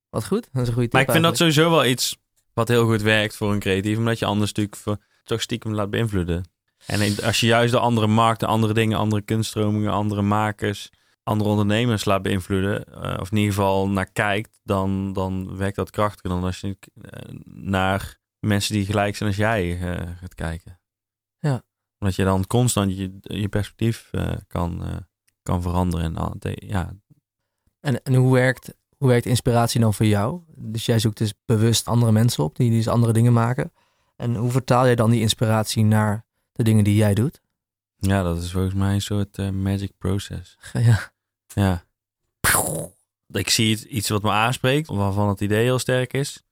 Wat 0.09 0.25
goed, 0.27 0.49
dat 0.51 0.61
is 0.61 0.67
een 0.67 0.73
goede 0.73 0.89
tip 0.89 0.91
Maar 0.91 1.01
ik 1.01 1.11
vind 1.11 1.23
dat 1.23 1.37
sowieso 1.37 1.69
wel 1.69 1.85
iets 1.85 2.17
wat 2.53 2.67
heel 2.67 2.85
goed 2.85 3.01
werkt 3.01 3.35
voor 3.35 3.51
een 3.51 3.59
creatief. 3.59 3.97
Omdat 3.97 4.19
je 4.19 4.25
anders 4.25 4.53
natuurlijk 4.53 4.99
toch 5.23 5.41
stiekem 5.41 5.73
laat 5.73 5.89
beïnvloeden. 5.89 6.43
En 6.85 7.15
als 7.23 7.39
je 7.39 7.47
juist 7.47 7.71
de 7.71 7.79
andere 7.79 8.07
markten, 8.07 8.47
andere 8.47 8.73
dingen, 8.73 8.97
andere 8.97 9.21
kunststromingen, 9.21 9.91
andere 9.91 10.21
makers, 10.21 10.89
andere 11.23 11.49
ondernemers 11.49 12.05
laat 12.05 12.21
beïnvloeden. 12.21 12.85
eh, 12.85 13.17
of 13.19 13.31
in 13.31 13.37
ieder 13.37 13.53
geval 13.53 13.89
naar 13.89 14.11
kijkt. 14.11 14.59
Dan, 14.63 15.13
dan 15.13 15.57
werkt 15.57 15.75
dat 15.75 15.89
krachtiger 15.89 16.29
dan 16.29 16.43
als 16.43 16.59
je 16.59 16.77
eh, 17.01 17.35
naar 17.45 18.19
mensen 18.39 18.73
die 18.73 18.85
gelijk 18.85 19.15
zijn 19.15 19.29
als 19.29 19.37
jij 19.37 19.79
eh, 19.79 20.09
gaat 20.19 20.35
kijken. 20.35 20.79
Ja. 21.39 21.63
Omdat 21.99 22.15
je 22.15 22.23
dan 22.23 22.47
constant 22.47 22.97
je, 22.97 23.17
je 23.21 23.49
perspectief 23.49 24.09
kan, 24.47 25.03
kan 25.49 25.61
veranderen. 25.61 26.05
En, 26.05 26.15
al- 26.17 26.35
ja, 26.41 26.93
En, 27.79 28.03
en 28.03 28.15
hoe, 28.15 28.33
werkt, 28.33 28.73
hoe 28.97 29.07
werkt 29.07 29.25
inspiratie 29.25 29.81
dan 29.81 29.93
voor 29.93 30.05
jou? 30.05 30.41
Dus 30.55 30.85
jij 30.85 30.99
zoekt 30.99 31.17
dus 31.17 31.33
bewust 31.45 31.87
andere 31.87 32.11
mensen 32.11 32.43
op 32.43 32.55
die 32.55 32.71
dus 32.71 32.87
andere 32.87 33.13
dingen 33.13 33.33
maken. 33.33 33.71
En 34.15 34.35
hoe 34.35 34.51
vertaal 34.51 34.85
jij 34.85 34.95
dan 34.95 35.09
die 35.09 35.21
inspiratie 35.21 35.83
naar 35.83 36.25
de 36.51 36.63
dingen 36.63 36.83
die 36.83 36.95
jij 36.95 37.13
doet? 37.13 37.41
ja, 38.01 38.23
dat 38.23 38.37
is 38.43 38.51
volgens 38.51 38.73
mij 38.73 38.93
een 38.93 39.01
soort 39.01 39.37
eh, 39.37 39.49
magic 39.49 39.91
process. 39.97 40.57
Ja. 40.73 41.11
Ja. 41.47 41.83
Ik 43.27 43.49
zie 43.49 43.87
iets, 43.87 44.09
wat 44.09 44.21
me 44.21 44.29
aanspreekt, 44.31 44.87
waarvan 44.87 45.29
het 45.29 45.41
idee 45.41 45.63
heel 45.63 45.79
sterk 45.79 46.13
is. 46.13 46.43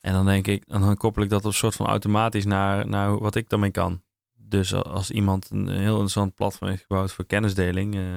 En 0.00 0.12
dan 0.12 0.26
denk 0.26 0.46
ik, 0.46 0.68
dan 0.68 0.96
koppel 0.96 1.22
ik 1.22 1.30
dat 1.30 1.44
op 1.44 1.54
soort 1.54 1.74
van 1.74 1.86
automatisch 1.86 2.44
naar, 2.44 2.88
naar 2.88 3.18
wat 3.18 3.34
ik 3.34 3.48
daarmee 3.48 3.70
kan. 3.70 4.02
dus 4.34 4.74
als 4.74 5.10
iemand 5.10 5.50
een 5.50 5.68
heel 5.68 5.92
interessant 5.92 6.34
platform 6.34 6.70
heeft 6.70 6.82
gebouwd 6.82 7.12
voor 7.12 7.24
kennisdeling, 7.24 7.94
uh, 7.94 8.16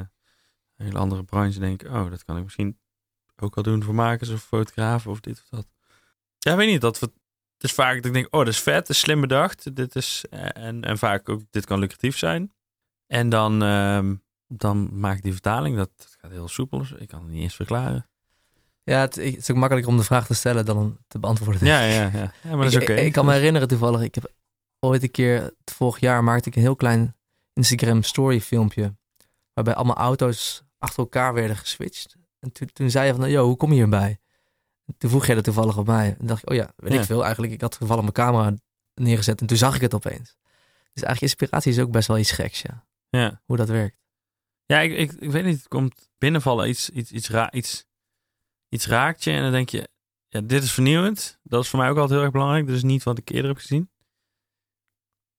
een 0.78 0.86
hele 0.86 0.98
andere 0.98 1.24
branche, 1.24 1.60
denk 1.60 1.84
ik, 1.84 1.92
oh, 1.92 2.10
dat 2.10 2.24
kan 2.24 2.38
ik 2.38 2.44
misschien 2.44 2.80
ook 3.36 3.56
wel 3.56 3.64
doen 3.64 3.84
voor 3.84 3.96
makers 3.96 4.30
of 4.30 4.44
fotografen 4.44 5.12
of 5.12 5.20
dit 5.20 5.40
of 5.40 5.50
dat. 5.50 5.68
Ja, 6.38 6.56
weet 6.56 6.68
niet, 6.68 6.82
dat 6.82 7.00
we, 7.00 7.06
het 7.54 7.64
is 7.64 7.72
vaak 7.72 7.96
dat 7.96 8.06
ik 8.06 8.14
denk, 8.14 8.28
oh, 8.30 8.40
dat 8.40 8.48
is 8.54 8.60
vet, 8.60 8.80
dat 8.80 8.90
is 8.90 9.00
slim 9.00 9.22
bedacht, 9.22 9.76
dit 9.76 9.96
is, 9.96 10.26
en, 10.30 10.84
en 10.84 10.98
vaak 10.98 11.30
ook, 11.30 11.42
dit 11.50 11.66
kan 11.66 11.80
lucratief 11.80 12.18
zijn. 12.18 12.54
En 13.08 13.30
dan, 13.30 13.64
uh, 13.64 14.12
dan 14.48 15.00
maak 15.00 15.18
ik 15.18 15.24
die 15.24 15.32
vertaling, 15.32 15.78
dat, 15.78 15.90
dat 15.96 16.16
gaat 16.22 16.32
heel 16.32 16.48
soepel, 16.48 16.78
dus 16.78 16.92
ik 16.92 17.08
kan 17.08 17.24
het 17.24 17.32
niet 17.32 17.42
eens 17.42 17.56
verklaren. 17.56 18.10
Ja, 18.84 19.00
het, 19.00 19.18
is 19.18 19.52
ook 19.52 19.58
makkelijker 19.58 19.92
om 19.92 19.98
de 19.98 20.04
vraag 20.04 20.26
te 20.26 20.34
stellen 20.34 20.66
dan 20.66 20.98
te 21.08 21.20
beantwoorden. 21.20 21.68
Ja, 21.68 21.82
ja, 21.82 22.02
ja. 22.02 22.12
ja 22.44 22.56
maar 22.56 22.58
dat 22.58 22.66
is 22.66 22.76
oké. 22.76 22.94
Ik, 22.94 23.06
ik, 23.06 23.12
kan 23.14 23.26
me 23.26 23.34
herinneren 23.34 23.68
toevallig, 23.68 24.02
ik 24.02 24.16
heb 24.16 24.32
ooit 24.80 25.04
een 25.04 25.12
keer, 25.12 25.42
het 25.42 25.74
vorig 25.76 26.00
jaar 26.00 26.24
maakte 26.24 26.50
ik 26.50 26.56
een 26.56 26.62
heel 26.62 26.76
klein 26.76 27.16
Instagram 27.54 28.04
story 28.04 28.42
filmpje. 28.42 28.96
Waarbij 29.54 29.76
allemaal 29.76 29.96
auto's 29.96 30.64
achter 30.78 31.00
elkaar 31.00 31.34
werden 31.34 31.58
geswitcht. 31.58 32.16
En 32.40 32.52
toen, 32.52 32.70
toen 32.74 32.90
zei 32.90 33.08
je 33.08 33.16
van, 33.16 33.30
yo, 33.30 33.46
hoe 33.46 33.58
kom 33.58 33.70
je 33.70 33.76
hierbij? 33.76 34.20
toen 34.98 35.10
vroeg 35.10 35.26
jij 35.26 35.36
dat 35.36 35.44
toevallig 35.44 35.78
op 35.78 35.86
mij. 35.86 36.16
En 36.20 36.28
dacht 36.28 36.42
ik, 36.42 36.50
oh 36.50 36.56
ja, 36.56 36.74
weet 36.76 36.94
ik 36.94 37.04
veel. 37.04 37.24
Eigenlijk, 37.24 37.54
ik 37.54 37.62
had 37.62 37.78
toevallig 37.78 38.02
mijn 38.02 38.14
camera 38.14 38.54
neergezet 38.94 39.42
en 39.42 39.48
toen 39.48 39.58
zag 39.58 39.76
ik 39.76 39.82
het 39.82 39.94
opeens. 39.94 40.38
Dus 40.94 41.04
eigenlijk 41.04 41.22
inspiratie 41.22 41.72
is 41.72 41.80
ook 41.80 41.92
best 41.92 42.08
wel 42.08 42.18
iets 42.18 42.32
geks, 42.32 42.62
ja. 42.62 42.86
Ja. 43.10 43.42
Hoe 43.46 43.58
dat 43.58 43.70
werkt. 43.70 43.98
Ja, 44.66 44.80
ik, 44.80 44.98
ik, 44.98 45.12
ik 45.12 45.32
weet 45.32 45.46
niet, 45.46 45.58
het 45.58 45.68
komt 45.68 46.10
binnenvallen, 46.18 46.70
iets, 46.70 46.90
iets, 46.90 47.12
iets, 47.12 47.30
ra 47.30 47.52
iets, 47.52 47.86
iets 48.70 48.88
raakt 48.88 49.24
je 49.24 49.32
en 49.32 49.42
dan 49.42 49.52
denk 49.52 49.70
je, 49.70 49.90
ja, 50.28 50.42
dit 50.42 50.64
is 50.64 50.72
vernieuwend. 50.72 51.40
Dat 51.44 51.64
is 51.64 51.70
voor 51.70 51.80
mij 51.80 51.90
ook 51.90 51.96
altijd 51.96 52.14
heel 52.14 52.22
erg 52.22 52.32
belangrijk. 52.32 52.68
Dus 52.68 52.84
niet 52.84 53.04
wat 53.04 53.18
ik 53.18 53.30
eerder 53.30 53.50
heb 53.50 53.60
gezien. 53.60 53.90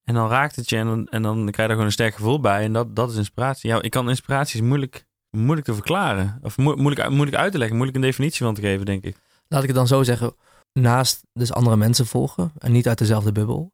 En 0.04 0.14
dan 0.14 0.28
raakt 0.28 0.56
het 0.56 0.68
je 0.68 0.76
en 0.76 0.86
dan, 0.86 1.06
en 1.06 1.22
dan 1.22 1.36
krijg 1.36 1.56
je 1.56 1.62
er 1.62 1.70
gewoon 1.70 1.84
een 1.84 1.92
sterk 1.92 2.14
gevoel 2.14 2.40
bij. 2.40 2.64
En 2.64 2.72
dat, 2.72 2.96
dat 2.96 3.10
is 3.10 3.16
inspiratie. 3.16 3.70
Ja, 3.70 3.82
ik 3.82 3.90
kan 3.90 4.08
inspiratie 4.08 4.60
is 4.60 4.66
moeilijk, 4.66 5.06
moeilijk 5.30 5.66
te 5.66 5.74
verklaren. 5.74 6.38
Of 6.42 6.56
moeilijk, 6.56 7.08
moeilijk 7.08 7.36
uit 7.36 7.52
te 7.52 7.58
leggen. 7.58 7.76
Moeilijk 7.76 7.98
een 7.98 8.04
definitie 8.04 8.44
van 8.44 8.54
te 8.54 8.60
geven, 8.60 8.86
denk 8.86 9.04
ik. 9.04 9.16
Laat 9.48 9.60
ik 9.60 9.66
het 9.66 9.76
dan 9.76 9.86
zo 9.86 10.02
zeggen. 10.02 10.34
Naast 10.72 11.22
dus 11.32 11.52
andere 11.52 11.76
mensen 11.76 12.06
volgen 12.06 12.52
en 12.58 12.72
niet 12.72 12.88
uit 12.88 12.98
dezelfde 12.98 13.32
bubbel. 13.32 13.72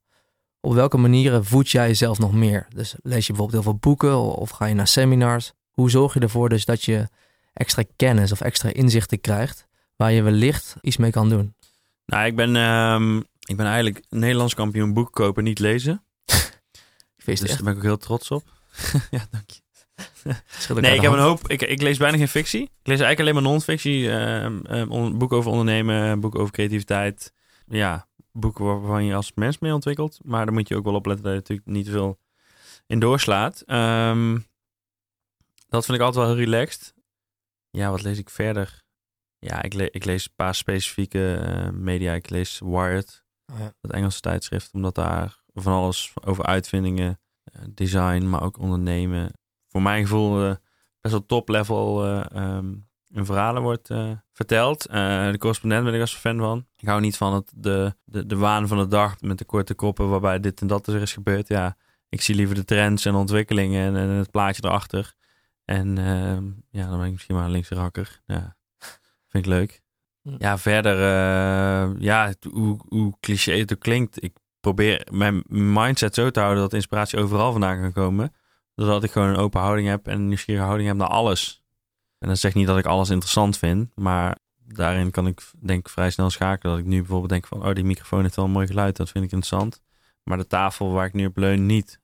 Op 0.60 0.74
welke 0.74 0.96
manieren 0.96 1.44
voed 1.44 1.70
jij 1.70 1.86
jezelf 1.86 2.18
nog 2.18 2.32
meer? 2.32 2.66
Dus 2.68 2.94
lees 3.02 3.26
je 3.26 3.32
bijvoorbeeld 3.32 3.62
heel 3.62 3.72
veel 3.72 3.80
boeken 3.80 4.18
of 4.18 4.50
ga 4.50 4.66
je 4.66 4.74
naar 4.74 4.88
seminars? 4.88 5.52
Hoe 5.70 5.90
zorg 5.90 6.14
je 6.14 6.20
ervoor 6.20 6.48
dus 6.48 6.64
dat 6.64 6.84
je 6.84 7.08
extra 7.52 7.82
kennis 7.96 8.32
of 8.32 8.40
extra 8.40 8.72
inzichten 8.72 9.20
krijgt 9.20 9.66
waar 9.96 10.12
je 10.12 10.22
wellicht 10.22 10.76
iets 10.80 10.96
mee 10.96 11.10
kan 11.10 11.28
doen? 11.28 11.54
Nou, 12.06 12.26
ik 12.26 12.36
ben, 12.36 12.56
um, 12.56 13.18
ik 13.40 13.56
ben 13.56 13.66
eigenlijk 13.66 14.04
Nederlands 14.08 14.54
kampioen 14.54 14.92
boeken 14.92 15.12
kopen, 15.12 15.44
niet 15.44 15.58
lezen. 15.58 16.04
dus 17.24 17.40
daar 17.40 17.62
ben 17.62 17.72
ik 17.72 17.76
ook 17.76 17.82
heel 17.82 17.96
trots 17.96 18.30
op. 18.30 18.42
ja, 19.10 19.26
dank 19.30 19.50
je. 19.50 19.63
Nee, 20.74 20.94
ik 20.94 21.00
heb 21.00 21.12
een 21.12 21.18
hoop. 21.18 21.48
Ik, 21.48 21.62
ik 21.62 21.82
lees 21.82 21.98
bijna 21.98 22.16
geen 22.16 22.28
fictie. 22.28 22.62
Ik 22.62 22.86
lees 22.86 23.00
eigenlijk 23.00 23.20
alleen 23.20 23.34
maar 23.34 23.52
non-fictie. 23.52 24.02
Uh, 24.02 25.12
boeken 25.18 25.36
over 25.36 25.50
ondernemen, 25.50 26.20
boeken 26.20 26.40
over 26.40 26.52
creativiteit. 26.52 27.32
Ja, 27.66 28.08
boeken 28.32 28.64
waarvan 28.64 29.04
je 29.04 29.14
als 29.14 29.32
mens 29.34 29.58
mee 29.58 29.72
ontwikkelt. 29.72 30.18
Maar 30.22 30.44
daar 30.44 30.54
moet 30.54 30.68
je 30.68 30.76
ook 30.76 30.84
wel 30.84 30.94
opletten 30.94 31.24
dat 31.24 31.32
je 31.32 31.38
natuurlijk 31.38 31.68
niet 31.68 31.88
veel 31.88 32.18
in 32.86 32.98
doorslaat. 32.98 33.62
Ehm, 33.66 34.38
dat 35.68 35.84
vind 35.84 35.98
ik 35.98 36.04
altijd 36.04 36.26
wel 36.26 36.34
heel 36.34 36.44
relaxed. 36.44 36.94
Ja, 37.70 37.90
wat 37.90 38.02
lees 38.02 38.18
ik 38.18 38.30
verder? 38.30 38.82
Ja, 39.38 39.62
ik, 39.62 39.74
le 39.74 39.90
ik 39.90 40.04
lees 40.04 40.24
een 40.24 40.34
paar 40.36 40.54
specifieke 40.54 41.44
uh, 41.48 41.70
media. 41.70 42.12
Ik 42.12 42.30
lees 42.30 42.60
Wired, 42.64 43.24
oh 43.52 43.58
ja. 43.58 43.74
het 43.80 43.92
Engelse 43.92 44.20
tijdschrift, 44.20 44.72
omdat 44.72 44.94
daar 44.94 45.42
van 45.54 45.72
alles 45.72 46.12
over 46.24 46.44
uitvindingen, 46.44 47.20
eh, 47.44 47.62
design, 47.70 48.28
maar 48.28 48.42
ook 48.42 48.58
ondernemen. 48.58 49.32
Voor 49.74 49.82
mijn 49.82 50.02
gevoel 50.02 50.44
uh, 50.44 50.54
best 51.00 51.14
wel 51.14 51.26
top 51.26 51.48
level 51.48 52.06
um, 52.36 52.88
in 53.08 53.24
verhalen 53.24 53.62
wordt 53.62 53.90
verteld. 54.32 54.82
de 54.82 55.36
correspondent 55.38 55.84
ben 55.84 55.94
ik 55.94 56.00
als 56.00 56.16
fan 56.16 56.38
van. 56.38 56.66
Ik 56.76 56.88
hou 56.88 57.00
niet 57.00 57.16
van 57.16 57.34
het, 57.34 57.52
de, 57.56 57.94
de, 58.04 58.26
de 58.26 58.36
waan 58.36 58.68
van 58.68 58.78
de 58.78 58.86
dag 58.86 59.20
met 59.20 59.38
de 59.38 59.44
korte 59.44 59.74
koppen 59.74 60.08
waarbij 60.08 60.40
dit 60.40 60.60
en 60.60 60.66
dat 60.66 60.86
er 60.86 61.02
is 61.02 61.12
gebeurd. 61.12 61.48
Ja, 61.48 61.76
ik 62.08 62.20
zie 62.20 62.34
liever 62.34 62.54
de 62.54 62.64
trends 62.64 63.04
en 63.04 63.14
ontwikkelingen 63.14 63.86
en, 63.86 63.96
en 63.96 64.08
het 64.08 64.30
plaatje 64.30 64.64
erachter. 64.64 65.14
En 65.64 65.98
ehm, 65.98 66.44
ja, 66.70 66.88
dan 66.88 66.98
ben 66.98 67.06
ik 67.06 67.12
misschien 67.12 67.34
maar 67.34 67.44
een 67.44 67.50
linkse 67.50 67.74
rakker. 67.74 68.20
Ja, 68.26 68.56
vind 69.28 69.44
ik 69.44 69.46
leuk. 69.46 69.82
Hm. 70.22 70.34
Ja, 70.38 70.58
verder, 70.58 70.98
ja, 72.00 72.34
hoe, 72.50 72.80
hoe 72.88 73.14
cliché 73.20 73.52
het 73.52 73.72
ook 73.72 73.80
klinkt. 73.80 74.22
Ik 74.22 74.36
probeer 74.60 75.06
mijn 75.10 75.42
mindset 75.46 76.14
zo 76.14 76.30
te 76.30 76.40
houden 76.40 76.62
dat 76.62 76.72
inspiratie 76.72 77.18
overal 77.18 77.52
vandaan 77.52 77.80
kan 77.80 77.92
komen. 77.92 78.32
Doordat 78.74 79.04
ik 79.04 79.10
gewoon 79.10 79.28
een 79.28 79.36
open 79.36 79.60
houding 79.60 79.88
heb 79.88 80.06
en 80.06 80.14
een 80.14 80.28
nieuwsgierige 80.28 80.64
houding 80.64 80.88
heb 80.88 80.98
naar 80.98 81.08
alles. 81.08 81.62
En 82.18 82.28
dat 82.28 82.38
zegt 82.38 82.54
niet 82.54 82.66
dat 82.66 82.78
ik 82.78 82.86
alles 82.86 83.10
interessant 83.10 83.58
vind, 83.58 83.90
maar 83.94 84.38
daarin 84.66 85.10
kan 85.10 85.26
ik 85.26 85.42
denk 85.60 85.80
ik 85.80 85.92
vrij 85.92 86.10
snel 86.10 86.30
schakelen. 86.30 86.74
Dat 86.74 86.84
ik 86.84 86.90
nu 86.90 86.98
bijvoorbeeld 86.98 87.30
denk 87.30 87.46
van, 87.46 87.66
oh 87.66 87.74
die 87.74 87.84
microfoon 87.84 88.22
heeft 88.22 88.36
wel 88.36 88.44
een 88.44 88.50
mooi 88.50 88.66
geluid, 88.66 88.96
dat 88.96 89.10
vind 89.10 89.24
ik 89.24 89.32
interessant. 89.32 89.82
Maar 90.22 90.38
de 90.38 90.46
tafel 90.46 90.92
waar 90.92 91.06
ik 91.06 91.12
nu 91.12 91.26
op 91.26 91.36
leun 91.36 91.66
niet. 91.66 92.00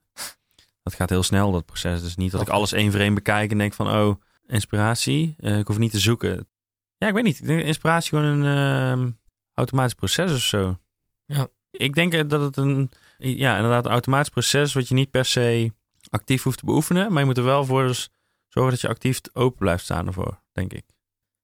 Dat 0.82 0.94
gaat 0.94 1.10
heel 1.10 1.22
snel, 1.22 1.52
dat 1.52 1.66
proces. 1.66 2.02
Dus 2.02 2.16
niet 2.16 2.32
dat 2.32 2.40
ik 2.40 2.48
alles 2.48 2.72
één 2.72 2.90
voor 2.90 3.00
één 3.00 3.14
bekijk 3.14 3.50
en 3.50 3.58
denk 3.58 3.74
van, 3.74 3.90
oh, 3.90 4.20
inspiratie. 4.46 5.34
Uh, 5.38 5.58
ik 5.58 5.66
hoef 5.66 5.78
niet 5.78 5.90
te 5.90 5.98
zoeken. 5.98 6.48
Ja, 6.96 7.08
ik 7.08 7.14
weet 7.14 7.24
niet. 7.24 7.40
Ik 7.40 7.46
denk 7.46 7.62
inspiratie 7.62 8.08
gewoon 8.08 8.24
een 8.24 8.98
uh, 9.00 9.12
automatisch 9.54 9.94
proces 9.94 10.32
of 10.32 10.40
zo. 10.40 10.78
Ja. 11.26 11.48
Ik 11.70 11.94
denk 11.94 12.28
dat 12.30 12.40
het 12.40 12.56
een, 12.56 12.90
ja, 13.18 13.56
inderdaad, 13.56 13.84
een 13.84 13.90
automatisch 13.90 14.28
proces 14.28 14.72
wat 14.72 14.88
je 14.88 14.94
niet 14.94 15.10
per 15.10 15.24
se 15.24 15.72
actief 16.10 16.42
hoeft 16.42 16.58
te 16.58 16.64
beoefenen. 16.64 17.12
Maar 17.12 17.20
je 17.20 17.26
moet 17.26 17.38
er 17.38 17.44
wel 17.44 17.64
voor 17.64 17.86
dus 17.86 18.10
zorgen 18.48 18.72
dat 18.72 18.80
je 18.80 18.88
actief 18.88 19.20
open 19.32 19.58
blijft 19.58 19.84
staan 19.84 20.06
ervoor, 20.06 20.42
denk 20.52 20.72
ik. 20.72 20.84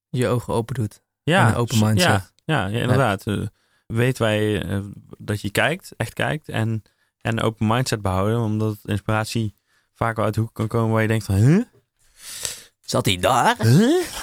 Je 0.09 0.29
ogen 0.29 0.55
open 0.55 0.75
doet. 0.75 1.03
Ja. 1.23 1.55
open 1.55 1.79
mindset. 1.79 2.09
Ja, 2.09 2.31
ja, 2.45 2.67
ja 2.67 2.81
inderdaad. 2.81 3.25
Ja. 3.25 3.37
Eh, 3.37 3.47
weet 3.87 4.19
wij 4.19 4.65
uh, 4.67 4.85
dat 5.19 5.41
je 5.41 5.51
kijkt, 5.51 5.93
echt 5.97 6.13
kijkt. 6.13 6.49
En, 6.49 6.83
en 7.21 7.33
een 7.33 7.43
open 7.43 7.67
mindset 7.67 8.03
behouden. 8.03 8.41
Omdat 8.41 8.79
inspiratie 8.83 9.57
vaak 9.95 10.17
wel 10.17 10.25
uit 10.25 10.35
de 10.35 10.41
hoek 10.41 10.55
kan 10.55 10.67
komen 10.67 10.93
waar 10.93 11.03
je 11.03 11.09
denkt 11.09 11.25
van... 11.25 11.35
Huh? 11.35 11.65
Zat 12.81 13.07
hij 13.07 13.17
daar? 13.17 13.57
Huh? 13.63 14.05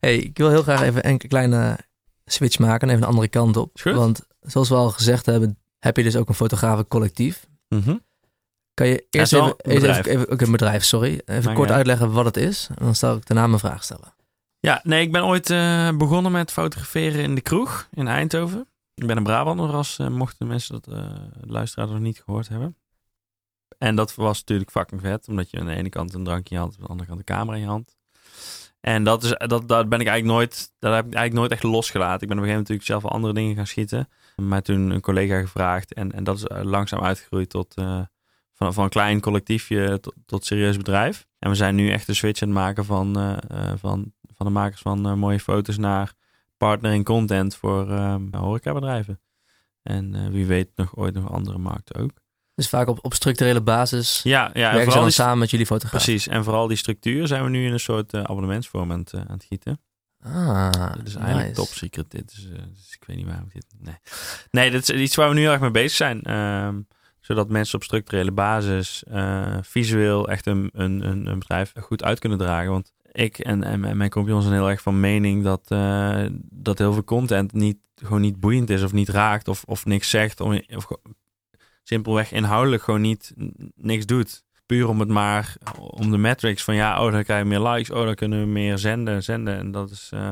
Hey, 0.00 0.16
ik 0.16 0.38
wil 0.38 0.50
heel 0.50 0.62
graag 0.62 0.82
even 0.82 1.08
een 1.08 1.18
kleine 1.18 1.78
switch 2.24 2.58
maken. 2.58 2.88
Even 2.88 3.02
een 3.02 3.08
andere 3.08 3.28
kant 3.28 3.56
op. 3.56 3.80
Want 3.82 4.26
zoals 4.40 4.68
we 4.68 4.74
al 4.74 4.90
gezegd 4.90 5.26
hebben, 5.26 5.58
heb 5.78 5.96
je 5.96 6.02
dus 6.02 6.16
ook 6.16 6.28
een 6.28 6.34
fotografencollectief. 6.34 7.46
Mm 7.68 8.04
Kan 8.76 8.86
je 8.86 9.06
eerst 9.10 9.32
even, 9.32 9.54
even, 9.58 10.04
even, 10.04 10.28
ook 10.28 10.40
een 10.40 10.50
bedrijf, 10.50 10.84
sorry. 10.84 11.20
Even 11.24 11.54
kort 11.54 11.70
uitleggen 11.70 12.12
wat 12.12 12.24
het 12.24 12.36
is. 12.36 12.68
En 12.68 12.84
dan 12.84 12.94
zal 12.94 13.16
ik 13.16 13.26
daarna 13.26 13.46
mijn 13.46 13.58
vraag 13.58 13.84
stellen. 13.84 14.14
Ja, 14.60 14.80
nee, 14.82 15.02
ik 15.02 15.12
ben 15.12 15.24
ooit 15.24 15.50
uh, 15.50 15.96
begonnen 15.96 16.32
met 16.32 16.52
fotograferen 16.52 17.22
in 17.22 17.34
de 17.34 17.40
kroeg 17.40 17.88
in 17.92 18.08
Eindhoven. 18.08 18.68
Ik 18.94 19.06
ben 19.06 19.16
een 19.16 19.22
Brabander, 19.22 19.72
als 19.72 19.98
uh, 19.98 20.08
mochten 20.08 20.46
mensen 20.46 20.80
dat 20.80 20.94
uh, 20.94 21.10
luisteraars 21.40 21.90
nog 21.90 22.00
niet 22.00 22.22
gehoord 22.24 22.48
hebben. 22.48 22.76
En 23.78 23.94
dat 23.94 24.14
was 24.14 24.38
natuurlijk 24.38 24.70
fucking 24.70 25.00
vet, 25.00 25.28
omdat 25.28 25.50
je 25.50 25.60
aan 25.60 25.66
de 25.66 25.74
ene 25.74 25.88
kant 25.88 26.14
een 26.14 26.24
drankje 26.24 26.54
in 26.54 26.60
je 26.60 26.62
hand, 26.62 26.74
aan 26.76 26.82
de 26.82 26.88
andere 26.88 27.08
kant 27.08 27.18
een 27.18 27.34
camera 27.34 27.56
in 27.56 27.62
je 27.62 27.68
hand. 27.68 27.96
En 28.80 29.04
dat 29.04 29.22
is, 29.22 29.30
dat, 29.30 29.68
dat 29.68 29.88
ben 29.88 30.00
ik 30.00 30.06
eigenlijk 30.06 30.38
nooit, 30.38 30.72
dat 30.78 30.94
heb 30.94 31.06
ik 31.06 31.14
eigenlijk 31.14 31.34
nooit 31.34 31.50
echt 31.50 31.62
losgelaten. 31.62 32.22
Ik 32.22 32.28
ben 32.28 32.38
op 32.38 32.42
een 32.44 32.48
gegeven 32.48 32.64
moment 32.64 32.68
natuurlijk 32.68 32.88
zelf 32.88 33.02
wel 33.02 33.12
andere 33.12 33.34
dingen 33.34 33.56
gaan 33.56 33.66
schieten. 33.66 34.08
Maar 34.36 34.62
toen 34.62 34.90
een 34.90 35.00
collega 35.00 35.40
gevraagd 35.40 35.94
en, 35.94 36.12
en 36.12 36.24
dat 36.24 36.36
is 36.36 36.44
langzaam 36.62 37.00
uitgegroeid 37.00 37.50
tot 37.50 37.74
van, 38.56 38.74
van 38.74 38.84
een 38.84 38.90
klein 38.90 39.20
collectiefje 39.20 40.00
tot, 40.00 40.14
tot 40.26 40.44
serieus 40.44 40.76
bedrijf. 40.76 41.26
En 41.38 41.50
we 41.50 41.56
zijn 41.56 41.74
nu 41.74 41.90
echt 41.90 42.06
de 42.06 42.14
switch 42.14 42.42
aan 42.42 42.48
het 42.48 42.58
maken 42.58 42.84
van, 42.84 43.38
van 43.76 44.14
van 44.36 44.46
de 44.46 44.52
makers 44.52 44.80
van 44.80 45.06
uh, 45.06 45.14
mooie 45.14 45.40
foto's 45.40 45.76
naar 45.76 46.12
partnering 46.56 47.04
content 47.04 47.56
voor 47.56 47.90
uh, 47.90 48.14
horecabedrijven. 48.30 49.20
En 49.82 50.30
wie 50.32 50.46
weet 50.46 50.70
nog 50.74 50.96
ooit 50.96 51.14
nog 51.14 51.30
andere 51.30 51.58
markten 51.58 51.96
ook. 51.96 52.10
Dus 52.54 52.68
vaak 52.68 52.88
op, 52.88 52.98
op 53.04 53.14
structurele 53.14 53.60
basis 53.60 54.20
ja, 54.22 54.50
ja, 54.52 54.72
werken 54.72 54.92
ze 54.92 54.98
dan 54.98 55.12
samen 55.12 55.38
met 55.38 55.50
jullie 55.50 55.66
fotografen. 55.66 56.06
Precies, 56.06 56.28
en 56.28 56.44
vooral 56.44 56.66
die 56.66 56.76
structuur 56.76 57.26
zijn 57.26 57.42
we 57.42 57.48
nu 57.48 57.66
in 57.66 57.72
een 57.72 57.80
soort 57.80 58.14
abonnementsvorm 58.14 58.92
aan 58.92 58.98
het, 58.98 59.14
aan 59.14 59.26
het 59.26 59.44
gieten. 59.44 59.80
Ah, 60.22 60.72
dat 60.72 61.06
is 61.06 61.14
eigenlijk 61.14 61.54
top 61.54 61.66
secret 61.66 62.10
dit. 62.10 62.34
Dus, 62.34 62.48
dus, 62.48 62.94
ik 63.00 63.04
weet 63.06 63.16
niet 63.16 63.26
waarom 63.26 63.48
dit... 63.52 63.66
Nee, 63.78 63.96
nee 64.50 64.70
dat 64.70 64.88
is 64.88 65.00
iets 65.00 65.14
waar 65.14 65.28
we 65.28 65.34
nu 65.34 65.40
heel 65.40 65.50
erg 65.50 65.60
mee 65.60 65.70
bezig 65.70 65.96
zijn. 65.96 66.22
Ehm, 66.22 66.80
zodat 67.26 67.48
mensen 67.48 67.76
op 67.76 67.84
structurele 67.84 68.32
basis 68.32 69.04
visueel 69.60 70.28
echt 70.28 70.46
een, 70.46 70.70
een, 70.72 71.26
een, 71.26 71.38
bedrijf 71.38 71.72
goed 71.80 72.04
uit 72.04 72.18
kunnen 72.18 72.38
dragen. 72.38 72.70
Want 72.70 72.92
ik 73.12 73.38
en, 73.38 73.62
en, 73.62 73.80
mijn 73.80 74.10
compagnons 74.10 74.44
zijn 74.44 74.56
heel 74.56 74.70
erg 74.70 74.82
van 74.82 75.00
mening 75.00 75.44
dat, 75.44 75.66
uh, 75.68 76.26
dat 76.50 76.78
heel 76.78 76.92
veel 76.92 77.04
content 77.04 77.52
niet, 77.52 77.78
gewoon 77.94 78.20
niet 78.20 78.40
boeiend 78.40 78.70
is 78.70 78.82
of 78.82 78.92
niet 78.92 79.08
raakt 79.08 79.48
of, 79.48 79.64
of 79.64 79.84
niks 79.84 80.10
zegt. 80.10 80.40
Of, 80.40 80.86
simpelweg 81.82 82.32
inhoudelijk 82.32 82.82
gewoon 82.82 83.00
niet 83.00 83.34
niks 83.74 84.06
doet. 84.06 84.44
Puur 84.66 84.88
om 84.88 85.00
het 85.00 85.08
maar, 85.08 85.56
om 85.78 86.10
de 86.10 86.18
metrics 86.18 86.64
van 86.64 86.74
ja, 86.74 87.04
oh 87.04 87.12
dan 87.12 87.22
krijg 87.24 87.42
je 87.42 87.48
meer 87.48 87.60
likes, 87.60 87.90
oh 87.90 88.04
dan 88.04 88.14
kunnen 88.14 88.40
we 88.40 88.46
meer 88.46 88.78
zenden, 88.78 89.22
zenden. 89.22 89.56
En 89.58 89.70
dat 89.70 89.90
is, 89.90 90.10
uh, 90.14 90.30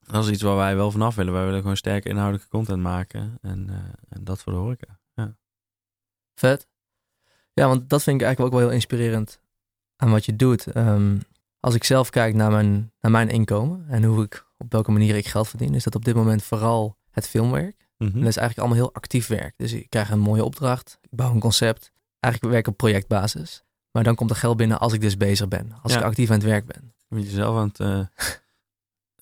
dat 0.00 0.24
is 0.24 0.30
iets 0.30 0.42
waar 0.42 0.56
wij 0.56 0.76
wel 0.76 0.90
vanaf 0.90 1.14
willen. 1.14 1.32
Wij 1.32 1.44
willen 1.44 1.60
gewoon 1.60 1.76
sterke 1.76 2.08
inhoudelijke 2.08 2.48
content 2.48 2.82
maken 2.82 3.38
en, 3.42 3.70
en 4.08 4.24
dat 4.24 4.42
voor 4.42 4.52
de 4.52 4.58
horeca. 4.58 4.98
Vet. 6.36 6.66
Ja, 7.52 7.66
want 7.68 7.88
dat 7.88 8.02
vind 8.02 8.20
ik 8.20 8.26
eigenlijk 8.26 8.54
ook 8.54 8.60
wel 8.60 8.68
heel 8.68 8.76
inspirerend 8.78 9.40
aan 9.96 10.10
wat 10.10 10.24
je 10.24 10.36
doet. 10.36 10.66
Ehm, 10.66 11.18
als 11.60 11.74
ik 11.74 11.84
zelf 11.84 12.10
kijk 12.10 12.34
naar 12.34 12.50
mijn, 12.50 12.92
naar 13.00 13.10
mijn 13.12 13.28
inkomen 13.28 13.84
en 13.88 14.04
hoe 14.04 14.24
ik, 14.24 14.46
op 14.58 14.72
welke 14.72 14.90
manier 14.90 15.16
ik 15.16 15.26
geld 15.26 15.48
verdien, 15.48 15.74
is 15.74 15.84
dat 15.84 15.94
op 15.94 16.04
dit 16.04 16.14
moment 16.14 16.42
vooral 16.42 16.96
het 17.10 17.28
filmwerk. 17.28 17.76
Mhm. 17.98 18.12
En 18.14 18.18
dat 18.20 18.28
is 18.28 18.36
eigenlijk 18.36 18.58
allemaal 18.58 18.76
heel 18.84 18.94
actief 18.94 19.26
werk. 19.26 19.54
Dus 19.56 19.72
ik 19.72 19.90
krijg 19.90 20.10
een 20.10 20.18
mooie 20.18 20.44
opdracht, 20.44 20.98
ik 21.02 21.08
bouw 21.10 21.32
een 21.32 21.40
concept. 21.40 21.92
Eigenlijk 22.20 22.54
werk 22.54 22.66
ik 22.66 22.72
op 22.72 22.78
projectbasis. 22.78 23.64
Maar 23.90 24.04
dan 24.04 24.14
komt 24.14 24.30
er 24.30 24.36
geld 24.36 24.56
binnen 24.56 24.78
als 24.78 24.92
ik 24.92 25.00
dus 25.00 25.16
bezig 25.16 25.48
ben. 25.48 25.72
Als 25.82 25.92
Ja. 25.92 25.98
ik 25.98 26.04
actief 26.04 26.28
aan 26.28 26.34
het 26.36 26.44
werk 26.44 26.66
ben. 26.66 26.94
Je 27.08 27.28
zelf 27.30 27.56
aan 27.56 27.68
het 27.68 27.80
eh, 27.80 28.00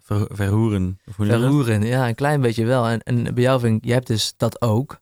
ver- 0.00 0.28
verhoeren. 0.30 1.00
Je? 1.04 1.12
Verroeren, 1.12 1.82
ja, 1.82 2.08
een 2.08 2.14
klein 2.14 2.40
beetje 2.40 2.64
wel. 2.64 2.86
En, 2.86 3.02
en 3.02 3.34
bij 3.34 3.42
jou 3.42 3.60
vind 3.60 3.76
ik, 3.78 3.84
jij 3.84 3.94
hebt 3.94 4.06
dus 4.06 4.34
dat 4.36 4.60
ook. 4.62 5.00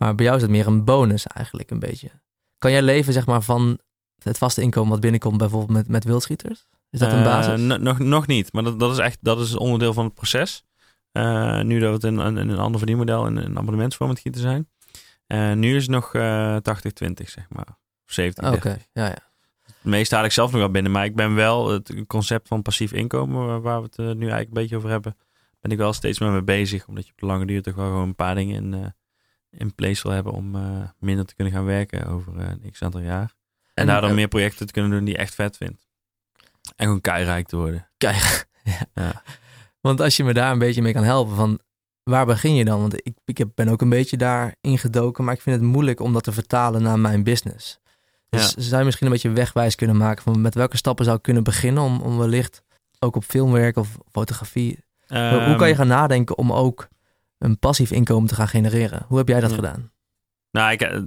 Maar 0.00 0.14
bij 0.14 0.24
jou 0.24 0.36
is 0.36 0.42
het 0.42 0.50
meer 0.50 0.66
een 0.66 0.84
bonus 0.84 1.26
eigenlijk 1.26 1.70
een 1.70 1.78
beetje. 1.78 2.10
Kan 2.58 2.70
jij 2.70 2.82
leven 2.82 3.12
zeg 3.12 3.26
maar 3.26 3.42
van 3.42 3.78
het 4.22 4.38
vaste 4.38 4.62
inkomen 4.62 4.90
wat 4.90 5.00
binnenkomt 5.00 5.36
bijvoorbeeld 5.38 5.70
met, 5.78 5.88
met 5.88 6.04
wildschieters? 6.04 6.66
Is 6.90 6.98
dat 6.98 7.12
een 7.12 7.18
Eh, 7.18 7.24
basis? 7.24 7.60
no- 7.60 7.76
nog, 7.76 7.98
nog 7.98 8.26
niet, 8.26 8.52
maar 8.52 8.62
dat, 8.62 8.78
dat 8.80 8.92
is 8.92 8.98
echt 8.98 9.18
dat 9.20 9.40
is 9.40 9.56
onderdeel 9.56 9.92
van 9.92 10.04
het 10.04 10.14
proces. 10.14 10.64
Eh, 11.12 11.60
nu 11.60 11.78
dat 11.78 11.88
we 11.88 11.94
het 12.08 12.18
in, 12.18 12.36
in 12.36 12.48
een 12.48 12.58
ander 12.58 12.78
verdienmodel 12.78 13.26
in 13.26 13.36
een 13.36 13.58
abonnementsvorm 13.58 14.08
aan 14.08 14.14
het 14.14 14.24
gieten 14.24 14.40
zijn. 14.40 14.68
Eh, 15.26 15.52
nu 15.52 15.76
is 15.76 15.82
het 15.82 15.90
nog 15.90 16.14
eh 16.14 16.56
80-20, 16.56 17.28
zeg 17.30 17.46
maar. 17.48 17.66
Of 18.06 18.12
70 18.14 18.44
Ah, 18.44 18.52
Oké, 18.52 18.76
ja, 18.92 19.06
ja. 19.06 19.28
Het 19.64 19.90
meeste 19.90 20.14
haal 20.14 20.24
ik 20.24 20.32
zelf 20.32 20.50
nog 20.50 20.60
wel 20.60 20.70
binnen, 20.70 20.92
maar 20.92 21.04
ik 21.04 21.14
ben 21.16 21.34
wel 21.34 21.68
het 21.68 21.94
concept 22.06 22.48
van 22.48 22.62
passief 22.62 22.92
inkomen, 22.92 23.62
waar- 23.62 23.82
we 23.82 23.88
het 23.88 23.96
nu 23.96 24.04
eigenlijk 24.04 24.46
een 24.46 24.52
beetje 24.52 24.76
over 24.76 24.90
hebben, 24.90 25.16
ben 25.60 25.70
ik 25.70 25.78
wel 25.78 25.92
steeds 25.92 26.18
meer 26.18 26.30
mee 26.30 26.42
bezig. 26.42 26.86
Omdat 26.86 27.06
je 27.06 27.12
op 27.12 27.18
de 27.18 27.26
lange 27.26 27.46
duur 27.46 27.62
toch 27.62 27.74
wel 27.74 27.86
gewoon 27.86 28.08
een 28.08 28.14
paar 28.14 28.34
dingen 28.34 28.54
in, 28.72 28.94
in 29.50 29.74
place 29.74 30.02
wil 30.02 30.12
hebben 30.12 30.32
om 30.32 30.54
eh, 30.54 30.82
minder 30.98 31.26
te 31.26 31.34
kunnen 31.34 31.54
gaan 31.54 31.64
werken 31.64 32.06
over 32.06 32.38
eh, 32.38 32.48
een 32.48 32.70
x 32.70 32.82
aantal 32.82 33.00
jaar. 33.00 33.34
En, 33.74 33.86
daardoor 33.86 34.10
eh, 34.10 34.16
meer 34.16 34.28
projecten 34.28 34.66
te 34.66 34.72
kunnen 34.72 34.90
doen 34.90 35.04
die 35.04 35.14
je 35.14 35.20
echt 35.20 35.34
vet 35.34 35.56
vindt. 35.56 35.88
En 36.76 36.84
gewoon 36.84 37.00
keirijk 37.00 37.46
te 37.46 37.56
worden. 37.56 37.88
Kijk, 37.96 38.46
ja. 38.64 38.86
Ja. 38.94 39.22
Want 39.80 40.00
als 40.00 40.16
je 40.16 40.24
me 40.24 40.32
daar 40.32 40.52
een 40.52 40.58
beetje 40.58 40.82
mee 40.82 40.92
kan 40.92 41.04
helpen, 41.04 41.36
van 41.36 41.60
waar 42.02 42.26
begin 42.26 42.54
je 42.54 42.64
dan? 42.64 42.80
Want 42.80 43.06
ik, 43.06 43.16
ik 43.24 43.54
ben 43.54 43.68
ook 43.68 43.80
een 43.80 43.88
beetje 43.88 44.16
daar 44.16 44.54
ingedoken, 44.60 45.24
maar 45.24 45.34
ik 45.34 45.40
vind 45.40 45.56
het 45.56 45.64
moeilijk 45.64 46.00
om 46.00 46.12
dat 46.12 46.22
te 46.22 46.32
vertalen 46.32 46.82
naar 46.82 46.98
mijn 46.98 47.22
business. 47.22 47.78
Dus 48.28 48.54
zou 48.54 48.78
je 48.78 48.84
misschien 48.84 49.06
een 49.06 49.12
beetje 49.12 49.30
wegwijs 49.30 49.74
kunnen 49.74 49.96
maken 49.96 50.22
van 50.22 50.40
met 50.40 50.54
welke 50.54 50.76
stappen 50.76 51.04
zou 51.04 51.16
ik 51.16 51.22
kunnen 51.22 51.42
beginnen 51.42 51.82
om, 51.82 52.00
om 52.00 52.18
wellicht 52.18 52.62
ook 52.98 53.16
op 53.16 53.24
filmwerk 53.24 53.76
of 53.76 53.98
fotografie. 54.10 54.84
Hoe 55.06 55.56
kan 55.56 55.58
je 55.58 55.64
Ehm, 55.64 55.74
gaan 55.74 55.86
nadenken 55.86 56.38
om 56.38 56.52
ook 56.52 56.88
een 57.40 57.58
passief 57.58 57.90
inkomen 57.90 58.28
te 58.28 58.34
gaan 58.34 58.48
genereren? 58.48 59.04
Hoe 59.08 59.18
heb 59.18 59.28
jij 59.28 59.40
dat 59.40 59.50
Ja. 59.50 59.56
gedaan? 59.56 59.90
Nou, 60.50 60.72
ik, 60.72 60.80
eh, 60.80 61.00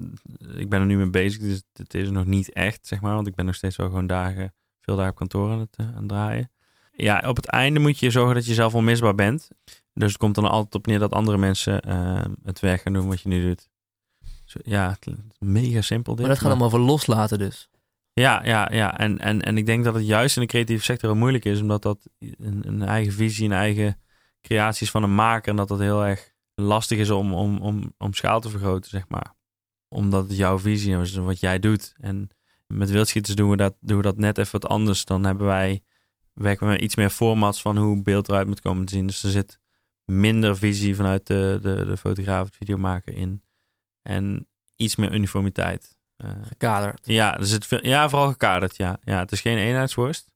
ik 0.56 0.70
ben 0.70 0.80
er 0.80 0.86
nu 0.86 0.98
mee 0.98 1.10
bezig, 1.10 1.42
dus 1.42 1.64
het 1.74 1.94
is 1.94 2.10
nog 2.10 2.26
niet 2.26 2.52
echt, 2.54 2.88
zeg 2.88 3.02
maar. 3.02 3.16
Want 3.16 3.28
ik 3.28 3.36
ben 3.36 3.46
nog 3.46 3.56
steeds 3.56 3.76
wel 3.76 3.88
gewoon 3.88 4.08
dagen, 4.08 4.54
veel 4.82 4.96
dagen 4.96 5.12
op 5.12 5.18
kantoor 5.18 5.52
aan 5.52 5.60
het, 5.60 5.76
eh, 5.76 5.86
aan 5.88 5.96
het 5.96 6.08
draaien. 6.08 6.52
Ja, 6.92 7.24
op 7.28 7.36
het 7.36 7.46
einde 7.46 7.80
moet 7.80 8.00
je 8.00 8.10
zorgen 8.10 8.36
dat 8.36 8.46
je 8.46 8.54
zelf 8.54 8.76
onmisbaar 8.76 9.16
bent. 9.16 9.48
Dus 9.94 10.08
het 10.10 10.18
komt 10.18 10.36
dan 10.36 10.50
altijd 10.50 10.76
op 10.76 10.86
neer 10.86 11.00
dat 11.00 11.12
andere 11.12 11.38
mensen 11.38 11.82
eh, 11.82 12.24
het 12.44 12.60
werk 12.60 12.82
gaan 12.82 12.94
doen 12.94 13.08
wat 13.08 13.22
je 13.22 13.30
nu 13.30 13.42
doet. 13.42 13.70
Zo, 14.46 14.60
ja, 14.64 14.90
het 14.90 15.08
is 15.08 15.14
mega 15.40 15.82
simpel 15.82 16.14
dit. 16.16 16.22
Maar 16.22 16.30
dat 16.34 16.40
gaat 16.44 16.50
allemaal 16.50 16.68
over 16.68 16.80
loslaten 16.80 17.38
dus. 17.40 17.70
Ja, 18.14 18.46
ja, 18.46 18.70
ja. 18.72 18.98
En, 18.98 19.20
en, 19.20 19.42
en 19.42 19.58
ik 19.58 19.66
denk 19.66 19.84
dat 19.84 19.94
het 19.94 20.06
juist 20.06 20.36
in 20.36 20.42
de 20.42 20.48
creatieve 20.48 20.84
sector 20.84 21.10
wel 21.10 21.18
moeilijk 21.18 21.46
is, 21.46 21.62
omdat 21.62 21.82
dat 21.82 22.08
een, 22.20 22.64
een 22.66 22.82
eigen 22.82 23.14
visie, 23.14 23.46
een 23.46 23.52
eigen 23.52 23.98
creaties 24.44 24.92
van 24.92 25.04
een 25.04 25.16
maker, 25.16 25.50
en 25.50 25.56
dat 25.56 25.68
dat 25.68 25.80
heel 25.80 26.06
erg 26.06 26.34
lastig 26.56 26.98
is 26.98 27.10
om, 27.10 27.34
om, 27.34 27.58
om, 27.58 27.94
om 27.98 28.14
schaal 28.14 28.40
te 28.40 28.50
vergroten, 28.50 28.90
zeg 28.90 29.08
maar. 29.08 29.34
Omdat 29.88 30.28
het 30.28 30.38
jouw 30.38 30.60
visie 30.60 30.98
is, 30.98 31.16
wat 31.16 31.40
jij 31.40 31.60
doet. 31.60 31.94
En 31.98 32.30
met 32.68 32.90
wildschieters 32.90 33.36
doen 33.36 33.50
we 33.50 33.58
dat, 33.58 33.76
doen 33.80 33.98
we 33.98 34.04
dat 34.04 34.18
net 34.18 34.38
even 34.38 34.60
wat 34.60 34.70
anders. 34.70 35.06
Dan 35.06 35.24
hebben 35.24 35.46
wij, 35.46 35.84
werken 36.34 36.68
we 36.68 36.74
met 36.74 36.82
iets 36.82 36.96
meer 36.96 37.10
formats 37.10 37.62
van 37.62 37.78
hoe 37.78 38.02
beeld 38.02 38.30
eruit 38.30 38.48
moet 38.48 38.62
komen 38.62 38.86
te 38.86 38.94
zien. 38.94 39.08
Dus 39.08 39.24
er 39.24 39.32
zit 39.32 39.60
minder 40.06 40.58
visie 40.58 40.96
vanuit 40.96 41.28
de, 41.28 41.60
de, 41.62 41.86
de 41.86 41.98
fotograaf, 41.98 42.46
het 42.46 42.56
videomaker 42.56 43.14
in. 43.14 43.44
En 44.02 44.48
iets 44.76 44.96
meer 44.96 45.14
uniformiteit. 45.14 45.98
Eh, 46.16 46.32
Gekaderd. 46.44 47.06
ja, 47.06 47.38
er 47.38 47.46
zit 47.46 47.66
veel, 47.66 47.86
ja, 47.86 48.10
vooral 48.10 48.30
gekaderd. 48.30 48.76
Ja. 48.76 49.00
ja, 49.04 49.20
het 49.20 49.32
is 49.32 49.42
geen 49.42 49.58
eenheidsworst. 49.58 50.32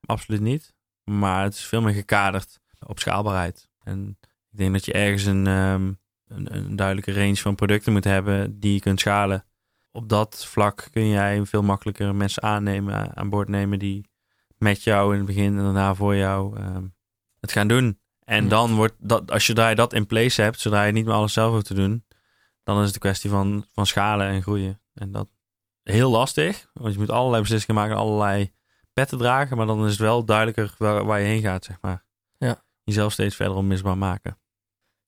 Absoluut 0.00 0.40
niet. 0.40 0.74
Maar 1.04 1.42
het 1.42 1.54
is 1.54 1.64
veel 1.64 1.82
meer 1.82 1.94
gekaderd 1.94 2.60
op 2.86 2.98
schaalbaarheid. 2.98 3.68
En 3.82 4.18
ik 4.50 4.58
denk 4.58 4.72
dat 4.72 4.84
je 4.84 4.92
ergens 4.92 5.24
een, 5.24 5.46
ehm, 5.46 5.92
een, 6.26 6.54
een 6.56 6.76
duidelijke 6.76 7.12
range 7.12 7.36
van 7.36 7.54
producten 7.54 7.92
moet 7.92 8.04
hebben 8.04 8.60
die 8.60 8.72
je 8.72 8.80
kunt 8.80 9.00
schalen. 9.00 9.44
Op 9.90 10.08
dat 10.08 10.46
vlak 10.46 10.88
kun 10.90 11.08
jij 11.08 11.44
veel 11.44 11.62
makkelijker 11.62 12.14
mensen 12.14 12.42
aannemen, 12.42 13.16
aan 13.16 13.28
boord 13.30 13.48
nemen 13.48 13.78
die 13.78 14.08
met 14.58 14.82
jou 14.82 15.12
in 15.12 15.16
het 15.18 15.26
begin 15.26 15.58
en 15.58 15.64
daarna 15.64 15.94
voor 15.94 16.16
jou 16.16 16.56
ehm, 16.58 16.84
het 17.40 17.52
gaan 17.52 17.68
doen. 17.68 17.98
En 18.24 18.42
Ja. 18.42 18.48
dan 18.50 18.74
wordt 18.74 18.94
dat, 18.98 19.30
als 19.30 19.46
je 19.46 19.54
daar 19.54 19.74
dat 19.74 19.92
in 19.92 20.06
place 20.06 20.42
hebt, 20.42 20.60
zodra 20.60 20.84
je 20.84 20.92
niet 20.92 21.04
meer 21.04 21.14
alles 21.14 21.32
zelf 21.32 21.52
hoeft 21.52 21.66
te 21.66 21.74
doen, 21.74 22.04
dan 22.62 22.78
is 22.80 22.84
het 22.86 22.94
een 22.94 23.00
kwestie 23.00 23.30
van, 23.30 23.64
van 23.72 23.86
schalen 23.86 24.26
en 24.26 24.42
groeien. 24.42 24.80
En 24.94 25.12
dat 25.12 25.28
heel 25.82 26.10
lastig, 26.10 26.70
want 26.72 26.92
je 26.92 26.98
moet 26.98 27.10
allerlei 27.10 27.42
beslissingen 27.42 27.80
maken, 27.82 27.96
allerlei 27.96 28.52
petten 28.92 29.18
dragen, 29.18 29.56
maar 29.56 29.66
dan 29.66 29.84
is 29.84 29.90
het 29.90 30.00
wel 30.00 30.24
duidelijker 30.24 30.74
waar, 30.78 31.04
waar 31.04 31.20
je 31.20 31.26
heen 31.26 31.42
gaat, 31.42 31.64
zeg 31.64 31.78
maar. 31.80 32.03
Jezelf 32.84 33.12
steeds 33.12 33.36
verder 33.36 33.56
onmisbaar 33.56 33.98
maken. 33.98 34.38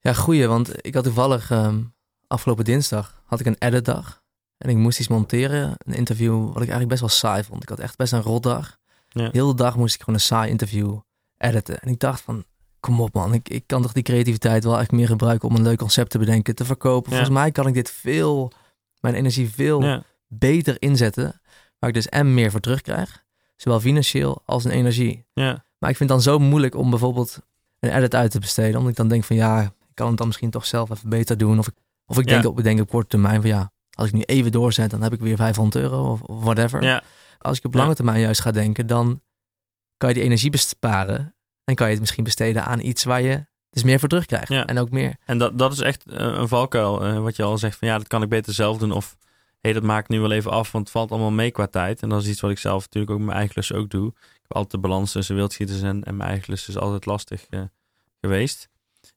Ja, 0.00 0.12
goeie, 0.12 0.46
want 0.46 0.86
ik 0.86 0.94
had 0.94 1.04
toevallig 1.04 1.50
ehm, 1.50 1.82
afgelopen 2.26 2.64
dinsdag 2.64 3.22
had 3.24 3.40
ik 3.40 3.46
een 3.46 3.56
editdag. 3.58 4.24
En 4.58 4.68
ik 4.70 4.76
moest 4.76 4.98
iets 4.98 5.08
monteren, 5.08 5.74
een 5.78 5.94
interview 5.94 6.38
wat 6.44 6.62
ik 6.62 6.68
eigenlijk 6.68 6.88
best 6.88 7.00
wel 7.00 7.08
saai 7.08 7.44
vond. 7.44 7.62
Ik 7.62 7.68
had 7.68 7.78
echt 7.78 7.96
best 7.96 8.12
een 8.12 8.22
rotdag. 8.22 8.78
Ja. 9.08 9.28
Heel 9.32 9.46
de 9.48 9.54
dag 9.54 9.76
moest 9.76 9.94
ik 9.94 10.00
gewoon 10.00 10.14
een 10.14 10.20
saai 10.20 10.50
interview 10.50 10.98
editen. 11.38 11.80
En 11.80 11.88
ik 11.88 11.98
dacht 11.98 12.20
van, 12.20 12.44
kom 12.80 13.00
op 13.00 13.14
man, 13.14 13.34
ik, 13.34 13.48
ik 13.48 13.66
kan 13.66 13.82
toch 13.82 13.92
die 13.92 14.02
creativiteit 14.02 14.64
wel 14.64 14.78
echt 14.80 14.90
meer 14.90 15.06
gebruiken 15.06 15.48
om 15.48 15.54
een 15.54 15.62
leuk 15.62 15.78
concept 15.78 16.10
te 16.10 16.18
bedenken, 16.18 16.54
te 16.54 16.64
verkopen. 16.64 17.10
Ja. 17.10 17.16
Volgens 17.16 17.38
mij 17.38 17.50
kan 17.50 17.66
ik 17.66 17.74
dit 17.74 17.90
veel, 17.90 18.52
mijn 19.00 19.14
energie 19.14 19.50
veel 19.50 19.82
Ja, 19.82 20.02
beter 20.28 20.76
inzetten, 20.82 21.40
waar 21.78 21.88
ik 21.88 21.94
dus 21.94 22.08
en 22.08 22.34
meer 22.34 22.50
voor 22.50 22.60
terugkrijg. 22.60 23.24
Zowel 23.56 23.80
financieel 23.80 24.42
als 24.44 24.64
in 24.64 24.70
energie. 24.70 25.26
ja, 25.32 25.64
Maar 25.78 25.90
ik 25.90 25.96
vind 25.96 26.10
het 26.10 26.18
dan 26.18 26.32
zo 26.32 26.38
moeilijk 26.38 26.74
om 26.74 26.90
bijvoorbeeld 26.90 27.38
een 27.86 27.96
edit 27.96 28.14
uit 28.14 28.30
te 28.30 28.38
besteden. 28.40 28.74
Omdat 28.74 28.90
ik 28.90 28.96
dan 28.96 29.08
denk 29.08 29.24
van 29.24 29.36
ja, 29.36 29.62
ik 29.62 29.94
kan 29.94 30.08
het 30.08 30.16
dan 30.18 30.26
misschien 30.26 30.50
toch 30.50 30.66
zelf 30.66 30.90
even 30.90 31.08
beter 31.08 31.38
doen. 31.38 31.58
Of 31.58 31.66
ik, 31.68 31.74
of 32.06 32.18
ik 32.18 32.26
denk, 32.26 32.42
Ja. 32.42 32.48
op, 32.48 32.62
denk 32.62 32.80
op 32.80 32.88
korte 32.88 33.08
termijn 33.08 33.40
van 33.40 33.50
ja, 33.50 33.72
als 33.90 34.06
ik 34.08 34.12
nu 34.14 34.20
even 34.22 34.52
doorzet, 34.52 34.90
dan 34.90 35.02
heb 35.02 35.12
ik 35.12 35.20
weer 35.20 35.36
500 35.36 35.84
euro 35.84 36.10
of, 36.12 36.20
of 36.20 36.42
whatever. 36.42 36.82
ja, 36.82 37.02
Als 37.38 37.58
ik 37.58 37.64
op 37.64 37.74
lange 37.74 37.94
termijn 37.94 38.20
juist 38.20 38.40
ga 38.40 38.50
denken, 38.50 38.86
dan 38.86 39.20
kan 39.96 40.08
je 40.08 40.14
die 40.14 40.24
energie 40.24 40.50
besparen. 40.50 41.34
En 41.64 41.74
kan 41.74 41.86
je 41.86 41.92
het 41.92 42.00
misschien 42.00 42.24
besteden 42.24 42.64
aan 42.64 42.80
iets 42.80 43.04
waar 43.04 43.22
je 43.22 43.46
dus 43.70 43.82
meer 43.82 43.98
voor 43.98 44.08
terugkrijgt. 44.08 44.48
Ja. 44.48 44.66
En 44.66 44.78
ook 44.78 44.90
meer. 44.90 45.16
En 45.24 45.38
dat, 45.38 45.58
dat 45.58 45.72
is 45.72 45.80
echt 45.80 46.04
eh, 46.06 46.16
een 46.18 46.48
valkuil. 46.48 47.04
eh, 47.04 47.18
wat 47.18 47.36
je 47.36 47.42
al 47.42 47.58
zegt 47.58 47.78
van 47.78 47.88
ja, 47.88 47.98
dat 47.98 48.06
kan 48.06 48.22
ik 48.22 48.28
beter 48.28 48.54
zelf 48.54 48.78
doen. 48.78 48.92
Of 48.92 49.16
hé, 49.60 49.72
dat 49.72 49.82
maak 49.82 50.02
ik 50.02 50.08
nu 50.08 50.20
wel 50.20 50.30
even 50.30 50.50
af, 50.50 50.72
want 50.72 50.84
het 50.84 50.92
valt 50.92 51.10
allemaal 51.10 51.30
mee 51.30 51.50
qua 51.50 51.66
tijd. 51.66 52.02
En 52.02 52.08
dat 52.08 52.22
is 52.22 52.28
iets 52.28 52.40
wat 52.40 52.50
ik 52.50 52.58
zelf 52.58 52.82
natuurlijk 52.82 53.10
ook 53.12 53.16
met 53.18 53.26
mijn 53.26 53.38
eigen 53.38 53.54
klussen 53.54 53.76
ook 53.76 53.90
doe. 53.90 54.06
Ik 54.08 54.42
heb 54.42 54.52
altijd 54.52 54.72
de 54.72 54.78
balans 54.88 55.12
tussen 55.12 55.34
wildschieters 55.34 55.82
en, 55.82 56.04
en 56.04 56.16
mijn 56.16 56.28
eigen 56.28 56.46
klussen 56.46 56.74
is 56.74 56.80
altijd 56.80 57.06
lastig 57.06 57.46
eh, 57.50 57.60
geweest. 58.26 58.68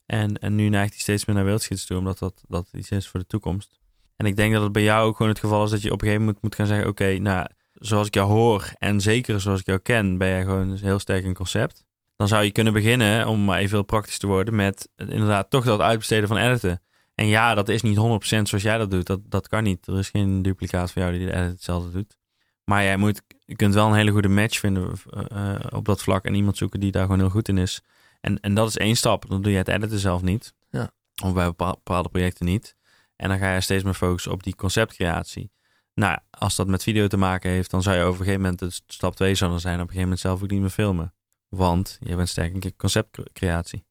En, 0.06 0.38
en 0.38 0.54
nu 0.54 0.68
neigt 0.68 0.92
hij 0.92 1.00
steeds 1.00 1.24
meer 1.24 1.36
naar 1.36 1.44
wildschieters 1.44 1.86
toe, 1.86 1.98
omdat 1.98 2.18
dat, 2.18 2.42
dat 2.48 2.68
iets 2.72 2.90
is 2.90 3.08
voor 3.08 3.20
de 3.20 3.26
toekomst. 3.26 3.80
En 4.16 4.26
ik 4.26 4.36
denk 4.36 4.52
dat 4.52 4.62
het 4.62 4.72
bij 4.72 4.82
jou 4.82 5.06
ook 5.06 5.16
gewoon 5.16 5.32
het 5.32 5.40
geval 5.40 5.64
is 5.64 5.70
dat 5.70 5.82
je 5.82 5.92
op 5.92 6.00
een 6.00 6.06
gegeven 6.06 6.24
moment 6.24 6.42
moet 6.42 6.54
gaan 6.54 6.66
zeggen: 6.66 6.88
Oké, 6.88 7.18
nou, 7.18 7.46
zoals 7.72 8.06
ik 8.06 8.14
jou 8.14 8.30
hoor 8.30 8.72
en 8.78 9.00
zeker 9.00 9.40
zoals 9.40 9.60
ik 9.60 9.66
jou 9.66 9.78
ken, 9.78 10.18
ben 10.18 10.28
jij 10.28 10.42
gewoon 10.42 10.76
heel 10.76 10.98
sterk 10.98 11.24
in 11.24 11.34
concept. 11.34 11.84
Dan 12.16 12.28
zou 12.28 12.44
je 12.44 12.50
kunnen 12.50 12.72
beginnen, 12.72 13.26
om 13.26 13.44
maar 13.44 13.58
even 13.58 13.76
heel 13.76 13.84
praktisch 13.84 14.18
te 14.18 14.26
worden, 14.26 14.54
met 14.54 14.88
inderdaad 14.96 15.50
toch 15.50 15.64
dat 15.64 15.80
uitbesteden 15.80 16.28
van 16.28 16.36
editen. 16.36 16.82
En 17.14 17.26
ja, 17.26 17.54
dat 17.54 17.68
is 17.68 17.82
niet 17.82 17.96
100% 17.96 18.00
zoals 18.20 18.62
jij 18.62 18.78
dat 18.78 18.90
doet. 18.90 19.06
Dat, 19.06 19.20
dat 19.24 19.48
kan 19.48 19.62
niet. 19.62 19.86
Er 19.86 19.98
is 19.98 20.08
geen 20.08 20.42
duplicaat 20.42 20.90
van 20.90 21.02
jou 21.02 21.16
die 21.16 21.26
de 21.26 21.32
edit 21.32 21.50
hetzelfde 21.50 21.90
doet. 21.90 22.16
Maar 22.64 22.82
jij 22.82 22.96
moet, 22.96 23.22
je 23.44 23.56
kunt 23.56 23.74
wel 23.74 23.86
een 23.86 23.94
hele 23.94 24.10
goede 24.10 24.28
match 24.28 24.58
vinden 24.58 24.92
eh, 25.10 25.54
eh, 25.54 25.60
op 25.70 25.84
dat 25.84 26.02
vlak. 26.02 26.24
En 26.24 26.34
iemand 26.34 26.56
zoeken 26.56 26.80
die 26.80 26.90
daar 26.90 27.02
gewoon 27.02 27.18
heel 27.18 27.30
goed 27.30 27.48
in 27.48 27.58
is. 27.58 27.82
En, 28.20 28.40
en 28.40 28.54
dat 28.54 28.68
is 28.68 28.76
één 28.76 28.96
stap. 28.96 29.28
Dan 29.28 29.42
doe 29.42 29.52
je 29.52 29.58
het 29.58 29.68
editen 29.68 29.98
zelf 29.98 30.22
niet. 30.22 30.54
Ja. 30.70 30.90
Of 31.24 31.32
bij 31.32 31.46
bepaal- 31.46 31.74
bepaalde 31.74 32.08
projecten 32.08 32.46
niet. 32.46 32.76
En 33.16 33.28
dan 33.28 33.38
ga 33.38 33.54
je 33.54 33.60
steeds 33.60 33.84
meer 33.84 33.94
focussen 33.94 34.32
op 34.32 34.42
die 34.42 34.54
conceptcreatie. 34.54 35.52
Nou, 35.94 36.18
als 36.30 36.56
dat 36.56 36.66
met 36.66 36.82
video 36.82 37.06
te 37.06 37.16
maken 37.16 37.50
heeft, 37.50 37.70
dan 37.70 37.82
zou 37.82 37.96
je 37.96 38.02
over 38.02 38.20
een 38.20 38.26
gegeven 38.26 38.56
moment, 38.58 38.82
stap 38.86 39.16
2 39.16 39.34
zou 39.34 39.50
dan 39.50 39.60
zijn, 39.60 39.74
op 39.74 39.80
een 39.80 39.86
gegeven 39.86 40.02
moment 40.02 40.20
zelf 40.20 40.42
ook 40.42 40.50
niet 40.50 40.60
meer 40.60 40.70
filmen. 40.70 41.14
Want 41.48 41.96
je 42.00 42.16
bent 42.16 42.28
sterk 42.28 42.64
in 42.64 42.76
conceptcreatie. 42.76 43.84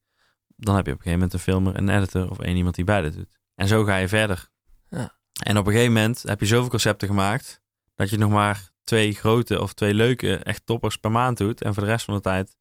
Dan 0.56 0.76
heb 0.76 0.86
je 0.86 0.92
op 0.92 0.98
een 0.98 1.02
gegeven 1.02 1.12
moment 1.12 1.32
een 1.32 1.38
filmer, 1.38 1.76
een 1.76 1.88
editor 1.88 2.30
of 2.30 2.38
één 2.38 2.56
iemand 2.56 2.74
die 2.74 2.84
beide 2.84 3.10
doet. 3.10 3.38
En 3.54 3.68
zo 3.68 3.84
ga 3.84 3.96
je 3.96 4.08
verder. 4.08 4.48
Ja. 4.88 5.18
En 5.42 5.58
op 5.58 5.66
een 5.66 5.72
gegeven 5.72 5.92
moment 5.92 6.22
heb 6.22 6.40
je 6.40 6.46
zoveel 6.46 6.68
concepten 6.70 7.08
gemaakt, 7.08 7.60
dat 7.94 8.10
je 8.10 8.18
nog 8.18 8.30
maar 8.30 8.70
twee 8.84 9.14
grote 9.14 9.60
of 9.60 9.72
twee 9.72 9.94
leuke, 9.94 10.36
echt 10.36 10.66
toppers 10.66 10.96
per 10.96 11.10
maand 11.10 11.38
doet. 11.38 11.62
En 11.62 11.74
voor 11.74 11.82
de 11.82 11.88
rest 11.88 12.04
van 12.04 12.14
de 12.14 12.20
tijd 12.20 12.56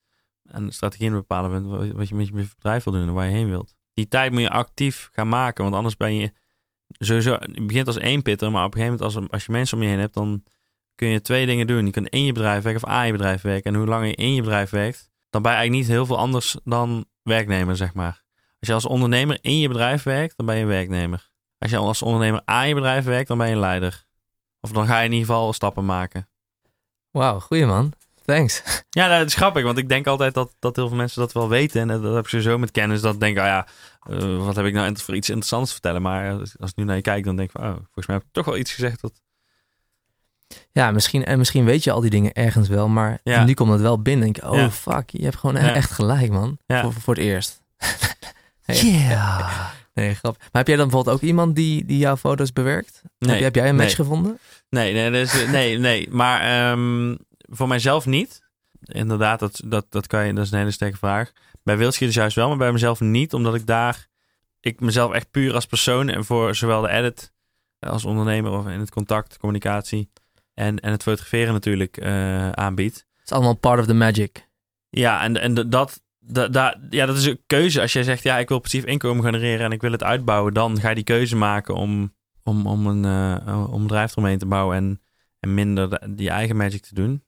een 0.51 0.73
strategie 0.73 1.05
in 1.05 1.13
bepalen 1.13 1.67
wat 1.95 2.07
je 2.07 2.15
met 2.15 2.27
je 2.27 2.33
bedrijf 2.33 2.83
wil 2.83 2.93
doen 2.93 3.07
en 3.07 3.13
waar 3.13 3.25
je 3.25 3.31
heen 3.31 3.49
wilt. 3.49 3.75
Die 3.93 4.07
tijd 4.07 4.31
moet 4.31 4.41
je 4.41 4.49
actief 4.49 5.09
gaan 5.11 5.29
maken, 5.29 5.63
want 5.63 5.75
anders 5.75 5.97
ben 5.97 6.13
je 6.13 6.31
sowieso, 6.87 7.33
het 7.33 7.67
begint 7.67 7.87
als 7.87 7.97
één 7.97 8.21
pitter, 8.21 8.51
maar 8.51 8.65
op 8.65 8.73
een 8.75 8.79
gegeven 8.79 8.97
moment 8.99 9.15
als, 9.15 9.31
als 9.31 9.45
je 9.45 9.51
mensen 9.51 9.77
om 9.77 9.83
je 9.83 9.89
heen 9.89 9.99
hebt, 9.99 10.13
dan 10.13 10.43
kun 10.95 11.07
je 11.07 11.21
twee 11.21 11.45
dingen 11.45 11.67
doen. 11.67 11.85
Je 11.85 11.91
kunt 11.91 12.09
in 12.09 12.23
je 12.23 12.33
bedrijf 12.33 12.63
werken 12.63 12.83
of 12.83 12.89
aan 12.89 13.05
je 13.05 13.11
bedrijf 13.11 13.41
werken. 13.41 13.73
En 13.73 13.79
hoe 13.79 13.87
langer 13.87 14.07
je 14.07 14.15
in 14.15 14.33
je 14.33 14.41
bedrijf 14.41 14.69
werkt, 14.69 15.11
dan 15.29 15.41
ben 15.41 15.51
je 15.51 15.57
eigenlijk 15.57 15.87
niet 15.87 15.95
heel 15.97 16.05
veel 16.05 16.17
anders 16.17 16.57
dan 16.63 17.05
werknemer, 17.23 17.75
zeg 17.75 17.93
maar. 17.93 18.23
Als 18.59 18.67
je 18.67 18.73
als 18.73 18.85
ondernemer 18.85 19.37
in 19.41 19.59
je 19.59 19.67
bedrijf 19.67 20.03
werkt, 20.03 20.37
dan 20.37 20.45
ben 20.45 20.55
je 20.55 20.61
een 20.61 20.67
werknemer. 20.67 21.29
Als 21.57 21.71
je 21.71 21.77
als 21.77 22.01
ondernemer 22.01 22.41
aan 22.45 22.67
je 22.67 22.73
bedrijf 22.73 23.05
werkt, 23.05 23.27
dan 23.27 23.37
ben 23.37 23.47
je 23.47 23.53
een 23.53 23.59
leider. 23.59 24.05
Of 24.61 24.71
dan 24.71 24.85
ga 24.85 24.99
je 24.99 25.05
in 25.05 25.11
ieder 25.11 25.27
geval 25.27 25.53
stappen 25.53 25.85
maken. 25.85 26.29
Wauw, 27.11 27.39
goeie 27.39 27.65
man. 27.65 27.93
Thanks. 28.35 28.61
Ja, 28.89 29.17
dat 29.17 29.27
is 29.27 29.35
grappig, 29.35 29.63
want 29.63 29.77
ik 29.77 29.89
denk 29.89 30.07
altijd 30.07 30.33
dat, 30.33 30.55
dat 30.59 30.75
heel 30.75 30.87
veel 30.87 30.97
mensen 30.97 31.21
dat 31.21 31.31
wel 31.31 31.49
weten. 31.49 31.81
En 31.81 32.01
dat, 32.01 32.13
heb 32.13 32.23
ik 32.23 32.29
sowieso 32.29 32.57
met 32.57 32.71
kennis. 32.71 33.01
Dat 33.01 33.19
denk 33.19 33.37
ik, 33.37 33.41
oh 33.43 33.47
ja, 33.47 33.67
uh, 34.09 34.45
wat 34.45 34.55
heb 34.55 34.65
ik 34.65 34.73
nou 34.73 34.97
voor 34.97 35.15
iets 35.15 35.29
interessants 35.29 35.67
te 35.67 35.73
vertellen? 35.73 36.01
Maar 36.01 36.31
als, 36.31 36.55
als 36.59 36.69
ik 36.69 36.75
nu 36.75 36.83
naar 36.83 36.95
je 36.95 37.01
kijk, 37.01 37.23
dan 37.23 37.35
denk 37.35 37.49
ik, 37.49 37.61
oh, 37.61 37.71
volgens 37.71 38.07
mij 38.07 38.15
heb 38.15 38.25
ik 38.25 38.31
toch 38.31 38.45
wel 38.45 38.57
iets 38.57 38.73
gezegd 38.73 39.01
dat... 39.01 39.21
Ja, 40.71 40.91
misschien, 40.91 41.25
en 41.25 41.37
misschien 41.37 41.65
weet 41.65 41.83
je 41.83 41.91
al 41.91 42.01
die 42.01 42.09
dingen 42.09 42.33
ergens 42.33 42.67
wel, 42.67 42.87
maar 42.87 43.19
Ja. 43.23 43.43
nu 43.43 43.53
komt 43.53 43.71
het 43.71 43.81
wel 43.81 44.01
binnen. 44.01 44.23
Denk 44.23 44.37
ik, 44.37 44.51
oh 44.51 44.57
Ja. 44.57 44.71
fuck, 44.71 45.09
je 45.09 45.23
hebt 45.23 45.37
gewoon 45.37 45.61
Ja. 45.61 45.73
echt 45.73 45.91
gelijk, 45.91 46.31
man. 46.31 46.57
Ja. 46.65 46.81
Voor, 46.81 46.93
voor 46.93 47.15
het 47.15 47.23
eerst. 47.23 47.61
Yeah. 48.65 49.67
Nee, 49.93 50.15
grap. 50.15 50.37
Maar 50.39 50.47
heb 50.51 50.67
jij 50.67 50.75
dan 50.75 50.87
bijvoorbeeld 50.87 51.15
ook 51.15 51.21
iemand 51.21 51.55
die, 51.55 51.85
die 51.85 51.97
jouw 51.97 52.17
foto's 52.17 52.53
bewerkt? 52.53 53.01
Nee, 53.19 53.33
heb, 53.33 53.43
heb 53.43 53.55
jij 53.55 53.69
een 53.69 53.75
match 53.75 53.87
nee. 53.87 53.95
gevonden? 53.95 54.39
Nee, 54.69 54.93
nee, 54.93 55.11
dus, 55.11 55.45
nee, 55.45 55.77
nee. 55.77 56.07
Maar 56.09 56.41
ehm, 56.41 57.15
voor 57.49 57.67
mijzelf 57.67 58.05
niet. 58.05 58.47
Inderdaad, 58.81 59.39
dat, 59.39 59.61
dat, 59.65 59.85
dat, 59.89 60.07
kan 60.07 60.25
je, 60.27 60.33
dat 60.33 60.45
is 60.45 60.51
een 60.51 60.57
hele 60.57 60.71
sterke 60.71 60.97
vraag. 60.97 61.31
Bij 61.63 61.77
wildschieters 61.77 62.17
juist 62.17 62.35
wel, 62.35 62.47
maar 62.47 62.57
bij 62.57 62.71
mezelf 62.71 62.99
niet. 62.99 63.33
Omdat 63.33 63.55
ik 63.55 63.65
daar, 63.65 64.07
ik 64.59 64.79
mezelf 64.79 65.13
echt 65.13 65.31
puur 65.31 65.53
als 65.53 65.65
persoon 65.65 66.09
en 66.09 66.25
voor 66.25 66.55
zowel 66.55 66.81
de 66.81 66.89
edit 66.89 67.33
als 67.79 68.05
ondernemer 68.05 68.51
of 68.51 68.67
in 68.67 68.79
het 68.79 68.91
contact, 68.91 69.37
communicatie 69.37 70.11
en, 70.53 70.79
en 70.79 70.91
het 70.91 71.03
fotograferen 71.03 71.53
natuurlijk 71.53 71.97
eh, 71.97 72.49
aanbied. 72.51 72.93
Het 72.93 73.25
is 73.25 73.31
allemaal 73.31 73.55
part 73.55 73.79
of 73.79 73.85
the 73.85 73.93
magic. 73.93 74.47
Ja, 74.89 75.23
en, 75.23 75.41
en 75.41 75.53
dat, 75.53 75.71
dat, 75.71 76.01
dat, 76.53 76.77
ja, 76.89 77.05
dat 77.05 77.17
is 77.17 77.25
een 77.25 77.41
keuze. 77.47 77.81
Als 77.81 77.93
jij 77.93 78.03
zegt, 78.03 78.23
ja, 78.23 78.37
ik 78.37 78.49
wil 78.49 78.59
passief 78.59 78.83
inkomen 78.83 79.23
genereren 79.23 79.65
en 79.65 79.71
ik 79.71 79.81
wil 79.81 79.91
het 79.91 80.03
uitbouwen, 80.03 80.53
dan 80.53 80.79
ga 80.79 80.89
je 80.89 80.95
die 80.95 81.03
keuze 81.03 81.35
maken 81.35 81.75
om, 81.75 82.13
om, 82.43 82.67
om, 82.67 82.87
een, 82.87 83.05
eh, 83.05 83.65
om 83.67 83.73
een 83.73 83.87
bedrijf 83.87 84.11
eromheen 84.11 84.37
te 84.37 84.45
bouwen 84.45 84.77
en, 84.77 85.01
en 85.39 85.53
minder 85.53 85.89
de- 85.89 86.13
die 86.15 86.29
eigen 86.29 86.57
magic 86.57 86.81
te 86.81 86.93
doen. 86.93 87.23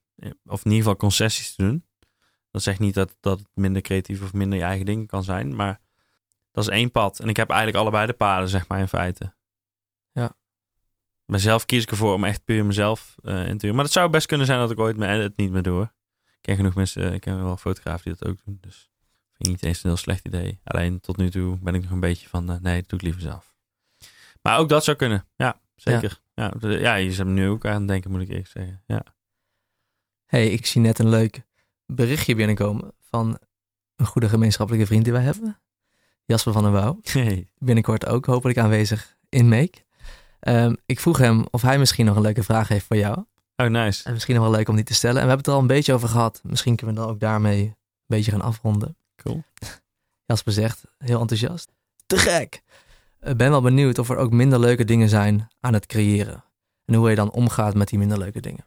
Of 0.46 0.66
in 0.66 0.72
ieder 0.72 0.78
geval 0.78 0.96
concessies 0.96 1.56
te 1.56 1.64
doen. 1.64 1.86
Dat 2.52 2.64
zegt 2.64 2.80
niet 2.80 2.94
dat, 2.94 3.18
dat 3.20 3.40
het 3.40 3.48
minder 3.54 3.82
creatief 3.82 4.22
of 4.22 4.34
minder 4.34 4.58
je 4.58 4.64
eigen 4.64 4.86
ding 4.86 5.08
kan 5.08 5.24
zijn, 5.24 5.56
maar 5.56 5.80
dat 6.52 6.64
is 6.64 6.70
één 6.70 6.92
pad. 6.92 7.20
En 7.20 7.30
ik 7.30 7.38
heb 7.38 7.50
eigenlijk 7.50 7.80
allebei 7.80 8.06
de 8.06 8.14
paden, 8.14 8.50
zeg 8.50 8.68
maar, 8.68 8.80
in 8.80 8.88
feite. 8.88 9.34
Ja. 10.12 10.36
Mezelf 11.26 11.66
kies 11.66 11.84
ik 11.84 11.92
ervoor 11.92 12.14
om 12.14 12.24
echt 12.24 12.46
puur 12.46 12.66
mezelf 12.66 13.16
eh, 13.24 13.48
in 13.48 13.58
te 13.58 13.66
doen. 13.66 13.76
Maar 13.76 13.84
het 13.84 13.94
zou 13.94 14.10
best 14.10 14.28
kunnen 14.28 14.46
zijn 14.46 14.60
dat 14.60 14.72
ik 14.72 14.80
ooit 14.80 14.98
mijn 14.98 15.20
edit 15.20 15.38
niet 15.38 15.52
meer 15.52 15.62
doe. 15.62 15.84
Ik 16.24 16.38
ken 16.42 16.56
genoeg 16.56 16.76
mensen, 16.76 17.04
eh, 17.04 17.14
ik 17.14 17.22
ken 17.22 17.44
wel 17.44 17.58
fotografen 17.58 18.04
die 18.04 18.16
dat 18.20 18.30
ook 18.30 18.38
doen. 18.46 18.58
Dus 18.62 18.92
vind 19.34 19.48
ik 19.48 19.48
niet 19.48 19.64
eens 19.64 19.84
een 19.84 19.90
heel 19.90 20.00
slecht 20.00 20.26
idee. 20.26 20.60
Alleen 20.64 21.00
tot 21.00 21.18
nu 21.18 21.30
toe 21.30 21.58
ben 21.62 21.76
ik 21.76 21.82
nog 21.82 21.92
een 21.92 22.00
beetje 22.00 22.30
van, 22.30 22.52
eh, 22.52 22.60
nee, 22.60 22.80
dat 22.80 22.90
doe 22.90 23.00
ik 23.00 23.06
liever 23.06 23.22
zelf. 23.22 23.56
Maar 24.42 24.58
ook 24.58 24.70
dat 24.70 24.84
zou 24.84 24.98
kunnen. 24.98 25.28
Ja, 25.36 25.62
zeker. 25.76 26.20
Ja, 26.34 26.54
ja 26.60 26.96
je 26.96 27.12
zit 27.12 27.26
me 27.26 27.32
nu 27.32 27.48
ook 27.48 27.66
aan 27.66 27.80
het 27.80 27.88
denken, 27.88 28.12
moet 28.12 28.22
ik 28.22 28.30
eerlijk 28.30 28.48
zeggen. 28.48 28.84
Ja. 28.86 29.04
Hey, 30.32 30.48
ik 30.48 30.66
zie 30.66 30.82
net 30.82 31.00
een 31.00 31.10
leuk 31.10 31.42
berichtje 31.86 32.36
binnenkomen 32.36 32.92
van 33.10 33.38
een 33.96 34.06
goede 34.06 34.30
gemeenschappelijke 34.30 34.88
vriend 34.88 35.04
die 35.04 35.14
wij 35.14 35.22
hebben. 35.22 35.60
Jasper 36.26 36.54
van 36.54 36.64
der 36.64 36.72
Wouw. 36.72 37.00
Hey. 37.04 37.48
Binnenkort 37.58 38.06
ook 38.06 38.26
hopelijk 38.26 38.60
aanwezig 38.60 39.16
in 39.30 39.50
Make. 39.50 39.84
Ehm, 40.40 40.76
ik 40.86 41.00
vroeg 41.00 41.18
hem 41.18 41.46
of 41.50 41.62
hij 41.62 41.80
misschien 41.80 42.06
nog 42.06 42.16
een 42.16 42.22
leuke 42.22 42.44
vraag 42.44 42.68
heeft 42.68 42.86
voor 42.86 42.98
jou. 42.98 43.24
Oh, 43.56 43.68
nice. 43.68 44.04
En 44.04 44.14
misschien 44.14 44.36
nog 44.36 44.44
wel 44.44 44.54
leuk 44.54 44.70
om 44.70 44.76
die 44.76 44.84
te 44.84 44.94
stellen. 44.94 45.22
En 45.22 45.22
we 45.22 45.28
hebben 45.28 45.38
het 45.38 45.48
er 45.48 45.54
al 45.54 45.60
een 45.60 45.76
beetje 45.76 45.94
over 45.94 46.10
gehad. 46.10 46.42
Misschien 46.44 46.76
kunnen 46.76 46.96
we 46.96 47.02
dan 47.02 47.10
ook 47.10 47.20
daarmee 47.20 47.64
een 47.64 47.76
beetje 48.08 48.32
gaan 48.32 48.42
afronden. 48.42 48.98
Cool. 49.16 49.44
Jasper 50.26 50.54
zegt, 50.54 50.84
heel 50.98 51.20
enthousiast. 51.20 51.72
Te 52.06 52.18
gek! 52.18 52.62
Ik 53.22 53.38
ben 53.38 53.50
wel 53.50 53.62
benieuwd 53.62 53.98
of 53.98 54.10
er 54.10 54.18
ook 54.18 54.32
minder 54.32 54.60
leuke 54.60 54.86
dingen 54.86 55.10
zijn 55.10 55.48
aan 55.60 55.74
het 55.74 55.86
creëren. 55.86 56.44
En 56.86 56.94
hoe 56.94 57.10
je 57.10 57.16
dan 57.16 57.32
omgaat 57.32 57.76
met 57.76 57.88
die 57.88 58.00
minder 58.00 58.18
leuke 58.18 58.40
dingen. 58.40 58.66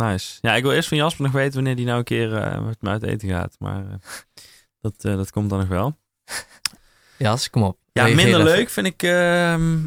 Nice. 0.00 0.38
Ja, 0.40 0.54
ik 0.54 0.62
wil 0.62 0.72
eerst 0.72 0.88
van 0.88 0.96
Jasper 0.96 1.24
nog 1.24 1.32
weten 1.32 1.54
wanneer 1.54 1.76
die 1.76 1.84
nou 1.84 1.98
een 1.98 2.04
keer 2.04 2.36
eh, 2.36 2.64
met 2.64 2.82
me 2.82 2.88
uit 2.88 3.02
eten 3.02 3.28
gaat. 3.28 3.56
Maar 3.58 3.84
eh, 3.90 3.94
dat, 4.80 5.04
eh, 5.04 5.16
dat 5.16 5.30
komt 5.30 5.50
dan 5.50 5.58
nog 5.58 5.68
wel. 5.68 5.98
Jas, 7.18 7.50
kom 7.50 7.62
op. 7.62 7.78
Ja, 7.92 8.04
Reageer 8.04 8.24
minder 8.24 8.40
even. 8.40 8.56
leuk 8.56 8.68
vind 8.70 8.86
ik, 8.86 9.02
ehm, 9.02 9.78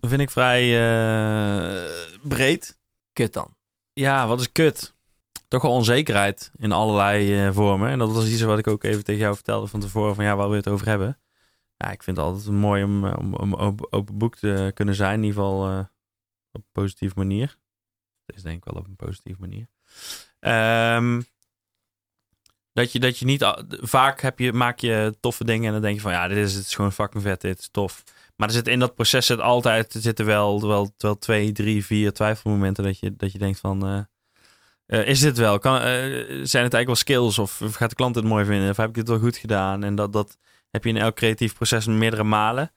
vind 0.00 0.20
ik 0.20 0.30
vrij 0.30 0.66
breed. 2.22 2.78
Kut 3.12 3.32
dan. 3.32 3.54
Ja, 3.92 4.26
wat 4.26 4.40
is 4.40 4.52
kut? 4.52 4.94
Toch 5.48 5.62
wel 5.62 5.70
onzekerheid 5.70 6.50
in 6.56 6.72
allerlei 6.72 7.52
vormen. 7.52 7.90
En 7.90 7.98
dat 7.98 8.12
was 8.12 8.26
iets 8.26 8.42
wat 8.42 8.58
ik 8.58 8.66
ook 8.66 8.84
even 8.84 9.04
tegen 9.04 9.20
jou 9.20 9.34
vertelde 9.34 9.66
van 9.66 9.80
tevoren. 9.80 10.14
Van 10.14 10.24
ja, 10.24 10.36
waar 10.36 10.48
je 10.48 10.54
het 10.54 10.68
over 10.68 10.86
hebben? 10.86 11.18
Ja, 11.76 11.90
ik 11.90 12.02
vind 12.02 12.16
het 12.16 12.26
altijd 12.26 12.50
mooi 12.50 12.84
om, 12.84 13.06
om, 13.06 13.34
om 13.34 13.54
open, 13.54 13.92
open 13.92 14.18
boek 14.18 14.36
te 14.36 14.70
kunnen 14.74 14.94
zijn. 14.94 15.14
In 15.14 15.24
ieder 15.24 15.42
geval 15.42 15.78
op 16.52 16.60
een 16.62 16.72
positieve 16.72 17.14
manier. 17.16 17.58
Is 18.34 18.42
denk 18.42 18.56
ik 18.56 18.72
wel 18.72 18.82
op 18.82 18.88
een 18.88 18.96
positieve 18.96 19.40
manier. 19.40 19.66
Ehm, 20.40 21.20
dat 22.72 22.92
je, 22.92 23.00
dat 23.00 23.18
je 23.18 23.24
niet... 23.24 23.52
Vaak 23.68 24.20
heb 24.20 24.38
je, 24.38 24.52
maak 24.52 24.78
je 24.78 25.14
toffe 25.20 25.44
dingen 25.44 25.66
en 25.66 25.72
dan 25.72 25.82
denk 25.82 25.94
je 25.94 26.00
van... 26.00 26.12
Ja, 26.12 26.28
dit 26.28 26.36
is, 26.36 26.54
het 26.54 26.66
is 26.66 26.74
gewoon 26.74 26.92
fucking 26.92 27.22
vet, 27.22 27.40
dit 27.40 27.58
is 27.58 27.68
tof. 27.70 28.02
Maar 28.36 28.48
er 28.48 28.54
zit 28.54 28.68
in 28.68 28.78
dat 28.78 28.94
proces 28.94 29.26
zit 29.26 29.40
altijd... 29.40 29.94
Zitten 29.98 30.26
wel, 30.26 30.66
wel, 30.66 30.94
wel 30.98 31.18
twee, 31.18 31.52
drie, 31.52 31.84
vier 31.84 32.12
twijfelmomenten 32.12 32.84
dat 32.84 32.98
je, 32.98 33.16
dat 33.16 33.32
je 33.32 33.38
denkt 33.38 33.58
van... 33.58 33.86
eh, 33.86 34.00
eh, 34.86 35.06
is 35.06 35.20
dit 35.20 35.38
wel? 35.38 35.58
Kan, 35.58 35.76
eh, 35.76 35.82
zijn 35.82 36.64
het 36.64 36.74
eigenlijk 36.74 36.86
wel 36.86 36.94
skills? 36.94 37.38
Of, 37.38 37.60
gaat 37.76 37.88
de 37.90 37.96
klant 37.96 38.14
het 38.14 38.24
mooi 38.24 38.44
vinden? 38.44 38.70
Of 38.70 38.76
heb 38.76 38.88
ik 38.88 38.96
het 38.96 39.08
wel 39.08 39.18
goed 39.18 39.36
gedaan? 39.36 39.84
En 39.84 39.94
dat, 39.94 40.12
dat 40.12 40.38
heb 40.70 40.84
je 40.84 40.90
in 40.90 40.96
elk 40.96 41.16
creatief 41.16 41.54
proces 41.54 41.86
meerdere 41.86 42.24
malen. 42.24 42.72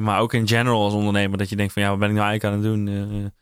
Maar 0.00 0.20
ook 0.20 0.34
in 0.34 0.48
general 0.48 0.84
als 0.84 0.92
ondernemer. 0.92 1.38
Dat 1.38 1.48
je 1.48 1.56
denkt 1.56 1.72
van 1.72 1.82
ja, 1.82 1.90
wat 1.90 1.98
ben 1.98 2.08
ik 2.08 2.14
nou 2.14 2.28
eigenlijk 2.28 2.56
aan 2.56 2.62
het 2.62 2.84
doen? 2.84 3.32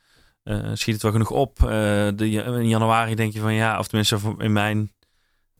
Eh, 0.43 0.70
schiet 0.72 0.95
het 0.95 1.03
wel 1.03 1.12
genoeg 1.12 1.30
op? 1.30 1.62
Eh, 1.62 1.68
de, 2.14 2.30
in 2.45 2.68
januari 2.68 3.14
denk 3.14 3.32
je 3.32 3.40
van 3.40 3.55
ja, 3.55 3.78
of 3.78 3.88
tenminste 3.88 4.34
in 4.38 4.53
mijn 4.53 4.93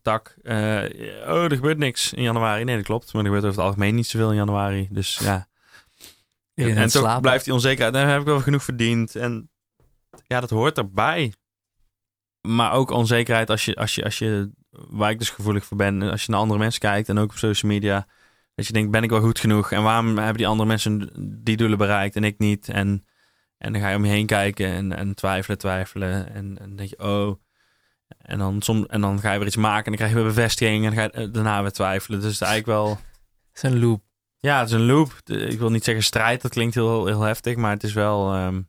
tak. 0.03 0.35
oh, 0.45 0.53
er 1.43 1.55
gebeurt 1.55 1.79
niks 1.79 2.13
in 2.13 2.23
januari. 2.23 2.65
Nee, 2.65 2.77
dat 2.77 2.85
klopt. 2.85 3.13
Maar 3.13 3.23
er 3.23 3.29
gebeurt 3.29 3.45
over 3.45 3.57
het 3.57 3.67
algemeen 3.67 3.95
niet 3.95 4.07
zoveel 4.07 4.31
in 4.31 4.37
januari. 4.37 4.89
Dus 4.91 5.19
ja. 5.19 5.49
En 6.55 6.75
toch 6.75 6.91
slapen. 6.91 7.23
blijft 7.23 7.45
die 7.45 7.55
onzekerheid. 7.55 7.95
Dan 7.95 8.09
heb 8.09 8.21
ik 8.21 8.27
wel 8.27 8.41
genoeg 8.41 8.63
verdiend. 8.63 9.17
En 9.17 9.51
ja, 10.27 10.41
dat 10.41 10.51
hoort 10.51 10.79
erbij. 10.79 11.33
Maar 12.41 12.73
ook 12.73 12.91
onzekerheid 12.91 13.51
als 13.51 13.65
je, 13.65 13.75
als 13.75 13.95
je, 13.95 14.05
als 14.05 14.19
je, 14.19 14.51
waar 14.71 15.11
ik 15.11 15.19
dus 15.19 15.31
gevoelig 15.31 15.65
voor 15.65 15.77
ben, 15.77 16.03
als 16.03 16.25
je 16.25 16.31
naar 16.31 16.41
andere 16.41 16.59
mensen 16.59 16.81
kijkt 16.81 17.09
en 17.09 17.19
ook 17.19 17.31
op 17.31 17.37
social 17.37 17.71
media, 17.71 18.07
dat 18.55 18.67
je 18.67 18.73
denkt, 18.73 18.91
ben 18.91 19.03
ik 19.03 19.11
wel 19.11 19.21
goed 19.21 19.39
genoeg? 19.39 19.73
En 19.73 19.83
waarom 19.83 20.17
hebben 20.17 20.37
die 20.37 20.47
andere 20.47 20.69
mensen 20.69 21.11
die 21.45 21.57
doelen 21.57 21.79
bereikt 21.79 22.17
en 22.17 22.25
ik 22.25 22.39
niet? 22.39 22.69
En, 22.69 23.05
en 23.63 23.73
dan 23.73 23.81
ga 23.83 23.89
je 23.89 23.97
om 23.97 24.05
je 24.05 24.11
heen 24.11 24.27
kijken 24.27 24.67
en, 24.67 24.93
en 24.97 25.15
twijfelen, 25.15 25.59
twijfelen. 25.59 26.35
En, 26.35 26.59
en 26.59 26.69
dan 26.69 26.77
denk 26.77 26.89
je, 26.89 26.99
oh. 26.99 27.41
En 28.19 28.39
dan, 28.39 28.63
som, 28.63 28.85
en 28.85 29.01
dan 29.01 29.21
ga 29.21 29.33
je 29.33 29.39
weer 29.39 29.47
iets 29.47 29.57
maken 29.57 29.85
en 29.85 29.91
dan 29.91 29.95
krijg 29.95 30.11
je 30.11 30.17
weer 30.17 30.35
bevestiging 30.35 30.85
en 30.85 30.95
dan 30.95 30.99
ga 30.99 31.03
je 31.03 31.27
eh, 31.27 31.33
daarna 31.33 31.63
weer 31.63 31.73
twijfelen. 31.73 32.21
Dus 32.21 32.33
het 32.33 32.41
is 32.41 32.49
eigenlijk 32.49 32.79
wel... 32.79 32.89
Het 33.53 33.63
is 33.63 33.63
een 33.63 33.79
loop. 33.81 34.03
Ja, 34.39 34.59
het 34.59 34.69
is 34.69 34.75
een 34.75 34.87
loop. 34.87 35.21
Ik 35.25 35.59
wil 35.59 35.71
niet 35.71 35.85
zeggen 35.85 36.05
strijd, 36.05 36.43
dat 36.43 36.51
klinkt 36.51 36.75
heel, 36.75 37.07
heel 37.07 37.21
heftig, 37.21 37.57
maar 37.57 37.71
het 37.71 37.83
is 37.83 37.93
wel. 37.93 38.35
ehm, 38.35 38.63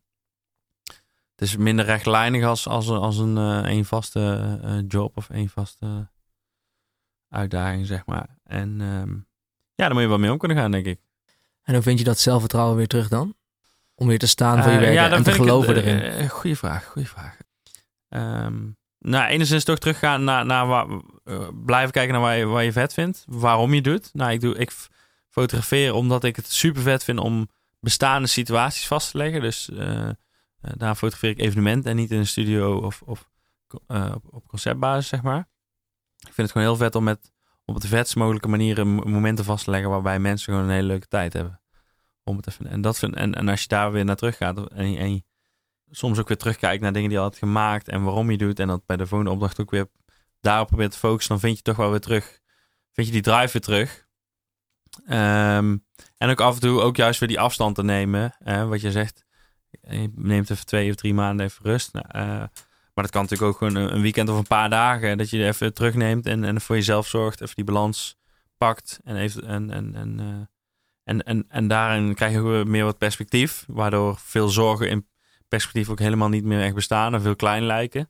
het 1.36 1.42
is 1.42 1.58
minder 1.58 1.86
rechtlijnig 1.86 2.44
als, 2.44 2.68
als, 2.68 2.90
als 2.90 3.18
een 3.18 3.38
eh 3.38 3.64
één 3.66 3.86
vaste 3.86 4.60
eh, 4.64 4.78
job 4.88 5.18
of 5.18 5.30
één 5.30 5.50
vaste 5.50 6.10
uitdaging, 7.30 7.86
zeg 7.86 8.06
maar. 8.06 8.38
En 8.44 8.82
ehm, 8.82 9.14
ja, 9.76 9.86
daar 9.86 9.94
moet 9.94 10.02
je 10.02 10.08
wel 10.08 10.18
mee 10.18 10.32
om 10.32 10.38
kunnen 10.38 10.58
gaan, 10.58 10.72
denk 10.72 10.86
ik. 10.86 11.02
En 11.64 11.74
hoe 11.74 11.84
vind 11.84 12.00
je 12.00 12.06
dat 12.06 12.20
zelfvertrouwen 12.20 12.78
weer 12.78 12.88
terug 12.88 13.08
dan? 13.08 13.36
Om 13.96 14.08
weer 14.08 14.20
te 14.20 14.28
staan 14.28 14.64
voor 14.64 14.72
je 14.72 14.78
Eh, 14.78 14.84
werk 14.84 14.94
ja, 14.94 15.12
en 15.12 15.24
te 15.24 15.32
geloven 15.32 15.76
het, 15.76 15.86
erin. 15.86 16.02
eh, 16.02 16.30
goeie 16.30 16.58
vraag, 16.58 16.86
goeie 16.86 17.08
vraag. 17.08 17.38
Ehm, 18.10 18.62
nou, 19.00 19.26
enigszins 19.30 19.64
toch 19.64 19.78
teruggaan 19.80 20.24
naar, 20.24 20.46
naar 20.46 20.68
waar, 20.68 20.86
eh, 21.24 21.48
blijven 21.66 21.92
kijken 21.92 22.14
naar 22.14 22.22
waar 22.22 22.38
je, 22.38 22.46
waar 22.46 22.64
je 22.64 22.72
vet 22.72 22.94
vindt. 22.94 23.24
Waarom 23.28 23.74
je 23.74 23.82
doet. 23.82 24.10
Nou, 24.14 24.32
ik, 24.32 24.42
doe, 24.42 24.58
ik 24.58 24.72
fotografeer 25.30 25.94
omdat 25.94 26.24
ik 26.24 26.36
het 26.36 26.52
super 26.52 26.82
vet 26.82 27.04
vind 27.04 27.20
om 27.20 27.50
bestaande 27.80 28.28
situaties 28.28 28.88
vast 28.88 29.12
te 29.12 29.18
leggen. 29.18 29.42
Dus 29.42 29.70
eh, 29.70 30.08
eh, 30.10 30.14
daar 30.60 30.96
fotografeer 30.96 31.30
ik 31.30 31.40
evenementen 31.40 31.92
en 31.92 31.96
niet 31.98 32.12
in 32.12 32.18
een 32.18 32.28
studio 32.28 32.78
of, 32.78 33.02
of 33.02 33.30
eh, 33.88 34.12
op, 34.16 34.24
op 34.30 34.48
conceptbasis, 34.48 35.08
zeg 35.08 35.22
maar. 35.22 35.40
Ik 36.20 36.34
vind 36.34 36.38
het 36.38 36.52
gewoon 36.52 36.68
heel 36.68 36.76
vet 36.78 36.96
om 36.96 37.04
met 37.04 37.32
op 37.66 37.82
de 37.82 37.88
vetst 37.88 38.16
mogelijke 38.16 38.48
manieren 38.48 38.88
mo- 38.88 39.04
momenten 39.06 39.46
vast 39.46 39.64
te 39.64 39.72
leggen 39.72 39.90
waarbij 39.90 40.20
mensen 40.20 40.54
gewoon 40.54 40.68
een 40.68 40.76
hele 40.76 40.88
leuke 40.88 41.08
tijd 41.08 41.34
hebben. 41.34 41.62
Om 42.24 42.38
het 42.38 42.58
en, 42.64 42.82
dat 42.82 43.04
en, 43.04 43.36
en 43.36 43.50
als 43.50 43.62
je 43.62 43.68
daar 43.68 43.92
weer 43.92 44.06
naar 44.06 44.16
terug 44.16 44.38
gaat 44.38 44.74
en, 44.74 44.98
en 44.98 45.26
soms 45.90 46.20
ook 46.20 46.28
weer 46.28 46.38
terugkijkt 46.38 46.82
naar 46.82 46.94
dingen 46.94 47.10
die 47.10 47.18
je 47.18 47.24
had 47.24 47.38
gemaakt 47.38 47.88
en 47.88 48.04
waarom 48.04 48.32
je 48.32 48.38
doet 48.38 48.60
en 48.60 48.68
dat 48.68 48.86
bij 48.86 48.98
de 48.98 49.08
volgende 49.08 49.34
opdracht 49.34 49.60
ook 49.60 49.72
weer 49.72 49.88
daarop 50.42 50.68
probeert 50.68 50.92
te 50.92 50.98
focussen, 50.98 51.32
dan 51.32 51.40
vind 51.40 51.58
je 51.58 51.64
toch 51.64 51.76
wel 51.76 51.90
weer 51.90 52.00
terug, 52.00 52.40
vind 52.92 53.08
je 53.08 53.14
die 53.14 53.22
drive 53.22 53.52
weer 53.52 53.62
terug. 53.62 54.06
Ehm, 55.06 55.78
en 56.18 56.30
ook 56.30 56.42
af 56.42 56.54
en 56.54 56.62
toe 56.62 56.82
ook 56.82 56.96
juist 56.96 57.20
weer 57.20 57.30
die 57.30 57.40
afstand 57.40 57.76
te 57.76 57.84
nemen. 57.84 58.36
eh, 58.40 58.68
wat 58.68 58.82
je 58.82 58.92
zegt, 58.92 59.24
je 59.70 60.12
neemt 60.16 60.50
even 60.50 60.66
twee 60.66 60.90
of 60.90 60.96
drie 60.96 61.14
maanden 61.14 61.46
even 61.46 61.66
rust. 61.66 61.94
Nou, 61.94 62.06
eh, 62.10 62.48
maar 62.94 63.04
dat 63.04 63.10
kan 63.10 63.22
natuurlijk 63.22 63.52
ook 63.52 63.58
gewoon 63.58 63.76
een 63.76 64.02
weekend 64.02 64.30
of 64.30 64.38
een 64.38 64.48
paar 64.48 64.70
dagen. 64.70 65.18
Dat 65.18 65.30
je 65.30 65.46
even 65.46 65.74
terugneemt 65.74 66.26
en, 66.26 66.44
en 66.44 66.62
voor 66.62 66.76
jezelf 66.76 67.08
zorgt. 67.08 67.42
Even 67.42 67.56
die 67.56 67.64
balans 67.64 68.18
pakt. 68.58 69.00
En, 69.04 69.16
even, 69.16 69.46
en, 69.46 69.72
en, 69.72 69.96
en, 69.96 70.20
eh, 70.20 70.53
en, 71.04 71.24
en, 71.24 71.46
en 71.48 71.68
daarin 71.68 72.14
krijg 72.14 72.32
je 72.32 72.40
ook 72.40 72.46
weer 72.46 72.68
meer 72.68 72.84
wat 72.84 72.98
perspectief. 72.98 73.66
Waardoor 73.68 74.18
veel 74.18 74.48
zorgen 74.50 74.90
in 74.90 75.08
perspectief 75.48 75.90
ook 75.90 76.00
helemaal 76.00 76.30
niet 76.30 76.44
meer 76.44 76.62
echt 76.62 76.76
bestaan. 76.76 77.14
En 77.14 77.22
veel 77.22 77.36
klein 77.36 77.64
lijken. 77.64 78.10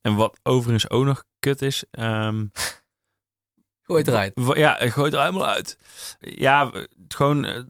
En 0.00 0.14
wat 0.14 0.40
overigens 0.42 0.90
ook 0.90 1.04
nog 1.04 1.24
kut 1.38 1.62
is. 1.62 1.84
ehm, 1.90 2.46
Gooi 3.86 3.98
het 4.00 4.08
eruit. 4.08 4.32
Ja, 4.56 4.76
het 4.78 4.92
gooit 4.92 5.12
er 5.12 5.20
helemaal 5.20 5.46
uit. 5.46 5.78
Ja, 6.18 6.70
gewoon 7.08 7.44
eh, 7.44 7.62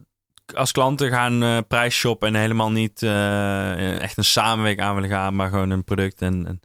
als 0.53 0.71
klanten 0.71 1.09
gaan 1.09 1.43
eh 1.43 1.57
prijs 1.67 1.95
shoppen 1.95 2.27
en 2.27 2.41
helemaal 2.41 2.71
niet 2.71 3.03
eh, 3.03 4.01
echt 4.01 4.17
een 4.17 4.23
samenwerking 4.23 4.87
aan 4.87 4.95
willen 4.95 5.09
gaan, 5.09 5.35
maar 5.35 5.49
gewoon 5.49 5.69
een 5.69 5.83
product. 5.83 6.21
En, 6.21 6.45
en, 6.47 6.59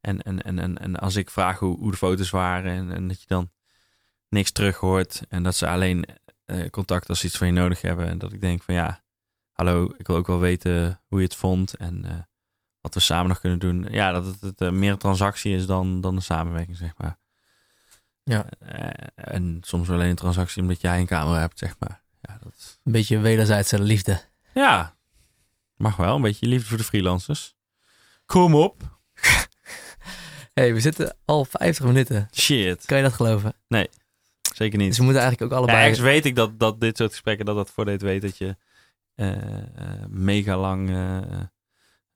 en, 0.00 0.22
en, 0.22 0.42
en, 0.42 0.58
en, 0.58 0.78
en 0.78 0.96
als 0.96 1.16
ik 1.16 1.30
vraag 1.30 1.58
hoe, 1.58 1.78
hoe 1.78 1.90
de 1.90 1.96
foto's 1.96 2.30
waren 2.30 2.72
en, 2.72 2.92
en 2.92 3.08
dat 3.08 3.20
je 3.20 3.26
dan 3.26 3.50
niks 4.28 4.52
terug 4.52 4.76
hoort 4.76 5.22
en 5.28 5.42
dat 5.42 5.54
ze 5.54 5.68
alleen 5.68 6.04
eh, 6.44 6.70
contact 6.70 7.08
als 7.08 7.20
ze 7.20 7.26
iets 7.26 7.36
van 7.36 7.46
je 7.46 7.52
nodig 7.52 7.80
hebben. 7.80 8.08
En 8.08 8.18
dat 8.18 8.32
ik 8.32 8.40
denk 8.40 8.62
van 8.62 8.74
ja, 8.74 9.02
hallo, 9.52 9.94
ik 9.98 10.06
wil 10.06 10.16
ook 10.16 10.26
wel 10.26 10.38
weten 10.38 11.00
hoe 11.06 11.18
je 11.18 11.24
het 11.24 11.34
vond 11.34 11.74
en 11.74 12.04
eh, 12.04 12.18
wat 12.80 12.94
we 12.94 13.00
samen 13.00 13.28
nog 13.28 13.40
kunnen 13.40 13.58
doen. 13.58 13.86
Ja, 13.90 14.12
dat 14.12 14.24
het, 14.26 14.40
het 14.40 14.60
eh, 14.60 14.70
meer 14.70 14.90
een 14.92 14.98
transactie 14.98 15.56
is 15.56 15.66
dan, 15.66 16.00
dan 16.00 16.16
een 16.16 16.22
samenwerking, 16.22 16.76
zeg 16.76 16.92
maar. 16.96 17.18
Ja. 18.22 18.46
En 19.14 19.58
soms 19.60 19.90
alleen 19.90 20.08
een 20.08 20.14
transactie 20.16 20.62
omdat 20.62 20.80
jij 20.80 20.98
een 21.00 21.06
camera 21.06 21.38
hebt, 21.40 21.58
zeg 21.58 21.74
maar. 21.78 22.02
Ja, 22.20 22.38
dat 22.42 22.52
is- 22.56 22.78
Een 22.84 22.92
beetje 22.92 23.18
wederzijdse 23.18 23.80
liefde. 23.82 24.20
ja, 24.54 24.96
mag 25.76 25.96
wel. 25.96 26.14
Een 26.16 26.22
beetje 26.22 26.46
liefde 26.46 26.68
voor 26.68 26.76
de 26.78 26.84
freelancers. 26.84 27.54
Kom 28.26 28.54
op. 28.54 28.98
hey, 30.54 30.74
we 30.74 30.80
zitten 30.80 31.16
al 31.24 31.44
50 31.44 31.84
minuten. 31.84 32.28
Shit. 32.32 32.84
Kan 32.84 32.96
je 32.96 33.02
dat 33.02 33.12
geloven? 33.12 33.54
Zeker 34.54 34.78
niet. 34.78 34.88
Dus 34.88 34.98
we 34.98 35.04
moeten 35.04 35.22
eigenlijk 35.22 35.52
ook 35.52 35.58
Ja, 35.58 35.64
allebei... 35.64 35.88
ergens 35.88 36.04
weet 36.06 36.24
ik 36.24 36.34
dat, 36.36 36.58
dat 36.58 36.80
dit 36.80 36.96
soort 36.96 37.10
gesprekken, 37.10 37.46
dat 37.46 37.56
dat 37.56 37.70
voor 37.70 37.84
dit 37.84 38.02
weet 38.02 38.22
dat 38.22 38.36
je 38.38 38.56
eh, 39.14 39.32
eh, 39.32 40.04
mega 40.08 40.56
lang 40.58 40.90
eh, 40.90 41.18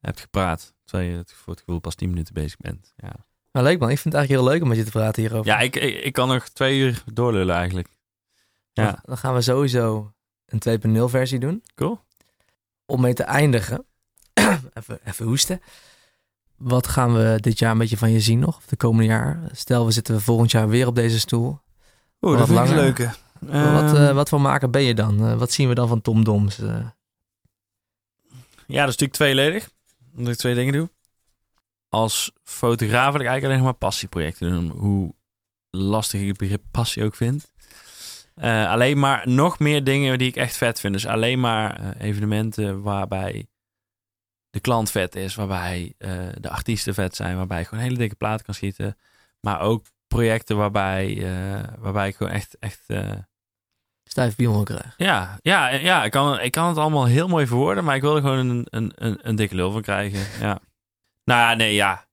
hebt 0.01 0.21
gepraat. 0.21 0.75
Terwijl 0.85 1.11
je 1.11 1.17
het, 1.17 1.33
voor 1.33 1.53
het 1.53 1.63
gevoel 1.63 1.81
pas 1.81 1.95
10 1.95 2.09
minuten 2.09 2.35
bezig 2.35 2.57
bent. 2.57 2.93
Ja, 2.97 3.13
Maar 3.51 3.63
leuk 3.63 3.79
man, 3.79 3.91
ik 3.91 3.99
vind 3.99 4.15
het 4.15 4.15
eigenlijk 4.15 4.45
heel 4.45 4.53
leuk 4.53 4.63
om 4.63 4.69
met 4.69 4.77
je 4.77 4.85
te 4.85 4.91
praten 4.91 5.23
hierover. 5.23 5.47
ja 5.47 5.59
ik, 5.59 5.77
ik, 5.77 6.03
ik 6.05 6.13
kan 6.13 6.29
nog 6.29 6.49
twee 6.49 6.79
uur 6.79 7.03
doorlullen 7.13 7.55
eigenlijk. 7.57 7.89
Ja, 8.73 8.85
Dan- 8.85 8.99
Dan 9.03 9.19
gaan 9.19 9.35
we 9.35 9.41
sowieso 9.41 10.13
een 10.47 10.81
2.0 10.99 11.05
versie 11.05 11.39
doen. 11.39 11.63
cool. 11.75 12.01
Om 12.87 13.01
mee 13.01 13.15
te 13.15 13.23
eindigen. 13.23 13.85
even, 14.75 14.99
even 15.05 15.27
hoesten. 15.27 15.61
Wat 16.57 16.87
gaan 16.87 17.15
we 17.15 17.39
dit 17.41 17.59
jaar 17.59 17.71
een 17.73 17.79
beetje 17.79 17.97
van 17.97 18.11
je 18.11 18.21
zien 18.21 18.39
nog? 18.39 18.57
Of 18.57 18.67
de 18.67 18.77
komende 18.77 19.05
jaar? 19.09 19.41
Stel, 19.53 19.85
we 19.85 19.91
zitten 19.91 20.21
volgend 20.21 20.51
jaar 20.51 20.69
weer 20.69 20.87
op 20.87 20.95
deze 20.95 21.19
stoel. 21.19 21.61
Oeh, 22.21 22.39
Wat 22.39 22.49
dat 22.49 22.57
vind 22.57 22.71
ik 22.71 22.77
een 22.77 22.83
leuke. 22.83 23.11
wat, 23.41 23.93
Ehm, 23.95 23.97
eh, 24.09 24.15
wat 24.15 24.29
voor 24.29 24.41
maker 24.41 24.71
ben 24.71 24.83
je 24.83 24.95
dan? 24.95 25.27
Eh, 25.27 25.35
wat 25.39 25.53
zien 25.53 25.69
we 25.69 25.75
dan 25.75 25.89
van 25.89 26.01
Tom 26.01 26.25
Doms? 26.25 26.59
Eh, 26.59 26.67
Ja, 28.67 28.85
dat 28.85 28.95
is 28.95 28.97
natuurlijk 28.99 29.13
tweeledig. 29.13 29.69
Omdat 30.17 30.33
ik 30.33 30.39
twee 30.39 30.55
dingen 30.55 30.73
doe. 30.73 30.91
Als 31.89 32.31
fotograaf 32.45 33.13
wil 33.13 33.21
ik 33.21 33.27
eigenlijk 33.27 33.45
alleen 33.45 33.57
nog 33.57 33.65
maar 33.67 33.89
passieprojecten 33.89 34.51
doen. 34.51 34.69
Hoe 34.71 35.15
lastig 35.71 36.21
ik 36.21 36.29
het 36.29 36.37
begrip 36.37 36.63
passie 36.71 37.05
ook 37.05 37.15
vind. 37.15 37.53
Eh, 38.35 38.71
alleen 38.71 38.99
maar 38.99 39.29
nog 39.29 39.59
meer 39.59 39.85
dingen 39.85 40.19
die 40.19 40.29
ik 40.29 40.37
echt 40.37 40.57
vet 40.57 40.81
vind. 40.81 40.93
Dus 40.93 41.07
alleen 41.07 41.41
maar 41.41 41.97
evenementen 41.97 42.83
waarbij 42.83 43.47
de 44.51 44.61
klant 44.61 44.91
vet 44.91 45.15
is. 45.15 45.35
Waarbij 45.35 45.95
eh, 45.99 46.29
de 46.41 46.51
artiesten 46.51 46.95
vet 46.95 47.17
zijn. 47.17 47.37
Waarbij 47.37 47.61
ik 47.61 47.67
gewoon 47.67 47.85
hele 47.85 47.97
dikke 47.97 48.15
platen 48.15 48.45
kan 48.45 48.55
schieten. 48.55 48.97
Maar 49.41 49.61
ook 49.61 49.87
projecten 50.09 50.57
waarbij, 50.57 51.17
eh, 51.17 51.63
waarbij 51.79 52.09
ik 52.09 52.17
gewoon 52.17 52.33
echt... 52.33 52.59
echt 52.59 52.83
eh, 52.87 53.13
stijf 54.05 54.37
piemel 54.37 54.63
krijg. 54.63 54.95
ja, 54.97 55.39
ja, 55.43 55.69
ja 55.69 56.05
ik, 56.05 56.11
kan, 56.11 56.41
ik 56.41 56.53
kan 56.53 56.69
het 56.69 56.77
allemaal 56.77 57.07
heel 57.07 57.29
mooi 57.29 57.47
verwoorden, 57.47 57.85
maar 57.85 57.97
ik 57.97 58.03
wil 58.03 58.17
er 58.17 58.23
gewoon 58.23 58.49
een, 58.49 58.67
een, 58.71 58.93
een, 58.95 59.19
een 59.23 59.37
dikke 59.37 59.55
lul 59.55 59.71
van 59.71 59.83
krijgen. 59.83 60.41
Ja. 60.41 60.61
Nou 61.25 61.41
ja, 61.41 61.55
nee, 61.55 61.75
ja. 61.75 62.07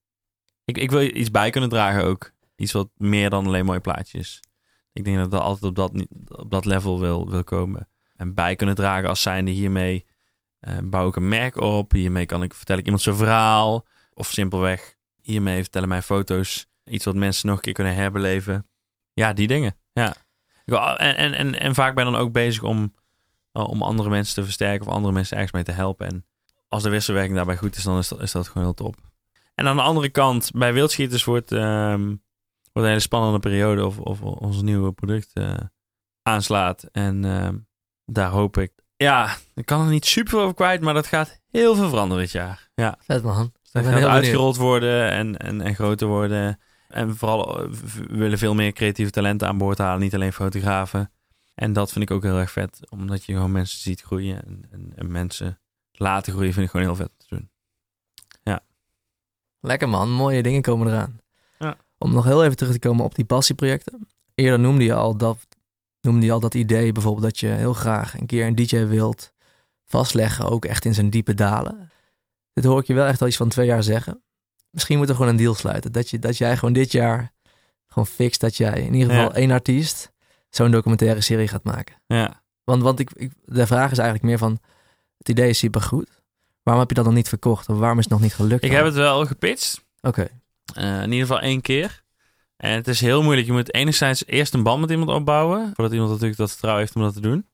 Ik, 0.66 0.78
ik 0.78 0.92
wil 0.92 1.02
iets 1.02 1.32
bij 1.32 1.50
kunnen 1.50 1.70
dragen 1.70 2.04
ook. 2.04 2.32
Iets 2.56 2.72
wat 2.72 2.90
meer 2.98 3.30
dan 3.30 3.46
alleen 3.46 3.66
mooie 3.66 3.80
plaatjes. 3.80 4.40
Ik 4.94 5.04
denk 5.04 5.18
dat 5.18 5.34
ik 5.34 5.40
altijd 5.40 5.64
op 5.64 5.76
dat, 5.76 6.08
op 6.28 6.52
dat 6.52 6.66
level 6.66 7.00
wil, 7.00 7.30
wil 7.30 7.44
komen. 7.44 7.90
En 8.16 8.34
bij 8.34 8.56
kunnen 8.56 8.76
dragen 8.76 9.10
als 9.10 9.22
zijnde 9.22 9.52
hiermee 9.52 10.06
eh, 10.60 10.78
bouw 10.84 11.08
ik 11.08 11.16
een 11.16 11.28
merk 11.28 11.58
op. 11.58 11.92
Hiermee 11.92 12.26
kan 12.26 12.44
ik, 12.44 12.54
vertel 12.54 12.78
ik 12.78 12.84
iemand 12.84 13.04
zijn 13.04 13.16
verhaal. 13.16 13.86
Of 14.14 14.28
simpelweg, 14.28 14.96
hiermee 15.22 15.62
vertellen 15.62 15.90
mijn 15.90 16.04
foto's 16.04 16.68
iets 16.86 17.06
wat 17.06 17.16
mensen 17.16 17.48
nog 17.48 17.56
een 17.56 17.62
keer 17.62 17.74
kunnen 17.74 17.96
herbeleven. 17.96 18.68
Ja, 19.14 19.34
die 19.34 19.48
dingen. 19.48 19.76
Ja. 19.94 20.16
En, 20.66 21.18
en, 21.18 21.34
en, 21.34 21.60
en 21.60 21.76
vaak 21.76 21.96
ben 21.96 22.06
ik 22.06 22.12
dan 22.12 22.22
ook 22.22 22.32
bezig 22.32 22.64
om, 22.64 22.94
uh, 23.54 23.68
om 23.68 23.82
andere 23.82 24.10
mensen 24.10 24.36
te 24.36 24.44
versterken 24.44 24.88
of 24.88 24.94
andere 24.94 25.14
mensen 25.14 25.36
ergens 25.36 25.54
mee 25.54 25.64
te 25.64 25.72
helpen. 25.72 26.08
En 26.08 26.26
als 26.68 26.84
de 26.84 26.90
wisselwerking 26.90 27.36
daarbij 27.36 27.58
goed 27.58 27.76
is, 27.76 27.84
dan 27.84 27.98
is 27.98 28.08
dat, 28.08 28.22
is 28.22 28.32
dat 28.32 28.48
gewoon 28.48 28.64
heel 28.64 28.74
top. 28.74 28.96
En 29.56 29.68
aan 29.68 29.76
de 29.76 29.82
andere 29.82 30.10
kant, 30.10 30.52
bij 30.54 30.74
wildschieters 30.74 31.24
wordt, 31.24 31.52
ehm, 31.52 32.06
wordt 32.06 32.18
een 32.74 32.86
hele 32.86 33.00
spannende 33.00 33.40
periode 33.40 33.86
of, 33.86 34.00
of 34.00 34.22
ons 34.22 34.62
nieuwe 34.62 34.92
product 34.92 35.30
eh, 35.34 35.54
aanslaat. 36.22 36.84
En 36.92 37.26
ehm, 37.26 37.56
daar 38.06 38.30
hoop 38.30 38.58
ik, 38.58 38.72
ja, 38.98 39.36
ik 39.54 39.66
kan 39.66 39.86
er 39.86 39.92
niet 39.92 40.06
super 40.06 40.32
veel 40.32 40.42
over 40.42 40.56
kwijt, 40.56 40.82
maar 40.82 40.94
dat 40.94 41.08
gaat 41.08 41.40
heel 41.52 41.76
veel 41.76 41.90
veranderen 41.90 42.24
dit 42.24 42.32
jaar. 42.32 42.70
Ja. 42.74 42.98
Vet 43.00 43.24
man. 43.24 43.54
Dat 43.72 43.86
gaat 43.86 44.04
uitgerold 44.04 44.58
worden 44.58 45.12
en, 45.12 45.38
en, 45.38 45.62
en 45.62 45.76
groter 45.76 46.08
worden. 46.08 46.60
En 46.96 47.16
vooral 47.16 47.60
eh, 47.60 47.70
we 48.08 48.18
willen 48.18 48.38
veel 48.38 48.54
meer 48.54 48.72
creatieve 48.72 49.12
talenten 49.12 49.48
aan 49.48 49.58
boord 49.58 49.78
halen, 49.78 50.02
niet 50.02 50.16
alleen 50.16 50.34
fotografen. 50.34 51.12
En 51.56 51.74
dat 51.74 51.92
vind 51.92 52.10
ik 52.10 52.16
ook 52.16 52.24
heel 52.24 52.38
erg 52.38 52.52
vet, 52.52 52.80
omdat 52.90 53.24
je 53.24 53.34
gewoon 53.34 53.52
mensen 53.52 53.80
ziet 53.80 54.02
groeien 54.02 54.46
en, 54.46 54.66
en, 54.72 54.92
en 54.96 55.12
mensen 55.12 55.60
laten 55.92 56.34
groeien, 56.34 56.54
vind 56.54 56.66
ik 56.66 56.72
gewoon 56.72 56.86
heel 56.86 56.96
vet 56.96 57.12
te 57.18 57.26
doen. 57.30 57.50
Lekker 59.66 59.90
man, 59.90 60.12
mooie 60.12 60.44
dingen 60.44 60.62
komen 60.62 60.88
eraan. 60.88 61.20
Ja. 61.60 61.78
Om 61.98 62.14
nog 62.14 62.24
heel 62.24 62.44
even 62.44 62.58
terug 62.58 62.74
te 62.74 62.80
komen 62.80 63.06
op 63.06 63.16
die 63.16 63.26
passieprojecten. 63.26 64.08
Eerder 64.36 64.60
noemde 64.60 64.84
je 64.84 64.94
al 64.94 65.18
dat, 65.18 65.48
noemde 66.02 66.26
je 66.26 66.32
al 66.32 66.40
dat 66.40 66.54
idee 66.54 66.92
bijvoorbeeld 66.92 67.24
dat 67.24 67.40
je 67.40 67.48
heel 67.48 67.74
graag 67.74 68.20
een 68.20 68.26
keer 68.26 68.46
een 68.46 68.56
DJ 68.56 68.86
wilt 68.86 69.34
vastleggen, 69.86 70.50
ook 70.50 70.66
echt 70.66 70.86
in 70.86 70.94
zijn 70.94 71.10
diepe 71.10 71.34
dalen. 71.34 71.92
Dit 72.54 72.64
hoor 72.64 72.80
ik 72.80 72.88
je 72.88 72.94
wel 72.94 73.06
echt 73.06 73.22
al 73.22 73.28
iets 73.28 73.38
van 73.38 73.50
twee 73.50 73.66
jaar 73.66 73.84
zeggen. 73.84 74.24
Misschien 74.76 74.98
moeten 74.98 75.16
we 75.16 75.22
gewoon 75.22 75.38
een 75.38 75.44
deal 75.44 75.56
sluiten. 75.56 75.92
Dat, 75.92 76.10
je, 76.10 76.20
dat 76.20 76.38
jij 76.38 76.58
gewoon 76.58 76.74
dit 76.74 76.92
jaar 76.92 77.32
gewoon 77.88 78.08
fixt 78.08 78.42
dat 78.42 78.56
jij 78.58 78.82
in 78.82 78.94
ieder 78.94 79.10
geval 79.10 79.30
Ja. 79.30 79.36
één 79.36 79.52
artiest 79.52 80.12
zo'n 80.50 80.72
documentaire 80.72 81.22
serie 81.22 81.48
gaat 81.48 81.64
maken. 81.64 81.96
Ja, 82.08 82.44
Want, 82.64 82.82
want 82.82 83.00
ik, 83.00 83.12
ik, 83.14 83.32
de 83.46 83.68
vraag 83.68 83.92
is 83.92 83.98
eigenlijk 83.98 84.28
meer 84.28 84.38
van, 84.38 84.60
het 85.18 85.30
idee 85.30 85.50
is 85.50 85.58
supergoed. 85.58 86.10
Waarom 86.64 86.82
heb 86.82 86.90
je 86.92 86.96
dat 86.96 87.06
nog 87.06 87.14
niet 87.14 87.30
verkocht? 87.30 87.70
Of 87.70 87.78
waarom 87.78 87.98
is 87.98 88.04
het 88.04 88.14
nog 88.14 88.22
niet 88.22 88.34
gelukt? 88.34 88.64
ik 88.64 88.70
dan? 88.70 88.78
heb 88.78 88.86
het 88.86 88.96
wel 88.96 89.26
gepitcht, 89.26 89.86
Oké, 90.02 90.28
eh, 90.74 91.02
in 91.02 91.12
ieder 91.12 91.28
geval 91.28 91.40
één 91.42 91.62
keer. 91.62 92.04
En 92.58 92.72
het 92.72 92.88
is 92.88 93.02
heel 93.02 93.24
moeilijk. 93.24 93.48
Je 93.48 93.54
moet 93.54 93.74
enerzijds 93.74 94.26
eerst 94.26 94.54
een 94.54 94.64
band 94.64 94.82
met 94.82 94.90
iemand 94.90 95.10
opbouwen, 95.10 95.72
voordat 95.74 95.94
iemand 95.94 96.12
natuurlijk 96.12 96.38
dat 96.38 96.50
vertrouwen 96.50 96.84
heeft 96.84 96.96
om 96.96 97.02
dat 97.02 97.14
te 97.14 97.22
doen. 97.22 97.48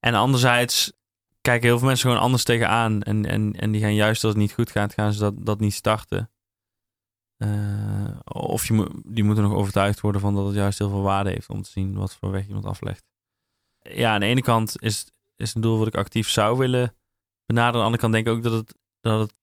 En 0.00 0.14
anderzijds 0.14 0.92
kijken 1.40 1.68
heel 1.68 1.78
veel 1.78 1.86
mensen 1.86 2.08
gewoon 2.08 2.24
anders 2.24 2.44
tegenaan. 2.44 3.02
En, 3.02 3.26
en, 3.26 3.52
en 3.52 3.70
die 3.72 3.80
gaan 3.80 3.94
juist 3.94 4.24
als 4.24 4.32
het 4.32 4.42
niet 4.42 4.52
goed 4.52 4.70
gaat, 4.70 4.94
gaan 4.94 5.12
ze 5.12 5.18
dat, 5.18 5.34
dat 5.46 5.60
niet 5.60 5.74
starten. 5.74 6.30
Eh, 7.36 8.18
of 8.24 8.66
je 8.66 9.00
die 9.06 9.24
moeten 9.24 9.44
nog 9.44 9.52
overtuigd 9.52 10.00
worden 10.00 10.20
van 10.20 10.34
dat 10.34 10.46
het 10.46 10.54
juist 10.54 10.78
heel 10.78 10.88
veel 10.88 11.02
waarde 11.02 11.30
heeft 11.30 11.48
om 11.48 11.62
te 11.62 11.70
zien 11.70 11.94
wat 11.94 12.14
voor 12.14 12.30
weg 12.30 12.46
iemand 12.46 12.64
aflegt. 12.64 13.04
Ja, 13.78 14.14
aan 14.14 14.20
de 14.20 14.26
ene 14.26 14.42
kant 14.42 14.82
is, 14.82 15.06
is 15.36 15.54
een 15.54 15.60
doel 15.60 15.78
wat 15.78 15.86
ik 15.86 15.94
actief 15.94 16.28
zou 16.28 16.58
willen 16.58 16.94
benaderen. 17.46 17.84
Aan 17.84 17.92
de 17.92 17.96
andere 17.96 18.02
kant 18.02 18.12
denk 18.12 18.26
ik 18.26 18.32
ook 18.32 18.42
dat 18.42 18.52
het, 18.66 18.78
dat 19.00 19.20
het 19.20 19.34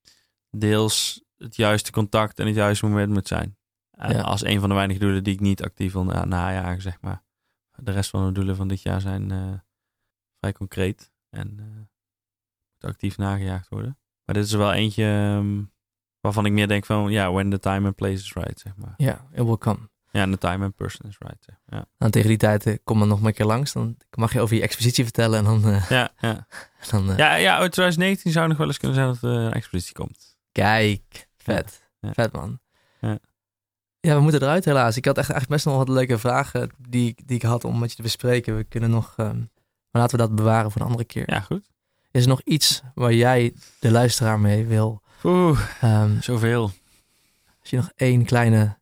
deels 0.49 1.23
het 1.37 1.55
juiste 1.55 1.91
contact 1.91 2.39
en 2.39 2.45
het 2.45 2.55
juiste 2.55 2.85
moment 2.85 3.13
moet 3.13 3.27
zijn. 3.27 3.57
Eh, 3.91 4.09
Ja. 4.11 4.21
Als 4.21 4.43
een 4.43 4.59
van 4.59 4.69
de 4.69 4.75
weinige 4.75 4.99
doelen 4.99 5.23
die 5.23 5.33
ik 5.33 5.39
niet 5.39 5.63
actief 5.63 5.93
wil 5.93 6.03
na- 6.03 6.25
najagen, 6.25 6.81
zeg 6.81 7.01
maar. 7.01 7.23
De 7.75 7.91
rest 7.91 8.09
van 8.09 8.25
de 8.25 8.31
doelen 8.31 8.55
van 8.55 8.67
dit 8.67 8.81
jaar 8.81 9.01
zijn 9.01 9.31
eh, 9.31 9.53
vrij 10.39 10.51
concreet 10.53 11.11
en 11.29 11.55
moet 11.55 12.91
actief 12.91 13.17
nagejaagd 13.17 13.69
worden. 13.69 13.97
Maar 14.25 14.35
dit 14.35 14.45
is 14.45 14.51
er 14.51 14.57
wel 14.57 14.73
eentje 14.73 15.03
ehm, 15.05 15.63
waarvan 16.23 16.45
ik 16.45 16.51
meer 16.51 16.67
denk 16.67 16.85
van, 16.85 17.11
ja, 17.11 17.31
when 17.31 17.49
the 17.49 17.59
time 17.59 17.85
and 17.87 17.95
place 17.95 18.13
is 18.13 18.33
right, 18.33 18.59
zeg 18.59 18.73
maar. 18.75 18.93
ja, 18.97 19.25
it 19.31 19.43
will 19.43 19.57
come. 19.57 19.79
Ja, 20.11 20.23
and 20.23 20.31
the 20.31 20.37
time 20.47 20.63
and 20.65 20.75
person 20.75 21.09
is 21.09 21.15
right. 21.19 21.43
zeg 21.43 21.55
maar. 21.65 21.79
Ja, 21.79 21.85
Nou, 21.97 22.11
tegen 22.11 22.27
die 22.27 22.37
tijd 22.37 22.65
eh, 22.65 22.77
kom 22.83 22.99
dan 22.99 23.07
nog 23.07 23.17
maar 23.19 23.27
een 23.27 23.33
keer 23.33 23.45
langs. 23.45 23.73
Dan 23.73 23.97
mag 24.17 24.33
je 24.33 24.41
over 24.41 24.55
je 24.55 24.61
expositie 24.61 25.03
vertellen 25.03 25.37
en 25.39 25.43
dan... 25.45 25.65
eh, 25.73 25.89
ja, 25.89 26.11
ja. 26.19 26.47
dan 26.91 27.09
eh, 27.11 27.17
ja, 27.17 27.35
ja 27.35 27.53
oh, 27.53 27.59
2019 27.59 28.31
zou 28.31 28.47
nog 28.47 28.57
wel 28.57 28.67
eens 28.67 28.77
kunnen 28.77 28.97
zijn 28.97 29.07
dat 29.07 29.21
er 29.21 29.29
een 29.29 29.53
expositie 29.53 29.93
komt. 29.93 30.37
Kijk, 30.51 31.27
vet. 31.37 31.87
Ja. 31.99 32.11
Vet 32.13 32.31
man. 32.31 32.59
Ja. 33.01 33.17
Ja, 33.99 34.15
we 34.15 34.21
moeten 34.21 34.41
eruit 34.41 34.65
helaas. 34.65 34.97
Ik 34.97 35.05
had 35.05 35.17
echt 35.17 35.29
eigenlijk 35.29 35.63
best 35.63 35.65
nog 35.75 35.85
wat 35.85 35.95
leuke 35.95 36.17
vragen 36.17 36.69
die, 36.89 37.07
ik- 37.09 37.27
die 37.27 37.35
ik 37.35 37.41
had 37.43 37.63
om 37.63 37.79
met 37.79 37.89
je 37.89 37.95
te 37.95 38.01
bespreken. 38.01 38.55
We 38.55 38.63
kunnen 38.63 38.89
nog, 38.89 39.13
ehm, 39.17 39.37
maar 39.91 40.01
laten 40.01 40.17
we 40.17 40.23
dat 40.23 40.35
bewaren 40.35 40.71
voor 40.71 40.81
een 40.81 40.87
andere 40.87 41.05
keer. 41.05 41.29
Ja, 41.31 41.39
goed. 41.39 41.69
Is 42.11 42.21
er 42.23 42.27
nog 42.29 42.41
iets 42.41 42.81
waar 42.93 43.13
jij 43.13 43.53
de 43.79 43.91
luisteraar 43.91 44.39
mee 44.39 44.65
wil? 44.65 45.01
Oeh, 45.23 45.59
ehm, 45.81 46.21
zoveel. 46.21 46.71
als 47.59 47.69
je 47.69 47.75
nog 47.75 47.91
één 47.95 48.25
kleine, 48.25 48.79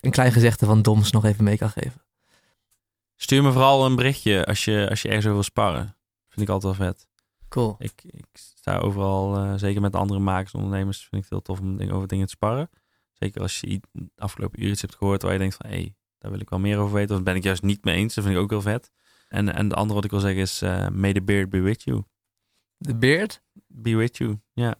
een 0.00 0.10
klein 0.10 0.32
gezegde 0.32 0.66
van 0.66 0.82
Doms 0.82 1.10
nog 1.10 1.24
even 1.24 1.44
mee 1.44 1.56
kan 1.56 1.70
geven. 1.70 2.02
Stuur 3.16 3.42
me 3.42 3.52
vooral 3.52 3.86
een 3.86 3.96
berichtje 3.96 4.46
als 4.46 4.64
je, 4.64 4.86
als 4.90 5.02
je 5.02 5.08
ergens 5.08 5.26
over 5.26 5.36
wil 5.36 5.42
sparren. 5.42 5.96
Vind 6.28 6.48
ik 6.48 6.54
altijd 6.54 6.76
wel 6.76 6.86
vet. 6.86 7.08
Cool. 7.48 7.76
Ik, 7.78 7.92
ik 8.06 8.26
sta 8.32 8.78
overal, 8.78 9.36
eh, 9.36 9.54
zeker 9.56 9.80
met 9.80 9.94
andere 9.94 10.20
makers, 10.20 10.54
ondernemers, 10.54 10.98
vind 10.98 11.12
ik 11.12 11.20
het 11.20 11.30
heel 11.30 11.42
tof 11.42 11.60
om 11.60 11.76
dingen, 11.76 11.94
over 11.94 12.08
dingen 12.08 12.26
te 12.26 12.32
sparren. 12.32 12.70
Zeker 13.12 13.40
als 13.40 13.60
je 13.60 13.80
de 13.92 14.10
afgelopen 14.16 14.62
uur 14.62 14.70
iets 14.70 14.80
hebt 14.80 14.94
gehoord 14.96 15.22
waar 15.22 15.32
je 15.32 15.38
denkt 15.38 15.56
van, 15.56 15.70
hé, 15.70 15.76
hey, 15.76 15.94
daar 16.18 16.30
wil 16.30 16.40
ik 16.40 16.50
wel 16.50 16.58
meer 16.58 16.78
over 16.78 16.94
weten. 16.94 17.16
Of 17.16 17.22
ben 17.22 17.36
ik 17.36 17.42
juist 17.42 17.62
niet 17.62 17.84
mee 17.84 17.96
eens. 17.96 18.14
Dat 18.14 18.24
vind 18.24 18.36
ik 18.36 18.42
ook 18.42 18.50
heel 18.50 18.62
vet. 18.62 18.90
En, 19.28 19.54
en 19.54 19.68
de 19.68 19.74
andere 19.74 19.94
wat 19.94 20.04
ik 20.04 20.10
wil 20.10 20.20
zeggen 20.20 20.40
is, 20.40 20.62
eh 20.62 20.88
may 20.88 21.12
the 21.12 21.22
beard 21.22 21.50
be 21.50 21.60
with 21.60 21.82
you. 21.82 22.02
De 22.76 22.96
beard? 22.96 23.42
Be 23.66 23.96
with 23.96 24.16
you, 24.16 24.40
ja. 24.52 24.74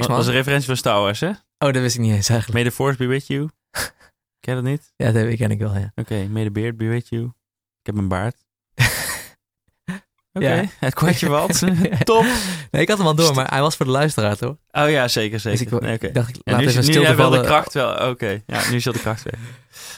Thanks 0.00 0.06
Dat 0.14 0.18
is 0.20 0.26
een 0.26 0.32
referentie 0.32 0.66
van 0.66 0.76
Star 0.76 1.00
Wars, 1.00 1.20
hè? 1.20 1.28
Oh, 1.28 1.72
dat 1.72 1.74
wist 1.76 1.94
ik 1.94 2.00
niet 2.00 2.12
eens 2.14 2.28
eigenlijk. 2.28 2.52
May 2.52 2.70
the 2.70 2.76
force 2.76 2.96
be 2.98 3.06
with 3.06 3.26
you. 3.26 3.48
Ken 4.40 4.54
je 4.56 4.62
dat 4.62 4.70
niet? 4.70 4.92
Ja, 4.96 5.12
dat 5.12 5.34
ken 5.34 5.50
ik 5.50 5.58
wel, 5.58 5.74
ja. 5.76 5.92
Oké, 5.94 6.26
may 6.28 6.44
the 6.44 6.50
beard 6.50 6.76
be 6.76 6.86
with 6.86 7.08
you. 7.08 7.24
Ik 7.80 7.86
heb 7.86 7.96
een 7.96 8.08
baard. 8.08 8.36
Oké, 10.32 10.54
Ja. 10.54 10.64
het 10.78 10.94
kwartje 10.94 11.28
wat. 11.28 11.62
Top. 12.04 12.24
Nee, 12.70 12.82
ik 12.82 12.88
had 12.88 12.98
hem 12.98 13.06
al 13.06 13.14
door, 13.14 13.34
maar 13.34 13.50
hij 13.50 13.60
was 13.60 13.76
voor 13.76 13.86
de 13.86 13.92
luisteraar, 13.92 14.36
toch? 14.36 14.56
Oh 14.70 14.90
ja, 14.90 15.08
zeker, 15.08 15.42
Dus 15.42 15.58
zeker. 15.58 15.76
ik, 15.76 15.80
Nee, 15.80 15.94
oké. 15.94 16.06
ik 16.06 16.14
dacht, 16.14 16.28
ik 16.36 16.40
laat 16.44 16.60
nu, 16.60 16.66
even 16.66 16.84
nu 16.84 16.90
stil 16.90 17.04
hebben 17.04 17.16
we 17.16 17.22
vallen. 17.30 17.40
de 17.40 17.46
kracht 17.46 17.72
wel. 17.72 18.08
Oké, 18.10 18.42
ja, 18.46 18.68
nu 18.70 18.76
is 18.76 18.84
de 18.84 18.92
kracht 18.92 19.22
weg. 19.22 19.40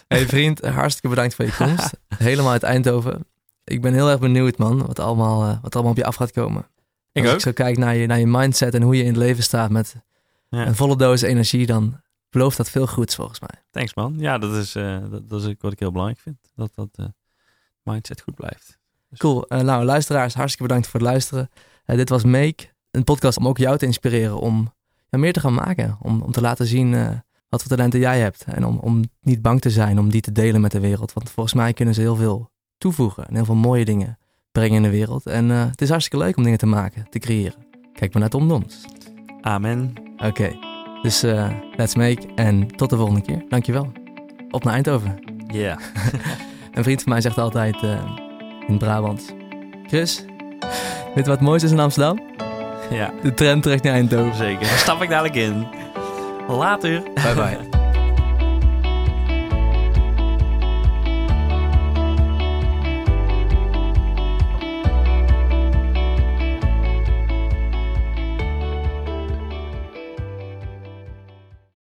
Hey 0.08 0.26
vriend, 0.26 0.60
hartstikke 0.66 1.08
bedankt 1.08 1.34
voor 1.34 1.44
je 1.44 1.52
komst. 1.56 1.90
Helemaal 2.18 2.52
uit 2.52 2.62
Eindhoven. 2.62 3.26
Ik 3.64 3.80
ben 3.80 3.92
heel 3.94 4.10
erg 4.10 4.18
benieuwd, 4.18 4.58
man, 4.58 4.86
wat 4.86 4.98
allemaal, 4.98 5.42
eh, 5.42 5.58
wat 5.62 5.74
allemaal 5.74 5.92
op 5.92 5.98
je 5.98 6.04
af 6.04 6.14
gaat 6.16 6.32
komen. 6.32 6.66
Ik 7.16 7.22
Als 7.22 7.30
ook. 7.30 7.36
ik 7.38 7.40
zo 7.44 7.52
kijk 7.52 7.76
naar 7.78 7.94
je, 7.94 8.06
naar 8.06 8.18
je 8.18 8.26
mindset 8.26 8.74
en 8.74 8.82
hoe 8.82 8.96
je 8.96 9.02
in 9.02 9.08
het 9.08 9.16
leven 9.16 9.42
staat 9.42 9.70
met 9.70 9.94
Ja. 10.48 10.66
een 10.66 10.74
volle 10.74 10.96
doos 10.96 11.20
energie, 11.22 11.66
dan 11.66 12.00
belooft 12.30 12.56
dat 12.56 12.70
veel 12.70 12.86
goeds 12.86 13.14
volgens 13.14 13.40
mij. 13.40 13.50
Thanks 13.70 13.94
man. 13.94 14.14
Ja, 14.18 14.38
dat 14.38 14.54
is, 14.54 14.74
eh, 14.74 14.98
dat, 15.10 15.28
dat 15.28 15.42
is 15.44 15.54
wat 15.60 15.72
ik 15.72 15.78
heel 15.78 15.90
belangrijk 15.90 16.20
vind. 16.22 16.36
Dat 16.54 16.70
dat 16.74 16.88
eh, 16.92 17.06
mindset 17.82 18.20
goed 18.20 18.34
blijft. 18.34 18.78
Cool. 19.16 19.46
Eh, 19.48 19.60
nou, 19.60 19.84
luisteraars, 19.84 20.34
hartstikke 20.34 20.66
bedankt 20.66 20.88
voor 20.88 21.00
het 21.00 21.08
luisteren. 21.08 21.48
Dit 21.84 22.08
was 22.08 22.24
Make, 22.24 22.66
een 22.90 23.04
podcast 23.04 23.38
om 23.38 23.48
ook 23.48 23.58
jou 23.58 23.78
te 23.78 23.86
inspireren 23.86 24.38
om 24.40 24.72
ja, 25.08 25.18
meer 25.18 25.32
te 25.32 25.40
gaan 25.40 25.54
maken. 25.54 25.96
Om, 26.00 26.22
om 26.22 26.32
te 26.32 26.40
laten 26.40 26.66
zien 26.66 26.90
wat 27.48 27.60
voor 27.62 27.70
talenten 27.70 28.00
jij 28.00 28.20
hebt. 28.20 28.44
En 28.44 28.64
om, 28.66 28.78
om 28.78 29.02
niet 29.20 29.42
bang 29.42 29.60
te 29.60 29.70
zijn 29.70 29.98
om 29.98 30.10
die 30.10 30.20
te 30.20 30.32
delen 30.32 30.60
met 30.60 30.70
de 30.70 30.80
wereld. 30.80 31.12
Want 31.12 31.30
volgens 31.30 31.54
mij 31.54 31.72
kunnen 31.72 31.94
ze 31.94 32.00
heel 32.00 32.16
veel 32.16 32.50
toevoegen 32.78 33.28
en 33.28 33.34
heel 33.34 33.44
veel 33.44 33.54
mooie 33.54 33.84
dingen 33.84 34.18
brengen 34.58 34.76
in 34.76 34.82
de 34.82 34.90
wereld. 34.96 35.26
En 35.26 35.50
eh, 35.50 35.64
het 35.70 35.80
is 35.80 35.88
hartstikke 35.88 36.24
leuk 36.24 36.36
om 36.36 36.42
dingen 36.42 36.58
te 36.58 36.66
maken, 36.66 37.06
te 37.10 37.18
creëren. 37.18 37.54
Kijk 37.92 38.12
maar 38.12 38.20
naar 38.20 38.30
Tom 38.30 38.48
Dons. 38.48 38.84
Amen. 39.40 39.92
Oké, 40.18 40.56
dus 41.02 41.22
eh, 41.22 41.48
let's 41.76 41.94
make 41.94 42.26
en 42.34 42.66
tot 42.76 42.90
de 42.90 42.96
volgende 42.96 43.20
keer. 43.20 43.44
Dankjewel. 43.48 43.92
Op 44.50 44.64
naar 44.64 44.74
Eindhoven. 44.74 45.18
Ja. 45.46 45.78
Een 46.74 46.82
vriend 46.84 47.02
van 47.02 47.12
mij 47.12 47.20
zegt 47.20 47.38
altijd 47.38 47.82
eh, 47.82 48.04
in 48.66 48.78
Brabant: 48.78 49.34
Chris, 49.86 50.24
weet 51.14 51.14
je 51.14 51.22
wat 51.22 51.26
het 51.26 51.40
mooiste 51.40 51.66
is 51.66 51.72
in 51.72 51.80
Amsterdam? 51.80 52.20
ja, 52.90 53.10
De 53.22 53.34
tram 53.34 53.60
terug 53.60 53.82
naar 53.82 53.92
Eindhoven. 53.92 54.34
zeker. 54.34 54.66
Daar 54.68 54.78
stap 54.78 55.02
ik 55.02 55.08
dadelijk 55.08 55.34
in. 55.34 55.66
Later. 56.48 57.02
Bye 57.14 57.34
bye. 57.34 57.58